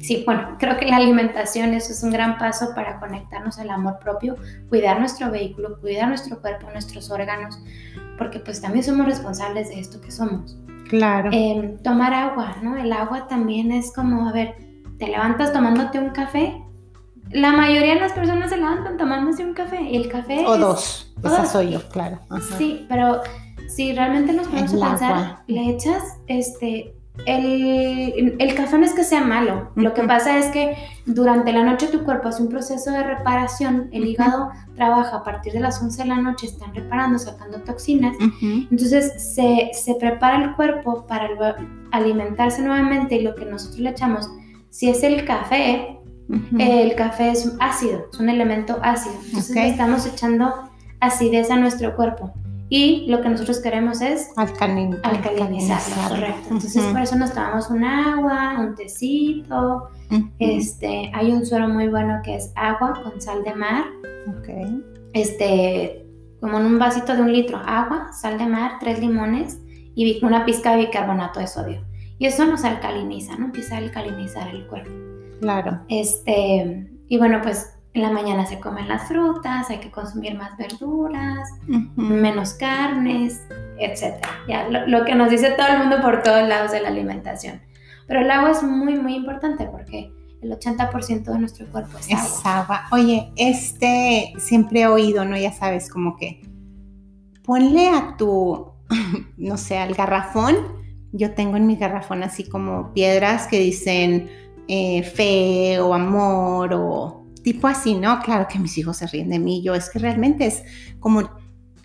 sí, 0.03 0.23
bueno, 0.25 0.57
creo 0.59 0.77
que 0.77 0.85
la 0.85 0.97
alimentación 0.97 1.73
eso 1.73 1.93
es 1.93 2.03
un 2.03 2.11
gran 2.11 2.37
paso 2.37 2.75
para 2.75 2.99
conectarnos 2.99 3.57
al 3.57 3.69
amor 3.69 3.99
propio, 3.99 4.35
cuidar 4.69 4.99
nuestro 4.99 5.31
vehículo, 5.31 5.79
cuidar 5.79 6.09
nuestro 6.09 6.39
cuerpo, 6.41 6.69
nuestros 6.71 7.09
órganos, 7.09 7.57
porque 8.17 8.39
pues 8.39 8.61
también 8.61 8.83
somos 8.83 9.05
responsables 9.05 9.69
de 9.69 9.79
esto 9.79 10.01
que 10.01 10.11
somos. 10.11 10.57
Claro. 10.89 11.29
Em, 11.31 11.77
tomar 11.79 12.13
agua, 12.13 12.57
¿no? 12.61 12.75
El 12.77 12.91
agua 12.91 13.27
también 13.27 13.71
es 13.71 13.93
como, 13.93 14.27
a 14.27 14.33
ver, 14.33 14.55
te 14.99 15.07
levantas 15.07 15.53
tomándote 15.53 15.99
un 15.99 16.09
café. 16.09 16.61
La 17.31 17.53
mayoría 17.53 17.95
de 17.95 18.01
las 18.01 18.11
personas 18.11 18.49
se 18.49 18.57
levantan 18.57 18.97
tomándose 18.97 19.45
un 19.45 19.53
café 19.53 19.81
y 19.81 19.95
el 19.95 20.09
café... 20.09 20.45
O 20.45 20.57
dos, 20.57 21.15
esa 21.23 21.45
soy 21.45 21.71
yo, 21.71 21.89
claro. 21.89 22.19
Sí, 22.57 22.85
pero 22.89 23.21
si 23.69 23.93
realmente 23.93 24.33
nos 24.33 24.47
ponemos 24.47 24.73
a 24.73 24.89
pensar, 24.89 25.43
le 25.47 25.69
echas 25.69 26.17
este 26.27 26.93
el, 27.25 28.55
café 28.55 28.77
no 28.77 28.85
es 28.85 28.93
que 28.93 29.03
sea 29.03 29.23
malo, 29.23 29.69
lo 29.75 29.93
que 29.93 30.03
pasa 30.03 30.39
es 30.39 30.47
que 30.47 30.75
durante 31.05 31.53
la 31.53 31.63
noche 31.63 31.87
tu 31.87 32.03
cuerpo 32.03 32.29
hace 32.29 32.41
un 32.41 32.49
proceso 32.49 32.91
de 32.91 33.03
reparación, 33.03 33.89
el 33.91 34.07
hígado 34.07 34.49
trabaja 34.75 35.17
a 35.17 35.23
partir 35.23 35.53
de 35.53 35.59
las 35.59 35.81
11 35.81 36.03
de 36.03 36.09
la 36.09 36.17
noche, 36.17 36.47
están 36.47 36.73
reparando, 36.73 37.19
sacando 37.19 37.59
toxinas, 37.59 38.17
entonces 38.41 39.35
se, 39.35 39.95
prepara 39.99 40.43
el 40.43 40.55
cuerpo 40.55 41.05
para 41.05 41.29
alimentarse 41.91 42.61
nuevamente 42.63 43.15
y 43.15 43.21
lo 43.21 43.35
que 43.35 43.45
nosotros 43.45 43.79
le 43.79 43.91
echamos, 43.91 44.29
si 44.69 44.89
es 44.89 45.03
el 45.03 45.23
café, 45.23 45.99
el 46.57 46.95
café 46.95 47.29
es 47.31 47.55
ácido, 47.59 48.07
es 48.11 48.19
un 48.19 48.29
elemento 48.29 48.79
ácido, 48.81 49.15
entonces 49.25 49.55
estamos 49.55 50.05
echando 50.07 50.51
acidez 50.99 51.51
a 51.51 51.57
nuestro 51.57 51.95
cuerpo. 51.95 52.33
Y 52.69 53.05
lo 53.07 53.21
que 53.21 53.29
nosotros 53.29 53.59
queremos 53.59 54.01
es 54.01 54.29
alcalinizar. 54.35 55.79
Correcto. 56.09 56.47
Entonces, 56.49 56.83
por 56.85 57.01
eso 57.01 57.15
nos 57.15 57.33
tomamos 57.33 57.69
un 57.69 57.83
agua, 57.83 58.55
un 58.59 58.75
tecito. 58.75 59.89
este, 60.39 61.11
hay 61.13 61.31
un 61.31 61.45
suero 61.45 61.67
muy 61.67 61.87
bueno 61.87 62.19
que 62.23 62.35
es 62.35 62.51
agua 62.55 62.99
con 63.03 63.21
sal 63.21 63.43
de 63.43 63.53
mar. 63.53 63.85
Okay. 64.39 64.83
Este, 65.13 66.05
como 66.41 66.59
en 66.59 66.65
un 66.65 66.79
vasito 66.79 67.15
de 67.15 67.21
un 67.21 67.31
litro, 67.31 67.57
agua, 67.57 68.11
sal 68.11 68.37
de 68.37 68.47
mar, 68.47 68.73
tres 68.79 68.99
limones 68.99 69.59
y 69.95 70.23
una 70.25 70.45
pizca 70.45 70.71
de 70.71 70.85
bicarbonato 70.85 71.39
de 71.39 71.47
sodio. 71.47 71.85
Y 72.17 72.25
eso 72.25 72.45
nos 72.45 72.63
alcaliniza, 72.63 73.35
¿no? 73.37 73.45
Empieza 73.45 73.75
a 73.75 73.79
alcalinizar 73.79 74.47
el 74.47 74.65
cuerpo. 74.67 74.91
Claro. 75.41 75.81
Este, 75.89 76.89
y 77.07 77.17
bueno, 77.17 77.41
pues 77.43 77.77
en 77.93 78.01
la 78.01 78.09
mañana 78.09 78.45
se 78.45 78.59
comen 78.59 78.87
las 78.87 79.07
frutas, 79.07 79.69
hay 79.69 79.79
que 79.79 79.91
consumir 79.91 80.35
más 80.35 80.57
verduras, 80.57 81.47
menos 81.95 82.53
carnes, 82.55 83.45
etc. 83.77 84.25
Ya, 84.47 84.67
lo, 84.67 85.05
que 85.05 85.13
nos 85.13 85.29
dice 85.29 85.51
todo 85.51 85.67
el 85.67 85.77
mundo 85.77 86.01
por 86.01 86.23
todos 86.23 86.47
lados 86.47 86.71
de 86.71 86.81
la 86.81 86.87
alimentación. 86.87 87.61
Pero 88.07 88.21
el 88.21 88.31
agua 88.31 88.51
es 88.51 88.63
muy, 88.63 88.95
muy 88.95 89.13
importante 89.15 89.67
porque 89.67 90.11
el 90.41 90.51
80% 90.51 91.23
de 91.23 91.39
nuestro 91.39 91.67
cuerpo 91.67 91.97
es, 91.99 92.09
es 92.09 92.45
agua. 92.45 92.87
Oye, 92.91 93.31
este, 93.35 94.33
siempre 94.37 94.81
he 94.81 94.87
oído, 94.87 95.23
¿no? 95.23 95.37
Ya 95.37 95.51
sabes, 95.51 95.89
como 95.89 96.17
que 96.17 96.41
ponle 97.43 97.89
a 97.89 98.15
tu, 98.17 98.71
no 99.37 99.57
sé, 99.57 99.77
al 99.77 99.93
garrafón. 99.93 100.55
Yo 101.11 101.35
tengo 101.35 101.57
en 101.57 101.67
mi 101.67 101.75
garrafón 101.75 102.23
así 102.23 102.49
como 102.49 102.91
piedras 102.91 103.45
que 103.45 103.59
dicen 103.59 104.31
eh, 104.67 105.03
fe 105.03 105.79
o 105.79 105.93
amor 105.93 106.73
o 106.73 107.22
tipo 107.43 107.67
así, 107.67 107.95
¿no? 107.95 108.19
Claro 108.19 108.47
que 108.47 108.59
mis 108.59 108.77
hijos 108.77 108.97
se 108.97 109.07
ríen 109.07 109.29
de 109.29 109.39
mí, 109.39 109.61
yo 109.61 109.75
es 109.75 109.89
que 109.89 109.99
realmente 109.99 110.45
es 110.45 110.63
como 110.99 111.29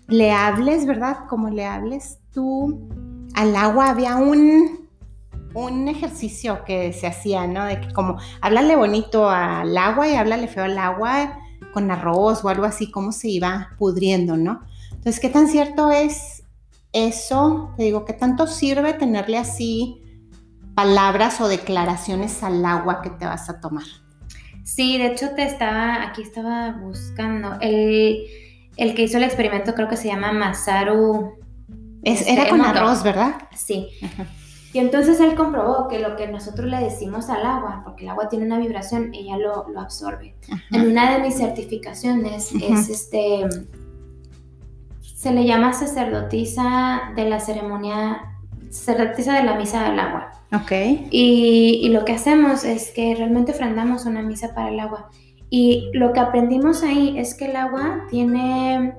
le 0.07 0.31
hables, 0.31 0.85
¿verdad? 0.85 1.25
Como 1.29 1.49
le 1.49 1.65
hables 1.65 2.19
tú 2.33 2.89
al 3.35 3.55
agua, 3.55 3.89
había 3.89 4.15
un, 4.15 4.89
un 5.53 5.87
ejercicio 5.87 6.63
que 6.65 6.93
se 6.93 7.07
hacía, 7.07 7.45
¿no? 7.47 7.65
De 7.65 7.79
que 7.79 7.93
como 7.93 8.17
háblale 8.41 8.75
bonito 8.75 9.29
al 9.29 9.77
agua 9.77 10.07
y 10.07 10.15
háblale 10.15 10.47
feo 10.47 10.63
al 10.63 10.77
agua 10.77 11.37
con 11.73 11.91
arroz 11.91 12.43
o 12.43 12.49
algo 12.49 12.65
así, 12.65 12.89
cómo 12.89 13.11
se 13.11 13.29
iba 13.29 13.69
pudriendo, 13.77 14.37
¿no? 14.37 14.61
Entonces, 14.89 15.19
¿qué 15.19 15.29
tan 15.29 15.47
cierto 15.47 15.91
es 15.91 16.43
eso? 16.91 17.73
Te 17.77 17.83
digo, 17.83 18.05
¿qué 18.05 18.13
tanto 18.13 18.47
sirve 18.47 18.93
tenerle 18.93 19.37
así 19.37 20.01
palabras 20.75 21.39
o 21.41 21.47
declaraciones 21.47 22.41
al 22.43 22.65
agua 22.65 23.01
que 23.01 23.09
te 23.09 23.25
vas 23.25 23.49
a 23.49 23.59
tomar? 23.59 23.85
Sí, 24.63 24.97
de 24.97 25.07
hecho 25.07 25.31
te 25.35 25.43
estaba, 25.43 26.03
aquí 26.03 26.21
estaba 26.21 26.71
buscando. 26.71 27.57
El, 27.61 28.25
que 28.77 29.03
hizo 29.03 29.17
el 29.17 29.23
experimento 29.23 29.73
creo 29.73 29.87
que 29.87 29.97
se 29.97 30.07
llama 30.07 30.31
Masaru. 30.31 31.33
Es, 32.03 32.21
era 32.21 32.43
este, 32.43 32.49
con 32.49 32.61
arroz, 32.61 33.03
¿verdad? 33.03 33.35
Sí. 33.55 33.89
Y 34.71 34.77
entonces 34.77 35.19
él 35.19 35.35
comprobó 35.35 35.87
que 35.87 35.99
lo 35.99 36.15
que 36.15 36.27
nosotros 36.27 36.69
le 36.69 36.77
decimos 36.77 37.29
al 37.29 37.45
agua, 37.45 37.81
porque 37.83 38.03
el 38.03 38.09
agua 38.09 38.29
tiene 38.29 38.45
una 38.45 38.59
vibración, 38.59 39.11
ella 39.13 39.37
lo, 39.37 39.65
absorbe. 39.79 40.35
En 40.71 40.91
una 40.91 41.13
de 41.13 41.23
mis 41.23 41.35
certificaciones 41.35 42.51
es 42.53 42.89
este, 42.89 43.47
se 45.01 45.33
le 45.33 45.45
llama 45.45 45.73
sacerdotisa 45.73 47.13
de 47.15 47.27
la 47.27 47.39
ceremonia, 47.39 48.38
sacerdotisa 48.69 49.33
de 49.33 49.43
la 49.43 49.55
misa 49.55 49.89
del 49.89 49.99
agua. 49.99 50.31
Ok. 50.53 50.71
Y, 51.11 51.89
lo 51.89 52.05
que 52.05 52.13
hacemos 52.13 52.63
es 52.63 52.91
que 52.91 53.15
realmente 53.15 53.51
ofrendamos 53.51 54.05
una 54.05 54.21
misa 54.21 54.53
para 54.53 54.69
el 54.69 54.79
agua. 54.79 55.09
Y 55.49 55.89
lo 55.93 56.13
que 56.13 56.19
aprendimos 56.19 56.83
ahí 56.83 57.17
es 57.17 57.33
que 57.33 57.45
el 57.45 57.55
agua 57.55 58.05
tiene 58.09 58.93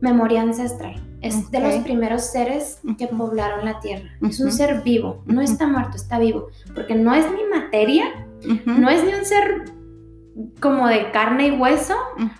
memoria 0.00 0.42
ancestral. 0.42 1.00
Es 1.20 1.50
de 1.50 1.60
los 1.60 1.74
primeros 1.76 2.22
seres 2.22 2.80
que 2.98 3.06
poblaron 3.06 3.64
la 3.64 3.80
tierra. 3.80 4.10
Es 4.20 4.40
un 4.40 4.52
ser 4.52 4.82
vivo, 4.82 5.22
no 5.24 5.40
está 5.40 5.66
muerto, 5.66 5.96
está 5.96 6.18
vivo. 6.18 6.48
Porque 6.74 6.94
no 6.94 7.14
es 7.14 7.24
ni 7.30 7.44
materia, 7.44 8.04
no 8.66 8.90
es 8.90 9.02
ni 9.04 9.14
un 9.14 9.24
ser 9.24 9.72
como 10.60 10.86
de 10.88 11.10
carne 11.12 11.46
y 11.46 11.50
hueso 11.52 11.94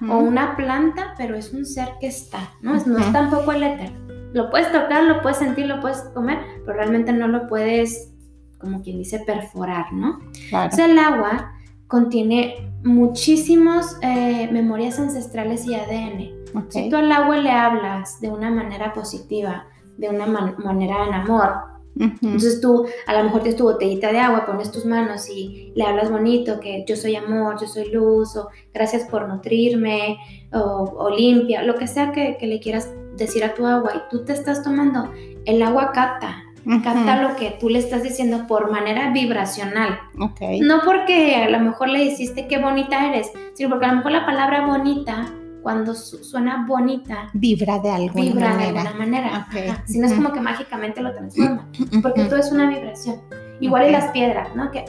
o 0.07 0.19
una 0.19 0.57
planta, 0.57 1.15
pero 1.17 1.35
es 1.35 1.55
un 1.55 1.65
ser 1.65 1.89
que 1.99 2.09
está, 2.09 2.51
¿no? 2.61 2.75
No 2.85 2.99
es 2.99 3.13
tampoco 3.13 3.53
el 3.53 3.63
éter 3.63 4.04
lo 4.35 4.51
puedes 4.51 4.71
tocar, 4.71 5.05
lo 5.05 5.23
puedes 5.23 5.39
sentir, 5.39 5.67
lo 5.67 5.81
puedes 5.81 6.03
comer, 6.13 6.39
pero 6.67 6.77
realmente 6.77 7.13
no 7.13 7.27
lo 7.29 7.47
puedes, 7.47 8.13
como 8.59 8.83
quien 8.83 8.99
dice, 8.99 9.21
perforar, 9.21 9.93
¿no? 9.93 10.19
Claro. 10.51 10.71
O 10.73 10.77
sea, 10.77 10.85
el 10.87 10.99
agua 10.99 11.53
contiene 11.87 12.71
muchísimas 12.83 13.97
eh, 14.03 14.49
memorias 14.53 14.99
ancestrales 14.99 15.65
y 15.67 15.75
ADN. 15.75 16.59
Ok. 16.59 16.71
Si 16.71 16.89
tú 16.91 16.97
al 16.97 17.11
agua 17.13 17.37
le 17.39 17.51
hablas 17.51 18.21
de 18.21 18.31
una 18.31 18.51
manera 18.51 18.93
positiva, 18.93 19.67
de 19.97 20.09
una 20.09 20.27
man- 20.27 20.57
manera 20.59 21.07
en 21.07 21.15
amor, 21.15 21.53
entonces 21.97 22.61
tú 22.61 22.87
a 23.07 23.17
lo 23.17 23.23
mejor 23.23 23.43
tienes 23.43 23.57
tu 23.57 23.63
botellita 23.65 24.11
de 24.11 24.19
agua, 24.19 24.45
pones 24.47 24.73
tus 24.73 24.85
manos 24.85 25.29
y 25.31 25.73
le 25.77 25.85
hablas 25.85 26.11
bonito, 26.11 26.59
que 26.59 26.85
yo 26.89 26.97
soy 26.97 27.15
amor, 27.15 27.57
yo 27.61 27.69
soy 27.69 27.89
luz, 27.93 28.37
o 28.37 28.49
gracias 28.73 29.05
por 29.05 29.29
nutrirme, 29.29 30.17
o, 30.53 30.59
o 30.99 31.11
limpia, 31.11 31.63
lo 31.63 31.77
que 31.77 31.87
sea 31.87 32.11
que, 32.11 32.37
que 32.37 32.49
le 32.49 32.59
quieras 32.59 32.93
decir 33.17 33.45
a 33.45 33.55
tu 33.55 33.67
agua 33.67 33.93
y 33.97 34.01
tú 34.11 34.25
te 34.25 34.33
estás 34.33 34.63
tomando, 34.63 35.13
el 35.47 35.63
agua 35.63 35.93
capta, 35.93 36.43
capta 36.83 37.23
lo 37.23 37.37
que 37.37 37.57
tú 37.61 37.69
le 37.69 37.79
estás 37.79 38.03
diciendo 38.03 38.47
por 38.47 38.71
manera 38.71 39.13
vibracional. 39.13 39.99
Ok. 40.19 40.41
No 40.63 40.81
porque 40.85 41.37
a 41.37 41.51
lo 41.51 41.61
mejor 41.61 41.89
le 41.89 42.01
dijiste 42.01 42.47
qué 42.49 42.59
bonita 42.59 43.07
eres, 43.07 43.31
sino 43.55 43.69
porque 43.71 43.87
a 43.87 43.91
lo 43.91 43.97
mejor 43.97 44.13
la 44.13 44.25
palabra 44.27 44.67
bonita, 44.67 45.27
cuando 45.63 45.95
su- 45.95 46.23
suena 46.23 46.65
bonita, 46.69 47.31
Vibra 47.33 47.79
de 47.79 47.91
alguna 47.91 48.25
vibra 48.25 48.49
de 48.49 48.55
manera. 48.55 48.81
alguna 48.83 48.99
manera. 49.07 49.47
Ok. 49.49 49.57
Ajá. 49.71 49.83
Si 49.87 49.99
no 49.99 50.07
es 50.07 50.13
como 50.15 50.33
que 50.33 50.41
mágicamente 50.41 51.01
lo 51.01 51.13
transforma, 51.15 51.69
porque 52.03 52.25
todo 52.25 52.37
es 52.39 52.51
una 52.53 52.69
vibración. 52.69 53.21
Igual 53.61 53.89
y 53.89 53.93
las 53.93 54.11
piedras, 54.11 54.55
¿no? 54.57 54.71
Que 54.71 54.85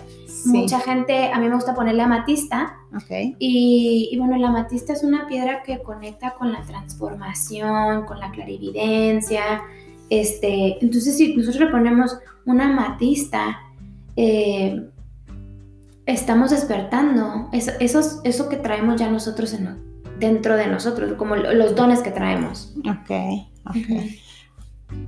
Sí. 0.46 0.58
mucha 0.58 0.80
gente, 0.80 1.32
a 1.32 1.39
mí 1.39 1.48
me 1.50 1.56
gusta 1.56 1.74
ponerle 1.76 2.04
amatista, 2.04 2.78
Ok. 2.96 3.36
y, 3.39 4.10
y 4.12 4.18
bueno, 4.20 4.38
la 4.38 4.50
amatista 4.50 4.93
es 4.93 5.04
una 5.04 5.28
piedra 5.28 5.64
que 5.64 5.82
conecta 5.82 6.36
con 6.36 6.52
la 6.52 6.62
transformación, 6.62 8.06
con 8.06 8.20
la 8.20 8.32
clarividencia. 8.32 9.62
Este, 10.10 10.78
entonces, 10.84 11.18
si 11.18 11.36
nosotros 11.36 11.62
le 11.66 11.72
ponemos 11.72 12.18
una 12.46 12.66
amatista, 12.70 13.60
eh, 14.16 14.82
estamos 16.06 16.52
despertando 16.52 17.50
eso, 17.52 17.72
esos- 17.80 18.20
eso 18.24 18.48
que 18.50 18.58
traemos 18.58 19.00
ya 19.00 19.10
nosotros 19.10 19.54
en- 19.54 19.78
dentro 20.20 20.56
de 20.56 20.68
nosotros, 20.68 21.14
como 21.14 21.36
lo- 21.36 21.54
los 21.54 21.76
dones 21.76 22.02
que 22.02 22.12
traemos. 22.12 22.74
Ok. 22.88 23.12
Ok. 23.68 23.89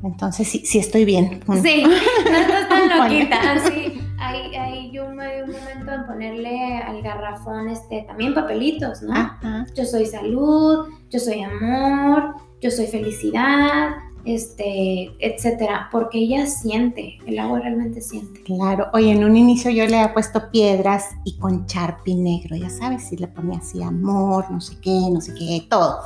Entonces 0.03 0.47
sí, 0.47 0.63
sí 0.65 0.79
estoy 0.79 1.05
bien. 1.05 1.41
Sí, 1.63 1.83
no 1.85 2.35
estás 2.37 2.67
tan 2.67 2.89
loquita. 2.97 3.39
Sí, 3.69 3.96
ahí, 4.19 4.55
ahí 4.55 4.91
yo 4.91 5.09
me 5.09 5.35
di 5.35 5.41
un 5.41 5.51
momento 5.51 5.91
en 5.91 6.05
ponerle 6.05 6.77
al 6.77 7.01
garrafón 7.01 7.69
este, 7.69 8.03
también 8.03 8.33
papelitos, 8.33 9.01
¿no? 9.01 9.13
Ajá. 9.13 9.65
Yo 9.75 9.85
soy 9.85 10.05
salud, 10.05 10.87
yo 11.09 11.19
soy 11.19 11.41
amor, 11.41 12.35
yo 12.61 12.71
soy 12.71 12.87
felicidad, 12.87 13.95
este, 14.27 15.13
etcétera, 15.19 15.87
porque 15.89 16.19
ella 16.19 16.45
siente, 16.47 17.17
el 17.25 17.39
agua 17.39 17.59
realmente 17.59 18.01
siente. 18.01 18.43
Claro. 18.43 18.87
Oye, 18.93 19.11
en 19.11 19.23
un 19.23 19.37
inicio 19.37 19.71
yo 19.71 19.87
le 19.87 19.97
había 19.97 20.13
puesto 20.13 20.51
piedras 20.51 21.05
y 21.23 21.37
con 21.37 21.65
charpi 21.65 22.15
negro, 22.15 22.55
ya 22.57 22.69
sabes, 22.69 23.11
y 23.13 23.17
le 23.17 23.27
ponía 23.27 23.59
así 23.59 23.81
amor, 23.81 24.51
no 24.51 24.59
sé 24.59 24.77
qué, 24.81 24.99
no 25.11 25.21
sé 25.21 25.33
qué, 25.33 25.65
todo. 25.69 25.99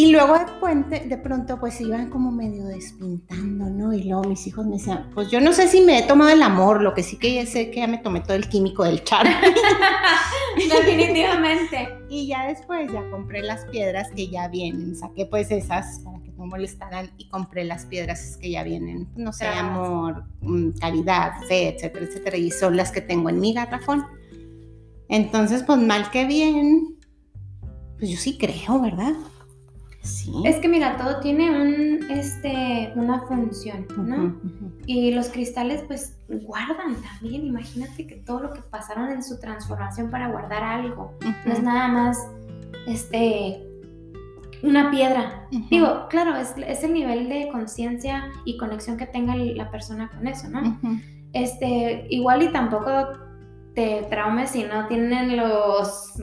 Y 0.00 0.12
luego 0.12 0.38
de, 0.38 0.46
puente, 0.58 1.00
de 1.00 1.18
pronto 1.18 1.60
pues 1.60 1.74
se 1.74 1.84
iban 1.84 2.08
como 2.08 2.32
medio 2.32 2.64
despintando, 2.64 3.68
¿no? 3.68 3.92
Y 3.92 4.04
luego 4.04 4.24
mis 4.24 4.46
hijos 4.46 4.64
me 4.64 4.78
decían, 4.78 5.10
pues 5.12 5.30
yo 5.30 5.42
no 5.42 5.52
sé 5.52 5.68
si 5.68 5.82
me 5.82 5.98
he 5.98 6.02
tomado 6.04 6.30
el 6.30 6.40
amor, 6.40 6.80
lo 6.80 6.94
que 6.94 7.02
sí 7.02 7.18
que 7.18 7.34
ya 7.34 7.44
sé 7.44 7.70
que 7.70 7.80
ya 7.80 7.86
me 7.86 7.98
tomé 7.98 8.22
todo 8.22 8.32
el 8.32 8.48
químico 8.48 8.82
del 8.82 9.04
charpi. 9.04 9.30
Definitivamente. 10.56 11.98
Y 12.08 12.28
ya 12.28 12.46
después 12.46 12.90
ya 12.90 13.02
compré 13.10 13.42
las 13.42 13.66
piedras 13.66 14.08
que 14.16 14.28
ya 14.28 14.48
vienen, 14.48 14.96
saqué 14.96 15.26
pues 15.26 15.50
esas 15.50 16.00
para 16.00 16.18
que 16.22 16.30
no 16.30 16.46
molestaran 16.46 17.10
y 17.18 17.28
compré 17.28 17.64
las 17.64 17.84
piedras 17.84 18.38
que 18.40 18.50
ya 18.50 18.62
vienen, 18.62 19.06
no 19.16 19.34
sé, 19.34 19.46
amor, 19.48 20.24
mm, 20.40 20.78
caridad, 20.80 21.32
fe, 21.46 21.76
etcétera, 21.76 22.06
etcétera, 22.06 22.36
y 22.38 22.50
son 22.50 22.74
las 22.74 22.90
que 22.90 23.02
tengo 23.02 23.28
en 23.28 23.38
mi 23.38 23.52
garrafón. 23.52 24.06
Entonces, 25.10 25.62
pues 25.62 25.78
mal 25.78 26.10
que 26.10 26.24
bien, 26.24 26.96
pues 27.98 28.10
yo 28.10 28.16
sí 28.16 28.38
creo, 28.38 28.80
¿verdad? 28.80 29.12
Sí. 30.02 30.32
Es 30.44 30.56
que 30.56 30.68
mira, 30.68 30.96
todo 30.96 31.20
tiene 31.20 31.50
un, 31.50 32.10
este, 32.10 32.92
una 32.96 33.20
función, 33.26 33.86
¿no? 33.98 34.34
Y 34.86 35.12
los 35.12 35.28
cristales 35.28 35.82
pues 35.86 36.16
guardan 36.28 36.96
también, 37.02 37.46
imagínate 37.46 38.06
que 38.06 38.16
todo 38.16 38.40
lo 38.40 38.52
que 38.52 38.62
pasaron 38.62 39.10
en 39.10 39.22
su 39.22 39.38
transformación 39.38 40.10
para 40.10 40.28
guardar 40.28 40.62
algo, 40.62 41.12
no 41.44 41.52
es 41.52 41.62
nada 41.62 41.88
más 41.88 42.18
este 42.86 43.66
una 44.62 44.90
piedra. 44.90 45.46
Digo, 45.70 46.06
claro, 46.08 46.36
es, 46.36 46.54
es 46.66 46.84
el 46.84 46.92
nivel 46.92 47.28
de 47.28 47.48
conciencia 47.50 48.30
y 48.44 48.56
conexión 48.58 48.96
que 48.96 49.06
tenga 49.06 49.34
la 49.34 49.70
persona 49.70 50.10
con 50.10 50.26
eso, 50.26 50.48
¿no? 50.48 50.78
Este, 51.32 52.06
igual 52.10 52.42
y 52.42 52.52
tampoco 52.52 53.08
te 53.74 54.06
traumes 54.10 54.50
si 54.50 54.64
no 54.64 54.86
tienen 54.86 55.36
los, 55.36 56.14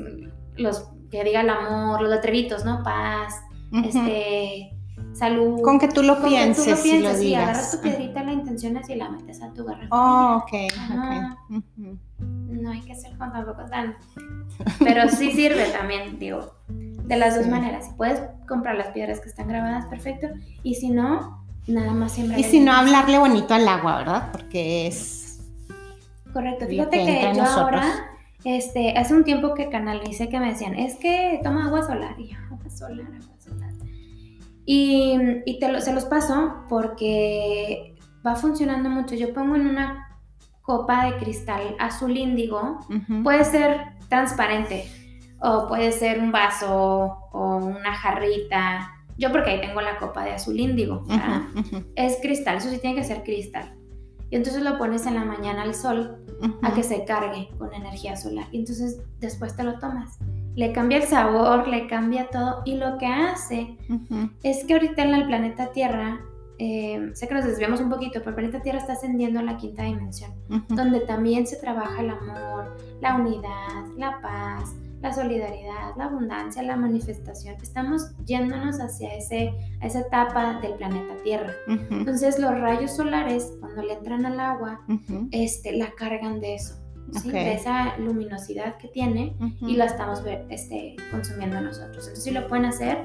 los 0.56 0.90
que 1.10 1.24
diga 1.24 1.42
el 1.42 1.50
amor, 1.50 2.02
los 2.02 2.12
letrevitos, 2.12 2.66
¿no? 2.66 2.84
Paz, 2.84 3.42
Este, 3.72 4.72
salud. 5.14 5.62
Con 5.62 5.80
que 5.80 5.88
tú 5.88 6.04
lo 6.04 6.16
Con 6.16 6.24
que 6.24 6.30
pienses, 6.30 6.66
tú 6.66 6.72
lo 6.72 6.82
pienses, 6.84 7.20
sí, 7.20 7.36
agarras 7.36 7.72
tu 7.72 7.82
piedrita, 7.82 8.24
la 8.24 8.34
intencionas 8.34 8.90
y 8.90 8.96
la 8.96 9.10
metes 9.10 9.42
a 9.42 9.54
tu 9.54 9.66
garrafa. 9.66 9.88
Oh, 9.92 10.38
ok, 10.38 10.54
Ajá. 10.78 11.38
ok. 11.50 11.56
Ujú. 11.58 11.98
No 12.20 12.72
hay 12.72 12.82
que 12.82 12.96
ser 12.96 13.16
con 13.18 13.32
tampoco 13.32 13.66
tan. 13.70 13.96
Pero 14.80 15.08
sí 15.10 15.32
sirve 15.32 15.66
también, 15.78 16.18
digo, 16.18 16.54
de 16.70 17.16
las 17.18 17.36
dos 17.36 17.46
Sí. 17.46 17.50
maneras. 17.52 17.86
Si 17.86 17.94
puedes 17.94 18.22
comprar 18.48 18.76
las 18.76 18.88
piedras 18.88 19.20
que 19.20 19.30
están 19.30 19.48
grabadas, 19.48 19.86
perfecto. 19.86 20.28
Y 20.64 20.76
si 20.76 20.90
no, 20.90 21.46
nada 21.68 21.92
más 21.94 22.14
siembra. 22.14 22.40
Y 22.40 22.44
si 22.44 22.60
no, 22.60 22.72
hablarle 22.74 23.20
bonito 23.20 23.54
al 23.54 23.68
agua, 23.68 23.98
¿verdad? 23.98 24.30
Porque 24.32 24.88
es... 24.88 25.42
Correcto. 26.34 26.66
Fíjate 26.68 26.98
que 27.00 27.06
que 27.06 27.22
yo 27.22 27.34
nosotros. 27.34 27.56
ahora, 27.58 27.94
este, 28.44 28.98
hace 28.98 29.14
un 29.14 29.24
tiempo 29.24 29.54
que 29.54 29.70
canalicé 29.70 30.30
que 30.30 30.40
me 30.40 30.50
decían, 30.52 30.76
es 30.76 30.96
que 30.96 31.40
toma 31.44 31.66
agua 31.68 31.84
solar. 31.86 32.16
Y 32.20 32.30
yo, 32.30 32.38
agua 32.52 32.70
solar, 32.70 33.06
agua 33.08 33.20
solar. 33.22 33.37
Y, 34.70 35.18
y 35.46 35.60
te 35.60 35.72
lo- 35.72 35.80
se 35.82 35.94
los 35.94 36.04
paso 36.06 36.56
porque 36.68 37.96
va 38.26 38.36
funcionando 38.36 38.90
mucho. 38.90 39.16
Yo 39.16 39.34
pongo 39.34 39.56
en 39.56 39.66
una 39.66 40.20
copa 40.62 41.06
de 41.06 41.18
cristal 41.18 41.76
azul 41.80 42.16
índigo. 42.18 42.80
Puede 43.24 43.46
ser 43.46 43.94
transparente 44.10 44.86
o 45.40 45.68
puede 45.70 45.92
ser 45.94 46.20
un 46.20 46.32
vaso 46.34 47.18
o 47.32 47.56
una 47.56 47.94
jarrita. 47.96 48.92
Yo 49.18 49.32
porque 49.32 49.52
ahí 49.52 49.62
tengo 49.62 49.80
la 49.82 49.98
copa 49.98 50.26
de 50.26 50.32
azul 50.34 50.60
índigo. 50.60 51.04
Es 51.96 52.18
cristal, 52.22 52.58
eso 52.58 52.70
sí 52.70 52.78
tiene 52.80 52.98
que 52.98 53.04
ser 53.06 53.24
cristal. 53.24 53.74
Y 54.30 54.36
entonces 54.36 54.62
lo 54.62 54.78
pones 54.78 55.06
en 55.06 55.16
la 55.16 55.24
mañana 55.24 55.62
al 55.64 55.74
sol 55.74 56.26
a 56.62 56.74
que 56.74 56.84
se 56.84 57.06
cargue 57.06 57.48
con 57.58 57.74
energía 57.74 58.18
solar. 58.18 58.48
Y 58.52 58.60
entonces 58.60 59.02
después 59.20 59.56
te 59.56 59.64
lo 59.64 59.80
tomas. 59.80 60.20
Le 60.58 60.74
cambia 60.74 60.98
el 60.98 61.04
sabor, 61.04 61.68
le 61.68 61.88
cambia 61.88 62.28
todo. 62.30 62.64
Y 62.66 62.76
lo 62.76 62.98
que 62.98 63.06
hace 63.06 63.78
es 64.44 64.66
que 64.66 64.74
ahorita 64.74 65.04
en 65.04 65.14
el 65.14 65.26
planeta 65.28 65.72
Tierra, 65.72 66.20
eh, 66.60 67.12
sé 67.14 67.28
que 67.28 67.36
nos 67.36 67.46
desviamos 67.46 67.80
un 67.80 67.90
poquito, 67.90 68.20
pero 68.20 68.32
el 68.32 68.36
planeta 68.36 68.62
Tierra 68.62 68.80
está 68.80 68.94
ascendiendo 68.94 69.40
a 69.40 69.44
la 69.44 69.58
quinta 69.58 69.84
dimensión 69.84 70.32
donde 70.68 71.02
también 71.02 71.46
se 71.46 71.58
trabaja 71.58 72.02
el 72.02 72.10
amor, 72.10 72.76
la 73.02 73.16
unidad, 73.16 73.86
la 73.96 74.20
paz, 74.22 74.74
la 75.02 75.14
solidaridad, 75.14 75.96
la 75.96 76.06
abundancia, 76.06 76.64
la 76.64 76.76
manifestación. 76.76 77.56
Estamos 77.62 78.12
yéndonos 78.26 78.80
hacia 78.80 79.14
ese, 79.14 79.54
a 79.82 79.88
esa 79.88 80.00
etapa 80.00 80.60
del 80.62 80.74
planeta 80.74 81.14
Tierra. 81.24 81.54
Entonces 81.68 82.40
los 82.40 82.60
rayos 82.60 82.96
solares, 82.96 83.54
cuando 83.60 83.84
le 83.84 83.94
entran 83.94 84.26
al 84.26 84.40
agua, 84.40 84.82
este, 85.32 85.74
la 85.74 85.92
cargan 85.92 86.40
de 86.40 86.56
eso, 86.56 86.76
de 87.32 87.54
esa 87.54 87.98
luminosidad 87.98 88.76
que 88.78 88.88
tiene 88.90 89.36
y 89.62 89.76
la 89.76 89.86
estamos 89.86 90.24
ver- 90.24 90.46
este, 90.50 90.96
consumiendo 91.12 91.60
nosotros. 91.62 92.06
Entonces 92.08 92.24
si 92.24 92.32
lo 92.32 92.48
pueden 92.48 92.66
hacer, 92.66 92.98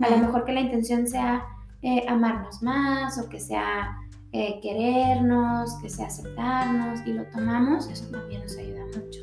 a 0.00 0.10
lo 0.10 0.18
mejor 0.18 0.44
que 0.44 0.52
la 0.52 0.60
intención 0.60 1.06
sea 1.06 1.44
eh, 1.82 2.04
amarnos 2.08 2.62
más 2.62 3.18
o 3.18 3.28
que 3.28 3.40
sea 3.40 3.96
eh, 4.32 4.60
querernos, 4.62 5.74
que 5.82 5.88
sea 5.88 6.06
aceptarnos 6.06 7.00
y 7.06 7.12
lo 7.12 7.24
tomamos, 7.26 7.88
eso 7.88 8.06
también 8.10 8.42
nos 8.42 8.56
ayuda 8.56 8.84
mucho. 8.96 9.20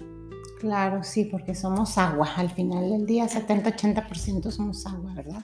Claro, 0.60 1.04
sí, 1.04 1.26
porque 1.26 1.54
somos 1.54 1.98
agua. 2.00 2.30
Al 2.36 2.50
final 2.50 2.90
del 2.90 3.06
día, 3.06 3.26
70-80% 3.28 4.50
somos 4.52 4.86
agua, 4.88 5.14
¿verdad? 5.14 5.44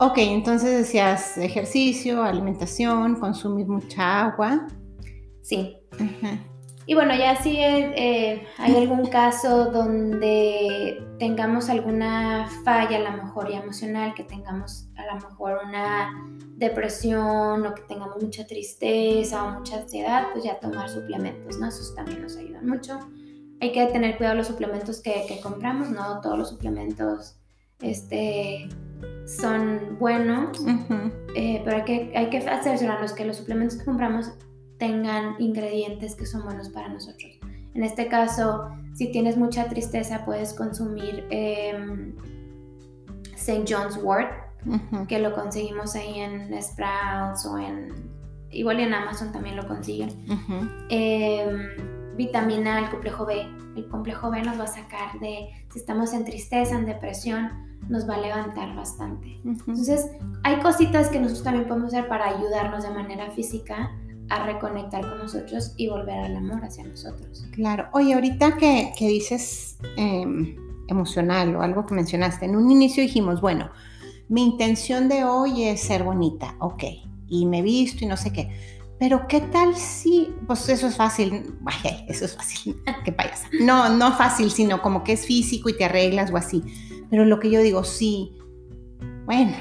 Ok, 0.00 0.18
entonces 0.18 0.76
decías 0.76 1.38
ejercicio, 1.38 2.22
alimentación, 2.22 3.14
consumir 3.16 3.66
mucha 3.68 4.26
agua. 4.26 4.66
Sí. 5.42 5.76
Ajá. 5.94 6.38
Y 6.88 6.94
bueno, 6.94 7.14
ya 7.14 7.36
si 7.36 7.58
eh, 7.58 7.92
eh, 7.96 8.46
hay 8.56 8.74
algún 8.74 9.08
caso 9.08 9.70
donde 9.70 11.06
tengamos 11.18 11.68
alguna 11.68 12.48
falla, 12.64 12.96
a 12.96 13.10
lo 13.10 13.24
mejor 13.24 13.50
ya 13.52 13.58
emocional, 13.58 14.14
que 14.14 14.24
tengamos 14.24 14.88
a 14.96 15.04
lo 15.04 15.20
mejor 15.20 15.60
una 15.66 16.10
depresión 16.56 17.66
o 17.66 17.74
que 17.74 17.82
tengamos 17.82 18.22
mucha 18.22 18.46
tristeza 18.46 19.44
o 19.44 19.58
mucha 19.58 19.82
ansiedad, 19.82 20.28
pues 20.32 20.44
ya 20.44 20.58
tomar 20.60 20.88
suplementos, 20.88 21.58
¿no? 21.58 21.68
Esos 21.68 21.94
también 21.94 22.22
nos 22.22 22.38
ayudan 22.38 22.66
mucho. 22.66 22.98
Hay 23.60 23.70
que 23.72 23.84
tener 23.88 24.16
cuidado 24.16 24.36
los 24.36 24.46
suplementos 24.46 25.02
que, 25.02 25.26
que 25.28 25.42
compramos, 25.42 25.90
no 25.90 26.22
todos 26.22 26.38
los 26.38 26.48
suplementos 26.48 27.36
este, 27.82 28.66
son 29.26 29.98
buenos, 29.98 30.58
eh, 31.34 31.60
pero 31.66 31.76
hay 31.76 31.84
que, 31.84 32.12
hay 32.16 32.30
que 32.30 32.38
asegurarnos 32.38 33.12
que 33.12 33.26
los 33.26 33.36
suplementos 33.36 33.76
que 33.76 33.84
compramos 33.84 34.32
tengan 34.78 35.34
ingredientes 35.38 36.14
que 36.14 36.26
son 36.26 36.44
buenos 36.44 36.68
para 36.70 36.88
nosotros. 36.88 37.38
En 37.74 37.84
este 37.84 38.08
caso, 38.08 38.70
si 38.94 39.10
tienes 39.12 39.36
mucha 39.36 39.68
tristeza, 39.68 40.24
puedes 40.24 40.54
consumir 40.54 41.26
eh, 41.30 42.12
St. 43.36 43.64
John's 43.68 43.96
Wort, 44.02 44.30
que 45.06 45.18
lo 45.18 45.34
conseguimos 45.34 45.94
ahí 45.94 46.20
en 46.20 46.62
Sprouts 46.62 47.46
o 47.46 47.58
en... 47.58 48.10
Igual 48.50 48.80
en 48.80 48.94
Amazon 48.94 49.30
también 49.30 49.56
lo 49.56 49.68
consiguen. 49.68 50.10
Em, 50.88 52.16
vitamina, 52.16 52.78
el 52.80 52.90
complejo 52.90 53.26
B. 53.26 53.46
El 53.76 53.88
complejo 53.88 54.30
B 54.30 54.42
nos 54.42 54.58
va 54.58 54.64
a 54.64 54.68
sacar 54.68 55.20
de, 55.20 55.48
si 55.70 55.78
estamos 55.78 56.12
en 56.12 56.24
tristeza, 56.24 56.74
en 56.74 56.86
depresión, 56.86 57.50
nos 57.88 58.08
va 58.08 58.16
a 58.16 58.20
levantar 58.20 58.74
bastante. 58.74 59.40
Entonces, 59.44 60.10
hay 60.42 60.58
cositas 60.60 61.08
que 61.08 61.20
nosotros 61.20 61.44
también 61.44 61.68
podemos 61.68 61.94
hacer 61.94 62.08
para 62.08 62.28
ayudarnos 62.28 62.82
de 62.82 62.90
manera 62.90 63.30
física 63.30 63.90
a 64.30 64.44
reconectar 64.46 65.08
con 65.08 65.18
nosotros 65.18 65.72
y 65.76 65.88
volver 65.88 66.18
al 66.18 66.36
amor 66.36 66.64
hacia 66.64 66.84
nosotros. 66.84 67.46
Claro. 67.52 67.88
Oye, 67.92 68.14
ahorita 68.14 68.56
que, 68.56 68.92
dices 68.98 69.78
em, 69.96 70.56
emocional 70.88 71.54
o 71.56 71.62
algo 71.62 71.86
que 71.86 71.94
mencionaste, 71.94 72.46
en 72.46 72.56
un 72.56 72.70
inicio 72.70 73.02
dijimos, 73.02 73.40
bueno, 73.40 73.70
mi 74.28 74.44
intención 74.44 75.08
de 75.08 75.24
hoy 75.24 75.64
es 75.64 75.80
ser 75.80 76.04
bonita, 76.04 76.54
ok, 76.60 76.84
y 77.28 77.46
me 77.46 77.60
he 77.60 77.62
visto 77.62 78.04
y 78.04 78.08
no 78.08 78.16
sé 78.16 78.32
qué. 78.32 78.50
Pero 78.98 79.28
qué 79.28 79.40
tal 79.40 79.76
si, 79.76 80.34
pues 80.46 80.68
eso 80.68 80.88
es 80.88 80.96
fácil, 80.96 81.54
vaya, 81.60 82.04
eso 82.08 82.24
es 82.24 82.36
fácil, 82.36 82.76
qué 83.04 83.12
payasa. 83.12 83.48
No, 83.60 83.88
no 83.96 84.12
fácil, 84.12 84.50
sino 84.50 84.82
como 84.82 85.04
que 85.04 85.12
es 85.12 85.24
físico 85.24 85.68
y 85.68 85.76
te 85.76 85.84
arreglas 85.84 86.32
o 86.32 86.36
así. 86.36 86.62
Pero 87.08 87.24
lo 87.24 87.38
que 87.38 87.50
yo 87.50 87.60
digo, 87.60 87.84
sí, 87.84 88.36
bueno, 89.24 89.54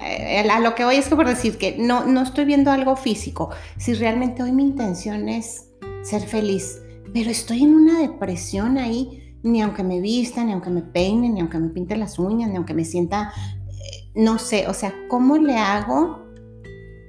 a 0.00 0.60
lo 0.60 0.74
que 0.74 0.84
voy 0.84 0.96
es 0.96 1.08
que 1.08 1.16
por 1.16 1.26
decir 1.26 1.58
que 1.58 1.76
no, 1.78 2.06
no 2.06 2.22
estoy 2.22 2.44
viendo 2.44 2.70
algo 2.70 2.96
físico. 2.96 3.50
Si 3.76 3.94
realmente 3.94 4.42
hoy 4.42 4.52
mi 4.52 4.62
intención 4.62 5.28
es 5.28 5.70
ser 6.02 6.22
feliz, 6.22 6.80
pero 7.12 7.30
estoy 7.30 7.62
en 7.62 7.74
una 7.74 8.00
depresión 8.00 8.78
ahí, 8.78 9.36
ni 9.42 9.62
aunque 9.62 9.82
me 9.82 10.00
vista, 10.00 10.44
ni 10.44 10.52
aunque 10.52 10.70
me 10.70 10.82
peine, 10.82 11.28
ni 11.28 11.40
aunque 11.40 11.58
me 11.58 11.68
pinte 11.68 11.96
las 11.96 12.18
uñas, 12.18 12.50
ni 12.50 12.56
aunque 12.56 12.74
me 12.74 12.84
sienta, 12.84 13.32
eh, 13.68 14.10
no 14.14 14.38
sé, 14.38 14.66
o 14.68 14.74
sea, 14.74 14.94
¿cómo 15.08 15.36
le 15.36 15.56
hago? 15.56 16.24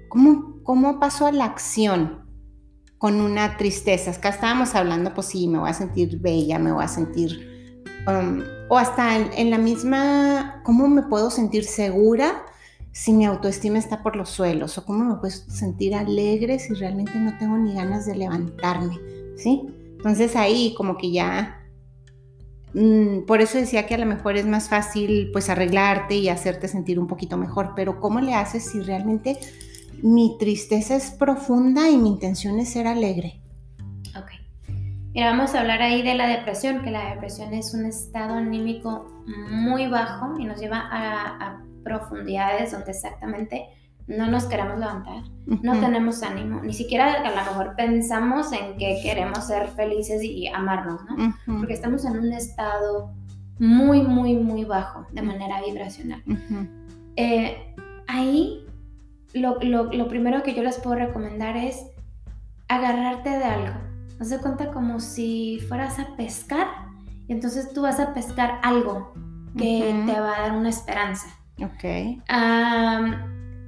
¿Cómo, 0.10 0.62
cómo 0.64 1.00
paso 1.00 1.26
a 1.26 1.32
la 1.32 1.46
acción? 1.46 2.26
con 2.98 3.22
una 3.22 3.58
tristeza. 3.58 4.12
Acá 4.12 4.30
estábamos 4.30 4.74
hablando, 4.74 5.14
pues 5.14 5.28
sí, 5.28 5.48
me 5.48 5.60
voy 5.60 5.70
a 5.70 5.74
sentir 5.74 6.20
bella, 6.20 6.58
me 6.58 6.72
voy 6.72 6.84
a 6.84 6.88
sentir, 6.88 7.84
um, 8.08 8.42
o 8.70 8.78
hasta 8.78 9.18
en, 9.18 9.50
la 9.50 9.58
misma, 9.58 10.62
¿cómo 10.64 10.88
me 10.88 11.04
puedo 11.04 11.30
sentir 11.30 11.66
segura 11.66 12.46
si 12.96 13.12
mi 13.12 13.26
autoestima 13.26 13.78
está 13.78 14.02
por 14.02 14.16
los 14.16 14.30
suelos 14.30 14.78
o 14.78 14.86
cómo 14.86 15.04
me 15.04 15.16
puedo 15.16 15.30
sentir 15.30 15.94
alegre 15.94 16.60
si 16.60 16.74
realmente 16.76 17.20
no 17.20 17.38
tengo 17.38 17.58
ni 17.58 17.74
ganas 17.74 18.06
de 18.06 18.16
levantarme, 18.16 18.98
¿sí? 19.36 19.64
Entonces 19.98 20.38
ahí 20.38 20.74
como 20.78 20.98
que 20.98 21.12
ya, 21.12 21.62
mm, 22.74 23.26
por 23.28 23.42
eso 23.42 23.58
decía 23.58 23.86
que 23.86 23.96
a 23.96 23.98
lo 23.98 24.06
mejor 24.06 24.38
es 24.38 24.46
más 24.46 24.70
fácil 24.70 25.30
pues 25.34 25.50
arreglarte 25.50 26.16
y 26.16 26.30
hacerte 26.30 26.70
sentir 26.70 26.98
un 26.98 27.08
poquito 27.08 27.36
mejor, 27.36 27.74
pero 27.76 28.00
¿cómo 28.00 28.22
le 28.22 28.34
haces 28.34 28.72
si 28.72 28.80
realmente 28.80 29.40
mi 30.02 30.38
tristeza 30.40 30.96
es 30.96 31.12
profunda 31.12 31.90
y 31.90 31.98
mi 31.98 32.08
intención 32.08 32.60
es 32.60 32.70
ser 32.70 32.88
alegre? 32.88 33.42
Ok. 34.18 34.32
Mira, 35.14 35.32
vamos 35.32 35.54
a 35.54 35.60
hablar 35.60 35.82
ahí 35.82 36.02
de 36.02 36.16
la 36.16 36.28
depresión, 36.28 36.82
que 36.82 36.92
la 36.92 37.14
depresión 37.14 37.54
es 37.54 37.74
un 37.74 37.88
estado 37.88 38.36
anímico 38.36 39.12
muy 39.52 39.88
bajo 39.88 40.40
y 40.40 40.46
nos 40.46 40.62
lleva 40.62 40.88
a 40.90 41.62
profundidades 41.86 42.74
donde 42.74 42.92
exactamente 42.92 43.70
no 44.08 44.28
nos 44.28 44.46
queremos 44.46 44.78
levantar, 44.78 45.24
no 45.46 45.80
tenemos 45.80 46.22
ánimo, 46.22 46.62
ni 46.62 46.74
siquiera 46.74 47.14
a 47.14 47.30
lo 47.30 47.36
mejor 47.36 47.76
pensamos 47.76 48.52
en 48.52 48.78
que 48.78 49.00
queremos 49.02 49.46
ser 49.46 49.68
felices 49.70 50.22
y 50.24 50.48
amarnos, 50.48 51.02
¿no? 51.06 51.34
Porque 51.58 51.74
estamos 51.74 52.06
en 52.06 52.18
un 52.18 52.32
estado 52.34 53.14
muy, 53.58 54.02
muy, 54.02 54.36
muy 54.36 54.64
bajo 54.64 55.08
de 55.12 55.22
manera 55.22 55.62
vibracional. 55.62 56.22
Eh, 57.16 57.74
ahí 58.08 58.66
lo, 59.34 59.58
lo, 59.62 60.08
primero 60.08 60.44
que 60.44 60.54
yo 60.54 60.62
les 60.62 60.78
puedo 60.78 60.98
recomendar 60.98 61.58
es 61.58 61.88
agarrarte 62.68 63.30
de 63.30 63.44
algo. 63.44 63.80
Haz 64.20 64.30
de 64.30 64.38
cuenta 64.38 64.72
como 64.72 65.00
si 65.00 65.60
fueras 65.68 65.98
a 66.00 66.16
pescar 66.16 66.68
y 67.28 67.34
entonces 67.34 67.74
tú 67.74 67.82
vas 67.82 68.00
a 68.00 68.14
pescar 68.14 68.60
algo 68.62 69.14
que 69.58 70.04
te 70.06 70.20
va 70.20 70.38
a 70.38 70.42
dar 70.42 70.58
una 70.58 70.70
esperanza. 70.70 71.28
Ok. 71.62 71.82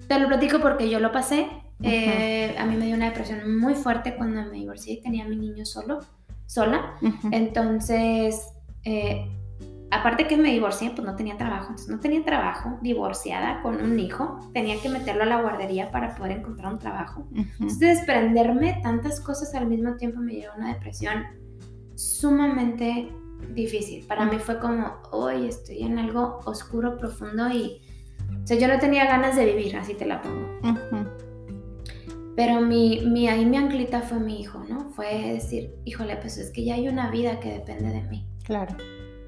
te 0.07 0.19
lo 0.19 0.27
platico 0.27 0.59
porque 0.59 0.89
yo 0.89 0.99
lo 0.99 1.11
pasé. 1.11 1.47
Eh, 1.81 2.55
a 2.57 2.65
mí 2.65 2.75
me 2.75 2.85
dio 2.87 2.95
una 2.95 3.05
depresión 3.05 3.59
muy 3.59 3.75
fuerte 3.75 4.15
cuando 4.15 4.43
me 4.45 4.57
divorcié 4.57 4.95
y 4.95 5.01
tenía 5.01 5.25
a 5.25 5.27
mi 5.27 5.35
niño 5.35 5.65
solo, 5.65 5.99
sola. 6.45 6.95
Entonces, 7.31 8.49
eh, 8.83 9.29
aparte 9.91 10.27
que 10.27 10.37
me 10.37 10.51
divorcié, 10.51 10.89
pues 10.91 11.05
no 11.05 11.15
tenía 11.15 11.37
trabajo. 11.37 11.67
Entonces, 11.69 11.89
no 11.89 11.99
tenía 11.99 12.23
trabajo, 12.23 12.79
divorciada 12.81 13.61
con 13.61 13.81
un 13.81 13.99
hijo. 13.99 14.39
Tenía 14.53 14.81
que 14.81 14.89
meterlo 14.89 15.23
a 15.23 15.27
la 15.27 15.41
guardería 15.41 15.91
para 15.91 16.15
poder 16.15 16.39
encontrar 16.39 16.73
un 16.73 16.79
trabajo. 16.79 17.27
Entonces, 17.35 17.79
desprenderme 17.79 18.79
tantas 18.81 19.19
cosas 19.19 19.53
al 19.53 19.67
mismo 19.67 19.95
tiempo 19.95 20.19
me 20.19 20.33
llevó 20.33 20.53
a 20.53 20.57
una 20.57 20.73
depresión 20.73 21.23
sumamente 21.95 23.09
difícil. 23.53 24.05
Para 24.05 24.25
mí 24.25 24.37
fue 24.39 24.59
como, 24.59 24.97
hoy 25.11 25.47
estoy 25.47 25.83
en 25.83 25.99
algo 25.99 26.39
oscuro, 26.45 26.97
profundo 26.97 27.49
y, 27.49 27.81
o 28.43 28.47
sea, 28.47 28.57
yo 28.57 28.67
no 28.67 28.79
tenía 28.79 29.05
ganas 29.05 29.35
de 29.35 29.45
vivir, 29.45 29.75
así 29.75 29.93
te 29.93 30.05
la 30.05 30.21
pongo. 30.21 30.47
Pero 32.35 32.61
mi, 32.61 33.01
mi, 33.05 33.27
ahí 33.27 33.45
mi 33.45 33.57
anclita 33.57 34.01
fue 34.01 34.19
mi 34.19 34.39
hijo, 34.39 34.63
¿no? 34.69 34.91
Fue 34.91 35.33
decir, 35.33 35.73
híjole, 35.85 36.17
pues 36.17 36.37
es 36.37 36.51
que 36.51 36.63
ya 36.63 36.75
hay 36.75 36.87
una 36.87 37.09
vida 37.09 37.39
que 37.39 37.51
depende 37.51 37.89
de 37.89 38.03
mí. 38.03 38.27
Claro. 38.43 38.77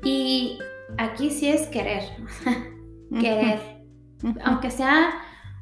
Y 0.04 0.60
aquí 0.98 1.32
sí 1.32 1.48
es 1.48 1.68
querer, 1.68 2.04
querer. 3.20 3.60
Aunque 4.44 4.70
sea 4.70 5.10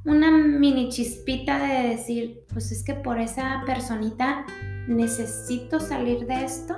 una 0.03 0.31
mini 0.31 0.89
chispita 0.89 1.59
de 1.59 1.89
decir, 1.89 2.43
pues 2.51 2.71
es 2.71 2.83
que 2.83 2.93
por 2.93 3.19
esa 3.19 3.63
personita 3.65 4.45
necesito 4.87 5.79
salir 5.79 6.25
de 6.27 6.45
esto 6.45 6.75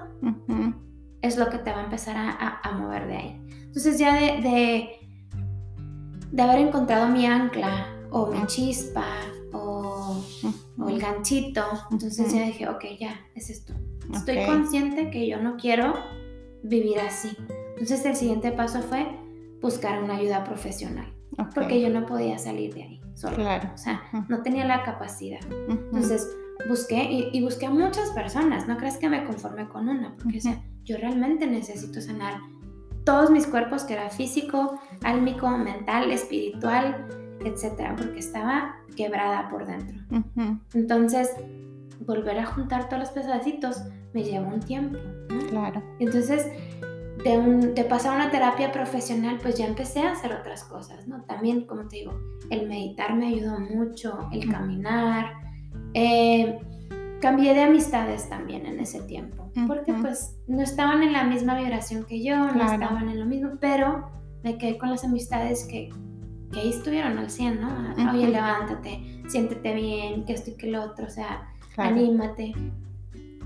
es 1.21 1.37
lo 1.37 1.49
que 1.49 1.57
te 1.57 1.71
va 1.71 1.81
a 1.81 1.83
empezar 1.83 2.15
a, 2.17 2.71
mover 2.71 3.07
de 3.07 3.17
ahí. 3.17 3.41
Entonces 3.49 3.99
ya 3.99 4.15
de, 4.15 4.99
de, 6.31 6.41
haber 6.41 6.59
encontrado 6.59 7.07
mi 7.07 7.25
ancla 7.25 7.87
o 8.11 8.27
mi 8.27 8.45
chispa 8.47 9.05
o, 9.51 10.23
el 10.87 10.99
ganchito, 10.99 11.63
entonces 11.91 12.33
ya 12.33 12.45
dije, 12.45 12.67
ok, 12.67 12.83
ya, 12.99 13.19
es 13.35 13.49
esto. 13.49 13.73
Estoy 14.13 14.45
consciente 14.45 15.11
que 15.11 15.27
yo 15.27 15.39
no 15.41 15.57
quiero 15.57 15.93
vivir 16.63 16.99
así. 16.99 17.29
Entonces 17.71 18.03
el 18.05 18.15
siguiente 18.15 18.51
paso 18.51 18.81
fue 18.81 19.05
buscar 19.61 20.01
una 20.01 20.15
ayuda 20.15 20.43
profesional. 20.43 21.13
Porque 21.53 21.79
yo 21.79 21.89
no 21.89 22.05
podía 22.05 22.37
salir 22.37 22.73
de 22.73 22.83
ahí 22.83 23.01
solo. 23.13 23.35
Claro. 23.35 23.69
O 23.73 23.77
sea, 23.77 24.01
no 24.27 24.41
tenía 24.41 24.65
la 24.65 24.83
capacidad. 24.83 25.39
Entonces 25.69 26.27
busqué 26.67 27.03
y, 27.03 27.29
y, 27.31 27.41
busqué 27.41 27.67
a 27.67 27.69
muchas 27.69 28.09
personas. 28.11 28.67
No 28.67 28.77
crees 28.77 28.97
que 28.97 29.09
me 29.09 29.23
conformé 29.25 29.67
con 29.69 29.87
una. 29.87 30.15
Porque, 30.17 30.39
o 30.39 30.41
sea, 30.41 30.61
yo 30.89 30.97
realmente 30.97 31.45
necesito 31.45 32.01
sanar 32.01 32.41
todos 33.05 33.29
mis 33.29 33.45
cuerpos, 33.45 33.83
que 33.83 33.93
era 33.93 34.09
físico, 34.09 34.79
álmico, 35.03 35.47
mental, 35.47 36.11
espiritual, 36.11 37.07
etcétera, 37.45 37.95
porque 37.95 38.17
estaba 38.17 38.75
quebrada 38.95 39.49
por 39.49 39.67
dentro. 39.67 39.99
Entonces, 40.73 41.29
volver 42.07 42.39
a 42.39 42.45
juntar 42.47 42.89
todos 42.89 43.01
los 43.01 43.09
pedacitos 43.11 43.83
me 44.13 44.23
llevó 44.23 44.47
un 44.47 44.61
tiempo. 44.61 44.97
Claro. 45.49 45.83
Entonces, 45.99 46.47
de, 47.23 47.71
de, 47.75 47.83
pasar 47.83 48.15
una 48.15 48.31
terapia 48.31 48.71
profesional, 48.71 49.37
pues 49.39 49.59
ya 49.59 49.67
empecé 49.67 50.01
a 50.01 50.13
hacer 50.13 50.33
otras 50.33 50.63
cosas, 50.63 51.07
¿no? 51.07 51.21
También, 51.25 51.67
como 51.67 51.87
te 51.87 51.97
digo, 51.97 52.19
el 52.49 52.67
meditar 52.67 53.15
me 53.15 53.27
ayudó 53.27 53.59
mucho, 53.59 54.27
el 54.31 54.49
caminar. 54.49 55.33
Eh, 55.93 56.59
cambié 57.19 57.53
de 57.53 57.63
amistades 57.63 58.29
también 58.29 58.65
en 58.65 58.79
ese 58.79 59.01
tiempo, 59.01 59.51
porque 59.67 59.93
pues 59.93 60.37
no 60.47 60.61
estaban 60.61 61.03
en 61.03 61.13
la 61.13 61.23
misma 61.23 61.57
vibración 61.57 62.05
que 62.05 62.23
yo, 62.23 62.37
no 62.37 62.71
estaban 62.71 63.09
en 63.09 63.19
lo 63.19 63.25
mismo, 63.25 63.51
pero 63.59 64.09
me 64.43 64.57
quedé 64.57 64.77
con 64.77 64.89
las 64.89 65.03
amistades 65.03 65.65
que, 65.65 65.89
que 66.51 66.59
ahí 66.59 66.69
estuvieron 66.69 67.17
al 67.17 67.29
100, 67.29 67.61
¿no? 67.61 68.11
Oye, 68.11 68.27
levántate, 68.27 69.21
siéntete 69.27 69.73
bien, 69.73 70.25
que 70.25 70.33
esto 70.33 70.51
y 70.51 70.53
que 70.53 70.67
lo 70.67 70.83
otro, 70.83 71.05
o 71.07 71.09
sea, 71.09 71.49
anímate. 71.77 72.53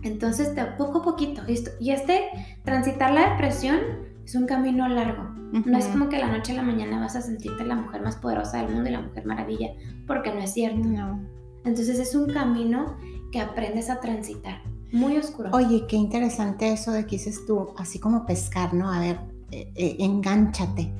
Entonces, 0.04 0.54
de 0.56 0.66
poco 0.78 1.00
a 1.00 1.04
poquito, 1.04 1.42
listo. 1.44 1.72
Y 1.80 1.92
este, 1.92 2.30
transitar 2.64 3.14
la 3.14 3.32
depresión 3.32 3.80
es 4.24 4.36
un 4.36 4.46
camino 4.46 4.88
largo. 4.88 5.24
No 5.66 5.78
es 5.78 5.86
como 5.86 6.10
que 6.10 6.18
la 6.18 6.36
noche 6.36 6.54
a 6.54 6.56
la 6.56 6.64
mañana 6.64 7.00
vas 7.00 7.16
a 7.16 7.22
sentirte 7.22 7.64
la 7.64 7.76
mujer 7.76 8.02
más 8.02 8.16
poderosa 8.16 8.58
del 8.58 8.74
mundo 8.74 8.90
y 8.90 8.94
la 8.94 9.02
mujer 9.02 9.26
maravilla, 9.26 9.70
porque 10.08 10.34
no 10.34 10.40
es 10.40 10.52
cierto. 10.52 10.80
No. 10.80 11.22
Entonces 11.64 12.00
es 12.00 12.16
un 12.16 12.34
camino 12.34 12.98
que 13.34 13.42
aprendes 13.42 13.90
a 13.90 14.00
transitar. 14.00 14.62
Muy 14.92 15.18
oscuro. 15.18 15.50
Oye, 15.54 15.88
qué 15.88 15.96
interesante 15.96 16.72
eso 16.72 16.92
de 16.92 17.06
que 17.06 17.18
dices 17.18 17.46
tú, 17.48 17.74
así 17.78 18.00
como 18.00 18.28
pescar, 18.28 18.76
¿no? 18.76 18.94
A 18.94 19.00
ver, 19.00 19.20
eh, 19.52 19.74
eh, 19.76 19.96
engánchate 20.00 20.94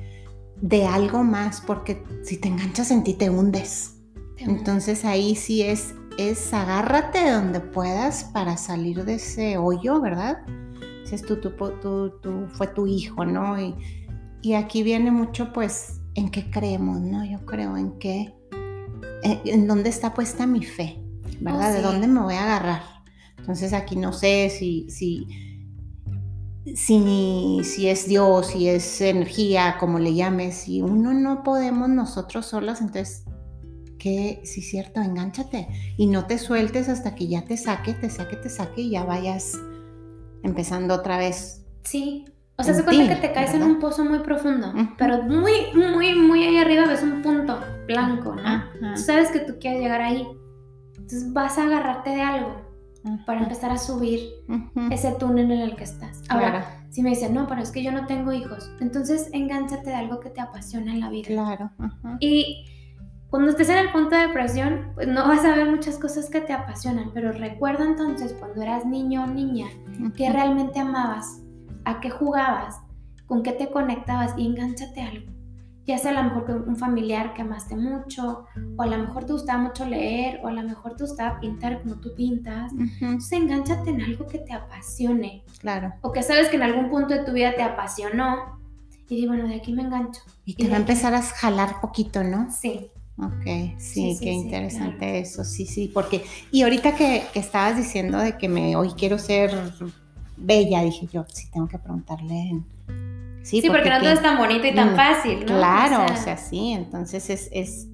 de 0.60 0.84
algo 0.84 1.22
más, 1.22 1.60
porque 1.60 2.02
si 2.24 2.38
te 2.38 2.48
enganchas 2.48 2.90
en 2.90 3.04
ti 3.04 3.14
te 3.14 3.30
hundes. 3.30 4.00
Entonces 4.36 5.04
ahí 5.04 5.36
sí 5.36 5.62
es, 5.62 5.94
es 6.18 6.52
agárrate 6.52 7.20
de 7.20 7.30
donde 7.30 7.60
puedas 7.60 8.24
para 8.24 8.56
salir 8.56 9.04
de 9.04 9.14
ese 9.14 9.56
hoyo, 9.56 10.00
¿verdad? 10.00 10.44
Dices 11.02 11.22
tú, 11.22 11.40
tú, 11.40 11.52
tú, 11.80 12.12
tú 12.20 12.46
fue 12.52 12.66
tu 12.66 12.88
hijo, 12.88 13.24
¿no? 13.24 13.60
Y, 13.60 13.76
y 14.42 14.54
aquí 14.54 14.82
viene 14.82 15.12
mucho 15.12 15.52
pues 15.52 16.00
en 16.14 16.30
qué 16.30 16.50
creemos, 16.50 17.00
¿no? 17.00 17.24
Yo 17.24 17.46
creo 17.46 17.76
en 17.76 17.96
qué, 17.98 18.34
en, 19.22 19.68
dónde 19.68 19.88
está 19.88 20.14
puesta 20.14 20.46
mi 20.46 20.64
fe, 20.64 21.00
¿verdad? 21.40 21.72
Oh, 21.72 21.74
¿De 21.74 21.82
dónde 21.82 22.06
me 22.06 22.20
voy 22.20 22.34
a 22.34 22.44
agarrar? 22.44 22.82
Entonces 23.38 23.72
aquí 23.72 23.96
no 23.96 24.12
sé 24.12 24.48
si, 24.50 24.88
si, 24.88 25.26
si, 26.74 27.60
si 27.62 27.88
es 27.88 28.06
Dios, 28.08 28.46
si 28.46 28.68
es 28.68 29.00
energía, 29.00 29.76
como 29.78 29.98
le 29.98 30.14
llames, 30.14 30.54
si 30.54 30.80
uno 30.80 31.12
no 31.12 31.42
podemos 31.42 31.88
nosotros 31.88 32.46
solos, 32.46 32.80
entonces, 32.80 33.24
¿qué? 33.98 34.40
Si 34.44 34.60
es 34.60 34.70
cierto, 34.70 35.00
engánchate 35.02 35.68
y 35.98 36.06
no 36.06 36.26
te 36.26 36.38
sueltes 36.38 36.88
hasta 36.88 37.14
que 37.14 37.28
ya 37.28 37.44
te 37.44 37.56
saque, 37.56 37.92
te 37.92 38.08
saque, 38.08 38.36
te 38.36 38.48
saque 38.48 38.82
y 38.82 38.90
ya 38.90 39.04
vayas 39.04 39.52
empezando 40.42 40.94
otra 40.94 41.18
vez. 41.18 41.66
Sí, 41.82 42.24
o 42.56 42.62
sea, 42.62 42.72
se 42.72 42.84
cuenta 42.84 43.14
que 43.14 43.28
te 43.28 43.32
caes 43.32 43.52
en 43.52 43.64
un 43.64 43.80
pozo 43.80 44.04
muy 44.04 44.20
profundo, 44.20 44.72
pero 44.96 45.22
muy, 45.22 45.52
muy, 45.74 46.14
muy 46.14 46.44
ahí 46.44 46.56
arriba 46.56 46.86
ves 46.86 47.02
un 47.02 47.20
punto 47.20 47.58
blanco, 47.86 48.36
¿no? 48.36 48.94
Tú 48.94 49.00
sabes 49.00 49.30
que 49.30 49.40
tú 49.40 49.56
quieres 49.58 49.82
llegar 49.82 50.00
ahí. 50.00 50.26
Entonces 51.04 51.32
vas 51.34 51.58
a 51.58 51.64
agarrarte 51.64 52.10
de 52.10 52.22
algo 52.22 52.62
para 53.26 53.42
empezar 53.42 53.70
a 53.70 53.76
subir 53.76 54.20
ese 54.90 55.12
túnel 55.12 55.50
en 55.50 55.60
el 55.60 55.76
que 55.76 55.84
estás. 55.84 56.22
Ahora, 56.30 56.86
si 56.88 57.02
me 57.02 57.10
dicen, 57.10 57.34
no, 57.34 57.46
pero 57.46 57.60
es 57.60 57.70
que 57.70 57.82
yo 57.82 57.92
no 57.92 58.06
tengo 58.06 58.32
hijos, 58.32 58.70
entonces 58.80 59.28
engánchate 59.34 59.90
de 59.90 59.96
algo 59.96 60.20
que 60.20 60.30
te 60.30 60.40
apasiona 60.40 60.92
en 60.92 61.00
la 61.00 61.10
vida. 61.10 61.26
Claro. 61.26 61.70
Y 62.20 62.64
cuando 63.28 63.50
estés 63.50 63.68
en 63.68 63.76
el 63.76 63.92
punto 63.92 64.16
de 64.16 64.28
depresión, 64.28 64.92
pues 64.94 65.06
no 65.06 65.28
vas 65.28 65.44
a 65.44 65.54
ver 65.54 65.68
muchas 65.68 65.98
cosas 65.98 66.30
que 66.30 66.40
te 66.40 66.54
apasionan, 66.54 67.10
pero 67.12 67.32
recuerda 67.32 67.84
entonces 67.84 68.32
cuando 68.32 68.62
eras 68.62 68.86
niño 68.86 69.24
o 69.24 69.26
niña 69.26 69.66
que 70.16 70.32
realmente 70.32 70.78
amabas 70.78 71.42
a 71.84 72.00
qué 72.00 72.08
jugabas, 72.08 72.80
con 73.26 73.42
qué 73.42 73.52
te 73.52 73.70
conectabas 73.70 74.32
y 74.38 74.46
engánchate 74.46 75.02
algo. 75.02 75.33
Ya 75.86 75.98
sea 75.98 76.12
a 76.12 76.22
lo 76.22 76.24
mejor 76.24 76.64
un 76.66 76.76
familiar 76.76 77.34
que 77.34 77.42
amaste 77.42 77.76
mucho, 77.76 78.46
o 78.76 78.82
a 78.82 78.86
lo 78.86 78.98
mejor 78.98 79.24
te 79.24 79.32
gustaba 79.34 79.62
mucho 79.62 79.84
leer, 79.84 80.40
o 80.42 80.48
a 80.48 80.52
lo 80.52 80.62
mejor 80.62 80.96
te 80.96 81.04
gustaba 81.04 81.40
pintar 81.40 81.82
como 81.82 81.96
tú 81.96 82.14
pintas. 82.14 82.72
Entonces 82.72 83.32
engánchate 83.32 83.90
en 83.90 84.02
algo 84.02 84.26
que 84.26 84.38
te 84.38 84.52
apasione. 84.52 85.44
Claro. 85.58 85.92
O 86.00 86.12
que 86.12 86.22
sabes 86.22 86.48
que 86.48 86.56
en 86.56 86.62
algún 86.62 86.88
punto 86.88 87.14
de 87.14 87.24
tu 87.24 87.32
vida 87.32 87.54
te 87.54 87.62
apasionó. 87.62 88.58
Y 89.08 89.16
digo, 89.16 89.34
bueno, 89.34 89.46
de 89.46 89.56
aquí 89.56 89.72
me 89.72 89.82
engancho. 89.82 90.22
Y 90.46 90.54
te 90.54 90.68
va 90.68 90.76
a 90.76 90.80
empezar 90.80 91.14
a 91.14 91.20
jalar 91.20 91.80
poquito, 91.80 92.24
¿no? 92.24 92.50
Sí. 92.50 92.90
Ok, 93.16 93.78
sí, 93.78 94.16
qué 94.20 94.32
interesante 94.32 95.20
eso, 95.20 95.44
sí, 95.44 95.66
sí, 95.66 95.88
porque, 95.94 96.24
y 96.50 96.62
ahorita 96.62 96.96
que, 96.96 97.22
que, 97.32 97.38
estabas 97.38 97.76
diciendo 97.76 98.18
de 98.18 98.36
que 98.36 98.48
me 98.48 98.74
hoy 98.74 98.90
quiero 98.96 99.18
ser 99.18 99.52
bella, 100.36 100.82
dije 100.82 101.06
yo, 101.12 101.24
sí 101.32 101.48
tengo 101.52 101.68
que 101.68 101.78
preguntarle. 101.78 102.60
Sí, 103.44 103.62
porque, 103.68 103.90
no 103.90 104.00
todo 104.00 104.08
es 104.08 104.22
tan 104.22 104.38
bonito 104.38 104.66
y 104.66 104.74
tan 104.74 104.94
mm, 104.94 104.96
fácil, 104.96 105.40
¿no? 105.40 105.46
Claro, 105.46 106.06
o 106.10 106.16
sea, 106.16 106.38
sí, 106.38 106.72
entonces 106.72 107.28
es, 107.28 107.50
es, 107.52 107.86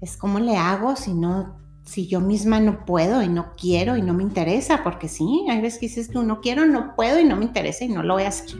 es 0.00 0.16
como 0.16 0.40
le 0.40 0.56
hago 0.56 0.96
si 0.96 1.14
no, 1.14 1.56
si 1.84 2.08
yo 2.08 2.20
misma 2.20 2.58
no 2.58 2.84
puedo 2.84 3.22
y 3.22 3.28
no 3.28 3.52
quiero 3.56 3.96
y 3.96 4.02
no 4.02 4.12
me 4.12 4.24
interesa, 4.24 4.82
porque 4.82 5.06
sí, 5.08 5.46
hay 5.48 5.60
veces 5.60 5.78
que 5.78 5.86
dices 5.86 6.10
tú, 6.10 6.24
no 6.24 6.40
quiero, 6.40 6.66
no 6.66 6.96
puedo 6.96 7.20
y 7.20 7.24
no 7.24 7.36
me 7.36 7.44
interesa 7.44 7.84
y 7.84 7.88
no 7.88 8.02
lo 8.02 8.14
voy 8.14 8.24
a 8.24 8.28
hacer. 8.28 8.58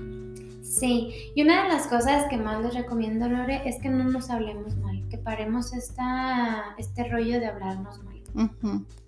Sí, 0.62 1.12
y 1.34 1.42
una 1.42 1.64
de 1.64 1.70
las 1.70 1.88
cosas 1.88 2.28
que 2.30 2.36
más 2.36 2.62
les 2.62 2.74
recomiendo, 2.74 3.28
Lore, 3.28 3.62
es 3.64 3.80
que 3.80 3.88
no 3.88 4.04
nos 4.04 4.30
hablemos 4.30 4.76
mal, 4.76 5.02
que 5.10 5.18
paremos 5.18 5.72
esta, 5.72 6.76
este 6.78 7.08
rollo 7.08 7.40
de 7.40 7.46
hablarnos 7.46 7.98
mal. 8.04 8.16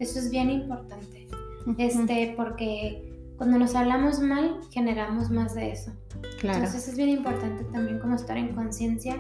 Eso 0.01 0.19
es 0.19 0.31
bien 0.31 0.51
importante, 0.51 1.29
este, 1.77 2.35
porque 2.37 3.08
cuando 3.39 3.59
nos 3.59 3.75
hablamos 3.75 4.21
mal, 4.21 4.59
generamos 4.71 5.31
más 5.31 5.55
de 5.55 5.73
eso. 5.73 5.93
Claro. 6.41 6.59
Entonces 6.59 6.89
es 6.89 6.97
bien 6.97 7.09
importante 7.09 7.65
también 7.65 8.01
como 8.01 8.17
estar 8.17 8.37
en 8.37 8.55
conciencia 8.55 9.17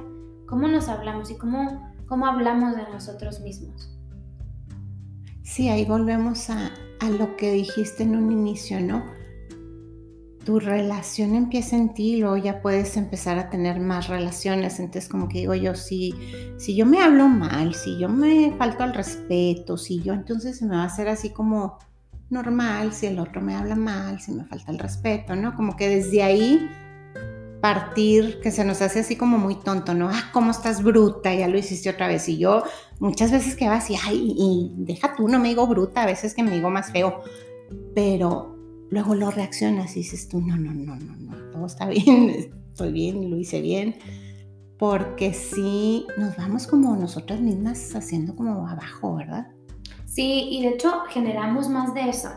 cómo 0.46 0.66
nos 0.66 0.88
hablamos 0.88 1.30
y 1.30 1.36
cómo, 1.36 1.94
cómo 2.06 2.26
hablamos 2.26 2.74
de 2.76 2.82
nosotros 2.92 3.40
mismos. 3.40 3.96
Sí, 5.42 5.68
ahí 5.68 5.84
volvemos 5.84 6.50
a, 6.50 6.70
a 7.00 7.10
lo 7.10 7.36
que 7.36 7.52
dijiste 7.52 8.02
en 8.02 8.16
un 8.16 8.32
inicio, 8.32 8.80
¿no? 8.80 9.02
tu 10.48 10.58
relación 10.58 11.34
empieza 11.34 11.76
en 11.76 11.92
ti 11.92 12.14
y 12.14 12.20
luego 12.20 12.38
ya 12.38 12.62
puedes 12.62 12.96
empezar 12.96 13.38
a 13.38 13.50
tener 13.50 13.80
más 13.80 14.08
relaciones. 14.08 14.80
Entonces, 14.80 15.06
como 15.06 15.28
que 15.28 15.40
digo 15.40 15.54
yo, 15.54 15.74
si, 15.74 16.14
si 16.56 16.74
yo 16.74 16.86
me 16.86 17.02
hablo 17.02 17.28
mal, 17.28 17.74
si 17.74 17.98
yo 17.98 18.08
me 18.08 18.54
falto 18.56 18.82
al 18.82 18.94
respeto, 18.94 19.76
si 19.76 20.02
yo 20.02 20.14
entonces 20.14 20.56
se 20.56 20.64
me 20.64 20.74
va 20.74 20.84
a 20.84 20.86
hacer 20.86 21.06
así 21.08 21.34
como 21.34 21.76
normal, 22.30 22.92
si 22.92 23.06
el 23.06 23.18
otro 23.18 23.40
me 23.40 23.54
habla 23.54 23.74
mal, 23.74 24.20
si 24.20 24.32
me 24.32 24.44
falta 24.44 24.70
el 24.70 24.78
respeto, 24.78 25.34
¿no? 25.36 25.54
Como 25.54 25.76
que 25.76 25.88
desde 25.88 26.22
ahí 26.22 26.68
partir, 27.60 28.40
que 28.40 28.50
se 28.50 28.64
nos 28.64 28.82
hace 28.82 29.00
así 29.00 29.16
como 29.16 29.38
muy 29.38 29.56
tonto, 29.56 29.94
¿no? 29.94 30.08
Ah, 30.08 30.30
¿cómo 30.32 30.50
estás 30.50 30.82
bruta? 30.82 31.34
Ya 31.34 31.48
lo 31.48 31.58
hiciste 31.58 31.90
otra 31.90 32.08
vez. 32.08 32.28
Y 32.28 32.38
yo 32.38 32.62
muchas 33.00 33.32
veces 33.32 33.56
que 33.56 33.68
va 33.68 33.76
así, 33.76 33.94
ay, 34.04 34.34
y 34.36 34.74
deja 34.78 35.14
tú, 35.16 35.28
no 35.28 35.38
me 35.38 35.48
digo 35.48 35.66
bruta, 35.66 36.02
a 36.02 36.06
veces 36.06 36.34
que 36.34 36.42
me 36.42 36.52
digo 36.52 36.70
más 36.70 36.92
feo, 36.92 37.22
pero 37.94 38.56
luego 38.90 39.14
lo 39.14 39.30
reaccionas 39.30 39.96
y 39.96 40.00
dices 40.00 40.28
tú, 40.28 40.40
no, 40.40 40.56
no, 40.56 40.72
no, 40.72 40.96
no, 40.96 41.16
no, 41.16 41.36
todo 41.50 41.66
está 41.66 41.86
bien, 41.88 42.30
estoy 42.70 42.92
bien, 42.92 43.30
lo 43.30 43.36
hice 43.36 43.60
bien, 43.60 43.96
porque 44.78 45.34
sí 45.34 46.06
nos 46.16 46.36
vamos 46.36 46.66
como 46.66 46.94
nosotras 46.96 47.40
mismas 47.40 47.94
haciendo 47.94 48.36
como 48.36 48.68
abajo, 48.68 49.16
¿verdad? 49.16 49.48
Sí, 50.08 50.48
y 50.50 50.62
de 50.62 50.70
hecho 50.70 51.02
generamos 51.10 51.68
más 51.68 51.94
de 51.94 52.08
eso. 52.08 52.30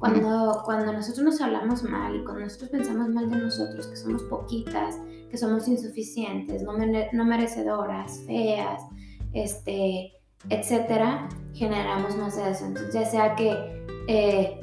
cuando, 0.00 0.62
cuando 0.64 0.92
nosotros 0.92 1.24
nos 1.24 1.40
hablamos 1.40 1.84
mal 1.84 2.16
y 2.16 2.24
cuando 2.24 2.40
nosotros 2.40 2.70
pensamos 2.70 3.08
mal 3.10 3.30
de 3.30 3.36
nosotros, 3.36 3.86
que 3.86 3.96
somos 3.96 4.24
poquitas, 4.24 4.98
que 5.30 5.36
somos 5.36 5.68
insuficientes, 5.68 6.62
no, 6.62 6.72
no 7.12 7.24
merecedoras, 7.24 8.24
feas, 8.26 8.82
este, 9.34 10.14
etcétera, 10.48 11.28
generamos 11.52 12.16
más 12.16 12.36
de 12.36 12.50
eso. 12.50 12.64
Entonces, 12.64 12.94
ya 12.94 13.04
sea 13.04 13.36
que 13.36 13.84
eh, 14.08 14.60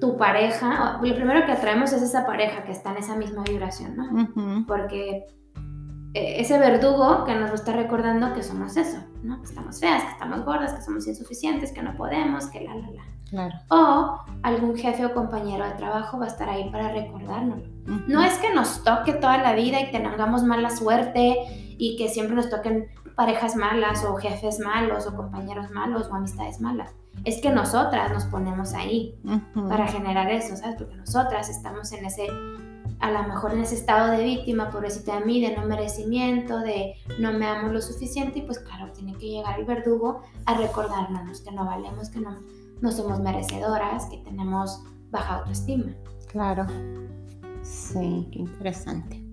tu 0.00 0.16
pareja, 0.16 0.98
lo 1.00 1.14
primero 1.14 1.46
que 1.46 1.52
atraemos 1.52 1.92
es 1.92 2.02
esa 2.02 2.26
pareja 2.26 2.64
que 2.64 2.72
está 2.72 2.90
en 2.90 2.98
esa 2.98 3.16
misma 3.16 3.44
vibración, 3.44 3.96
¿no? 3.96 4.66
Porque 4.66 5.26
ese 6.14 6.58
verdugo 6.58 7.24
que 7.24 7.34
nos 7.34 7.52
está 7.52 7.72
recordando 7.72 8.32
que 8.34 8.42
somos 8.42 8.76
eso, 8.76 8.98
¿no? 9.22 9.40
Que 9.40 9.46
estamos 9.46 9.80
feas, 9.80 10.04
que 10.04 10.10
estamos 10.10 10.44
gordas, 10.44 10.72
que 10.72 10.82
somos 10.82 11.06
insuficientes, 11.08 11.72
que 11.72 11.82
no 11.82 11.96
podemos, 11.96 12.46
que 12.46 12.60
la, 12.60 12.74
la, 12.74 12.90
la. 12.90 13.02
Claro. 13.28 13.54
O 13.68 14.20
algún 14.44 14.76
jefe 14.76 15.04
o 15.04 15.12
compañero 15.12 15.64
de 15.64 15.72
trabajo 15.72 16.18
va 16.18 16.26
a 16.26 16.28
estar 16.28 16.48
ahí 16.48 16.70
para 16.70 16.92
recordárnoslo. 16.92 17.64
No 18.06 18.22
es 18.22 18.34
que 18.38 18.54
nos 18.54 18.84
toque 18.84 19.14
toda 19.14 19.38
la 19.38 19.54
vida 19.54 19.80
y 19.80 19.90
tengamos 19.90 20.44
mala 20.44 20.70
suerte 20.70 21.34
y 21.76 21.96
que 21.96 22.08
siempre 22.08 22.36
nos 22.36 22.48
toquen 22.48 22.86
parejas 23.16 23.56
malas 23.56 24.04
o 24.04 24.14
jefes 24.16 24.60
malos 24.60 25.06
o 25.06 25.16
compañeros 25.16 25.70
malos 25.70 26.08
o 26.10 26.14
amistades 26.14 26.60
malas. 26.60 26.94
Es 27.24 27.40
que 27.40 27.50
nosotras 27.50 28.12
nos 28.12 28.24
ponemos 28.26 28.74
ahí 28.74 29.18
para 29.68 29.88
generar 29.88 30.30
eso, 30.30 30.56
¿sabes? 30.56 30.76
Porque 30.76 30.96
nosotras 30.96 31.48
estamos 31.48 31.92
en 31.92 32.04
ese 32.04 32.28
a 33.00 33.10
lo 33.10 33.22
mejor 33.24 33.52
en 33.52 33.60
ese 33.60 33.74
estado 33.74 34.12
de 34.12 34.24
víctima, 34.24 34.70
pobrecita 34.70 35.18
de 35.18 35.24
mí, 35.24 35.40
de 35.40 35.56
no 35.56 35.66
merecimiento, 35.66 36.58
de 36.58 36.94
no 37.18 37.32
me 37.32 37.46
amo 37.46 37.68
lo 37.68 37.80
suficiente, 37.80 38.40
y 38.40 38.42
pues 38.42 38.58
claro, 38.58 38.92
tiene 38.92 39.14
que 39.14 39.28
llegar 39.28 39.58
el 39.58 39.66
verdugo 39.66 40.22
a 40.46 40.54
recordarnos 40.54 41.40
que 41.40 41.52
no 41.52 41.64
valemos, 41.64 42.10
que 42.10 42.20
no, 42.20 42.40
no 42.80 42.92
somos 42.92 43.20
merecedoras, 43.20 44.06
que 44.06 44.18
tenemos 44.18 44.82
baja 45.10 45.36
autoestima. 45.36 45.92
Claro, 46.28 46.66
sí, 47.62 48.28
qué 48.32 48.40
interesante. 48.40 49.23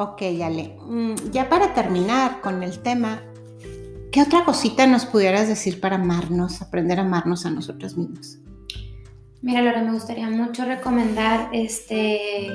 Ok, 0.00 0.22
Ale. 0.42 0.78
Mm, 0.86 1.30
ya 1.30 1.50
para 1.50 1.74
terminar 1.74 2.40
con 2.40 2.62
el 2.62 2.78
tema, 2.78 3.20
¿qué 4.10 4.22
otra 4.22 4.46
cosita 4.46 4.86
nos 4.86 5.04
pudieras 5.04 5.46
decir 5.46 5.78
para 5.78 5.96
amarnos, 5.96 6.62
aprender 6.62 6.98
a 6.98 7.02
amarnos 7.02 7.44
a 7.44 7.50
nosotros 7.50 7.98
mismos? 7.98 8.38
Mira, 9.42 9.60
Laura, 9.60 9.82
me 9.82 9.92
gustaría 9.92 10.30
mucho 10.30 10.64
recomendar 10.64 11.50
este 11.52 12.48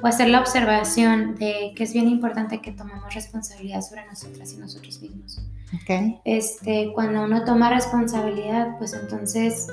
o 0.00 0.06
hacer 0.06 0.28
la 0.28 0.38
observación 0.38 1.34
de 1.34 1.72
que 1.74 1.82
es 1.82 1.92
bien 1.92 2.08
importante 2.08 2.60
que 2.60 2.70
tomemos 2.70 3.12
responsabilidad 3.12 3.80
sobre 3.80 4.06
nosotras 4.06 4.52
y 4.52 4.58
nosotros 4.58 5.02
mismos. 5.02 5.40
Okay. 5.82 6.20
Este, 6.24 6.92
cuando 6.94 7.24
uno 7.24 7.44
toma 7.44 7.68
responsabilidad, 7.70 8.78
pues 8.78 8.94
entonces 8.94 9.66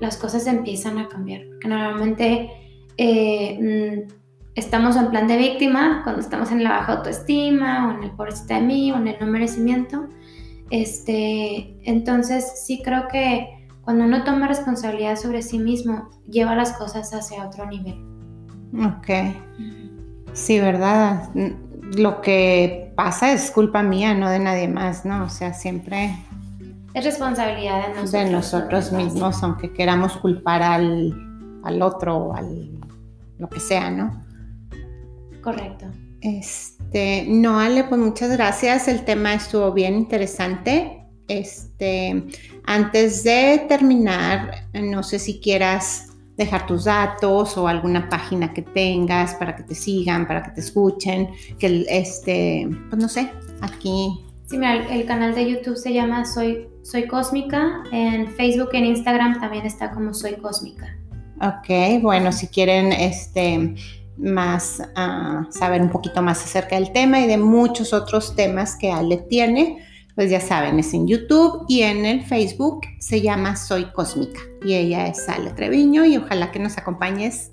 las 0.00 0.16
cosas 0.16 0.48
empiezan 0.48 0.98
a 0.98 1.08
cambiar. 1.08 1.42
Porque 1.50 1.68
normalmente 1.68 2.50
eh, 2.96 4.06
mm, 4.08 4.23
estamos 4.54 4.96
en 4.96 5.10
plan 5.10 5.26
de 5.26 5.36
víctima, 5.36 6.00
cuando 6.04 6.20
estamos 6.20 6.50
en 6.52 6.62
la 6.62 6.70
baja 6.70 6.92
autoestima 6.94 7.88
o 7.88 7.96
en 7.96 8.04
el 8.04 8.10
pobrecita 8.12 8.54
de 8.54 8.62
mí 8.62 8.92
o 8.92 8.96
en 8.96 9.08
el 9.08 9.16
no 9.20 9.26
merecimiento. 9.26 10.06
Este, 10.70 11.76
entonces 11.84 12.62
sí 12.64 12.82
creo 12.82 13.08
que 13.08 13.68
cuando 13.82 14.04
uno 14.04 14.24
toma 14.24 14.48
responsabilidad 14.48 15.16
sobre 15.16 15.42
sí 15.42 15.58
mismo, 15.58 16.08
lleva 16.26 16.54
las 16.54 16.72
cosas 16.72 17.12
hacia 17.12 17.44
otro 17.44 17.66
nivel. 17.66 18.02
Ok. 18.74 19.34
Sí, 20.32 20.58
¿verdad? 20.58 21.28
Lo 21.96 22.22
que 22.22 22.92
pasa 22.96 23.32
es 23.32 23.50
culpa 23.50 23.82
mía, 23.82 24.14
no 24.14 24.30
de 24.30 24.38
nadie 24.38 24.68
más, 24.68 25.04
¿no? 25.04 25.24
O 25.24 25.28
sea, 25.28 25.52
siempre... 25.52 26.16
Es 26.94 27.04
responsabilidad 27.04 27.82
de 27.82 27.88
nosotros. 27.88 28.12
De 28.12 28.30
nosotros 28.30 28.92
mismos, 28.92 29.42
aunque 29.42 29.72
queramos 29.72 30.16
culpar 30.16 30.62
al, 30.62 31.12
al 31.62 31.82
otro 31.82 32.16
o 32.16 32.34
al 32.34 32.70
lo 33.38 33.48
que 33.48 33.60
sea, 33.60 33.90
¿no? 33.90 34.23
Correcto. 35.44 35.86
Este, 36.22 37.26
no, 37.28 37.60
Ale, 37.60 37.84
pues 37.84 38.00
muchas 38.00 38.30
gracias. 38.30 38.88
El 38.88 39.04
tema 39.04 39.34
estuvo 39.34 39.70
bien 39.72 39.94
interesante. 39.94 41.02
Este, 41.28 42.24
antes 42.64 43.24
de 43.24 43.66
terminar, 43.68 44.68
no 44.72 45.02
sé 45.02 45.18
si 45.18 45.40
quieras 45.40 46.08
dejar 46.38 46.66
tus 46.66 46.84
datos 46.84 47.58
o 47.58 47.68
alguna 47.68 48.08
página 48.08 48.54
que 48.54 48.62
tengas 48.62 49.34
para 49.34 49.54
que 49.54 49.64
te 49.64 49.74
sigan, 49.74 50.26
para 50.26 50.42
que 50.42 50.50
te 50.52 50.60
escuchen, 50.60 51.28
que 51.58 51.84
este, 51.90 52.66
pues 52.88 53.00
no 53.00 53.08
sé, 53.08 53.30
aquí. 53.60 54.24
Sí, 54.46 54.56
mira, 54.56 54.86
el, 54.88 55.04
canal 55.04 55.34
de 55.34 55.50
YouTube 55.50 55.76
se 55.76 55.92
llama 55.92 56.24
Soy, 56.24 56.68
Soy 56.82 57.06
Cósmica, 57.06 57.84
en 57.92 58.28
Facebook 58.28 58.70
y 58.72 58.78
en 58.78 58.86
Instagram 58.86 59.40
también 59.40 59.66
está 59.66 59.90
como 59.90 60.14
Soy 60.14 60.34
Cósmica. 60.36 60.96
Ok, 61.40 62.00
bueno, 62.02 62.32
si 62.32 62.46
quieren 62.48 62.92
este 62.92 63.74
más 64.16 64.80
uh, 64.80 65.50
saber 65.50 65.82
un 65.82 65.90
poquito 65.90 66.22
más 66.22 66.44
acerca 66.44 66.76
del 66.76 66.92
tema 66.92 67.20
y 67.20 67.26
de 67.26 67.36
muchos 67.36 67.92
otros 67.92 68.36
temas 68.36 68.76
que 68.76 68.90
Ale 68.90 69.16
tiene, 69.16 69.84
pues 70.14 70.30
ya 70.30 70.40
saben, 70.40 70.78
es 70.78 70.94
en 70.94 71.08
YouTube 71.08 71.64
y 71.68 71.82
en 71.82 72.04
el 72.04 72.24
Facebook 72.24 72.82
se 73.00 73.20
llama 73.20 73.56
Soy 73.56 73.86
Cósmica 73.92 74.40
y 74.64 74.74
ella 74.74 75.06
es 75.08 75.28
Ale 75.28 75.50
Treviño 75.50 76.04
y 76.04 76.16
ojalá 76.16 76.52
que 76.52 76.60
nos 76.60 76.78
acompañes 76.78 77.50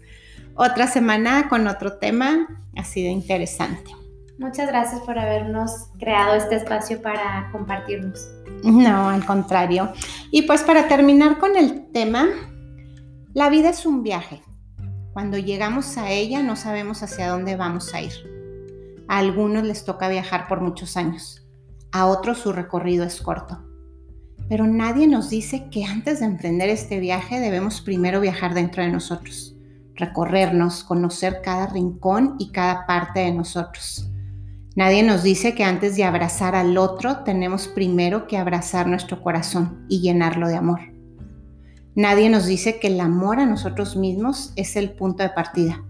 otra 0.56 0.88
semana 0.88 1.50
con 1.50 1.68
otro 1.68 1.94
tema 1.98 2.48
así 2.78 3.04
de 3.04 3.10
interesante. 3.10 3.92
Muchas 4.38 4.68
gracias 4.68 5.02
por 5.02 5.20
habernos 5.20 5.90
creado 6.00 6.36
este 6.36 6.56
espacio 6.56 7.02
para 7.02 7.50
compartirnos. 7.52 8.28
No, 8.64 9.10
al 9.10 9.26
contrario. 9.26 9.92
Y 10.32 10.44
pues 10.44 10.64
para 10.64 10.88
terminar 10.88 11.38
con 11.38 11.56
el 11.56 11.92
tema, 11.92 12.28
la 13.34 13.50
vida 13.50 13.70
es 13.70 13.86
un 13.86 14.04
viaje 14.04 14.42
cuando 15.14 15.38
llegamos 15.38 15.98
a 15.98 16.10
ella 16.10 16.42
no 16.42 16.56
sabemos 16.56 17.04
hacia 17.04 17.30
dónde 17.30 17.56
vamos 17.56 17.94
a 17.94 18.02
ir. 18.02 18.14
A 19.08 19.18
algunos 19.18 19.64
les 19.64 19.84
toca 19.84 20.08
viajar 20.08 20.48
por 20.48 20.62
muchos 20.62 20.96
años, 20.96 21.46
a 21.92 22.06
otros 22.06 22.38
su 22.40 22.54
recorrido 22.54 23.04
es 23.04 23.22
corto. 23.22 23.62
Pero 24.48 24.68
nadie 24.68 25.08
nos 25.08 25.30
dice 25.30 25.70
que 25.70 25.86
antes 25.86 26.20
de 26.20 26.26
emprender 26.26 26.70
este 26.70 27.00
viaje 27.00 27.40
debemos 27.40 27.82
primero 27.82 28.22
viajar 28.22 28.54
dentro 28.54 28.84
de 28.84 28.90
nosotros, 28.90 29.56
recorrernos, 29.96 30.84
conocer 30.84 31.42
cada 31.44 31.68
rincón 31.68 32.36
y 32.40 32.52
cada 32.52 32.86
parte 32.86 33.22
de 33.22 33.32
nosotros. 33.32 34.10
Nadie 34.76 35.04
nos 35.04 35.24
dice 35.24 35.54
que 35.54 35.66
antes 35.66 35.98
de 35.98 36.06
abrazar 36.06 36.56
al 36.56 36.78
otro 36.78 37.24
tenemos 37.24 37.68
primero 37.68 38.28
que 38.28 38.38
abrazar 38.38 38.88
nuestro 38.88 39.22
corazón 39.22 39.86
y 39.90 40.00
llenarlo 40.00 40.48
de 40.48 40.56
amor. 40.56 40.91
Nadie 41.96 42.30
nos 42.30 42.46
dice 42.46 42.80
que 42.80 42.88
el 42.88 43.00
amor 43.02 43.40
a 43.40 43.46
nosotros 43.46 43.98
mismos 43.98 44.54
es 44.56 44.78
el 44.78 44.92
punto 44.92 45.24
de 45.24 45.30
partida, 45.30 45.84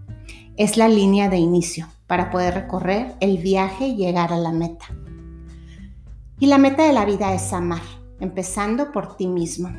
es 0.56 0.76
la 0.76 0.88
línea 0.88 1.28
de 1.28 1.36
inicio 1.36 1.86
para 2.08 2.30
poder 2.30 2.54
recorrer 2.54 3.14
el 3.20 3.38
viaje 3.38 3.86
y 3.86 3.96
llegar 3.96 4.32
a 4.32 4.38
la 4.38 4.50
meta. 4.50 4.86
Y 6.40 6.46
la 6.46 6.58
meta 6.58 6.84
de 6.84 6.92
la 6.92 7.04
vida 7.04 7.32
es 7.34 7.52
amar, 7.52 7.82
empezando 8.18 8.90
por 8.90 9.16
ti 9.16 9.28
mismo. 9.28 9.72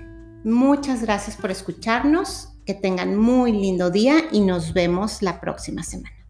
Muchas 0.46 1.02
gracias 1.02 1.36
por 1.36 1.52
escucharnos, 1.52 2.54
que 2.66 2.74
tengan 2.74 3.18
muy 3.18 3.52
lindo 3.52 3.92
día 3.92 4.16
y 4.32 4.40
nos 4.40 4.74
vemos 4.74 5.22
la 5.22 5.42
próxima 5.42 5.84
semana. 5.84 6.23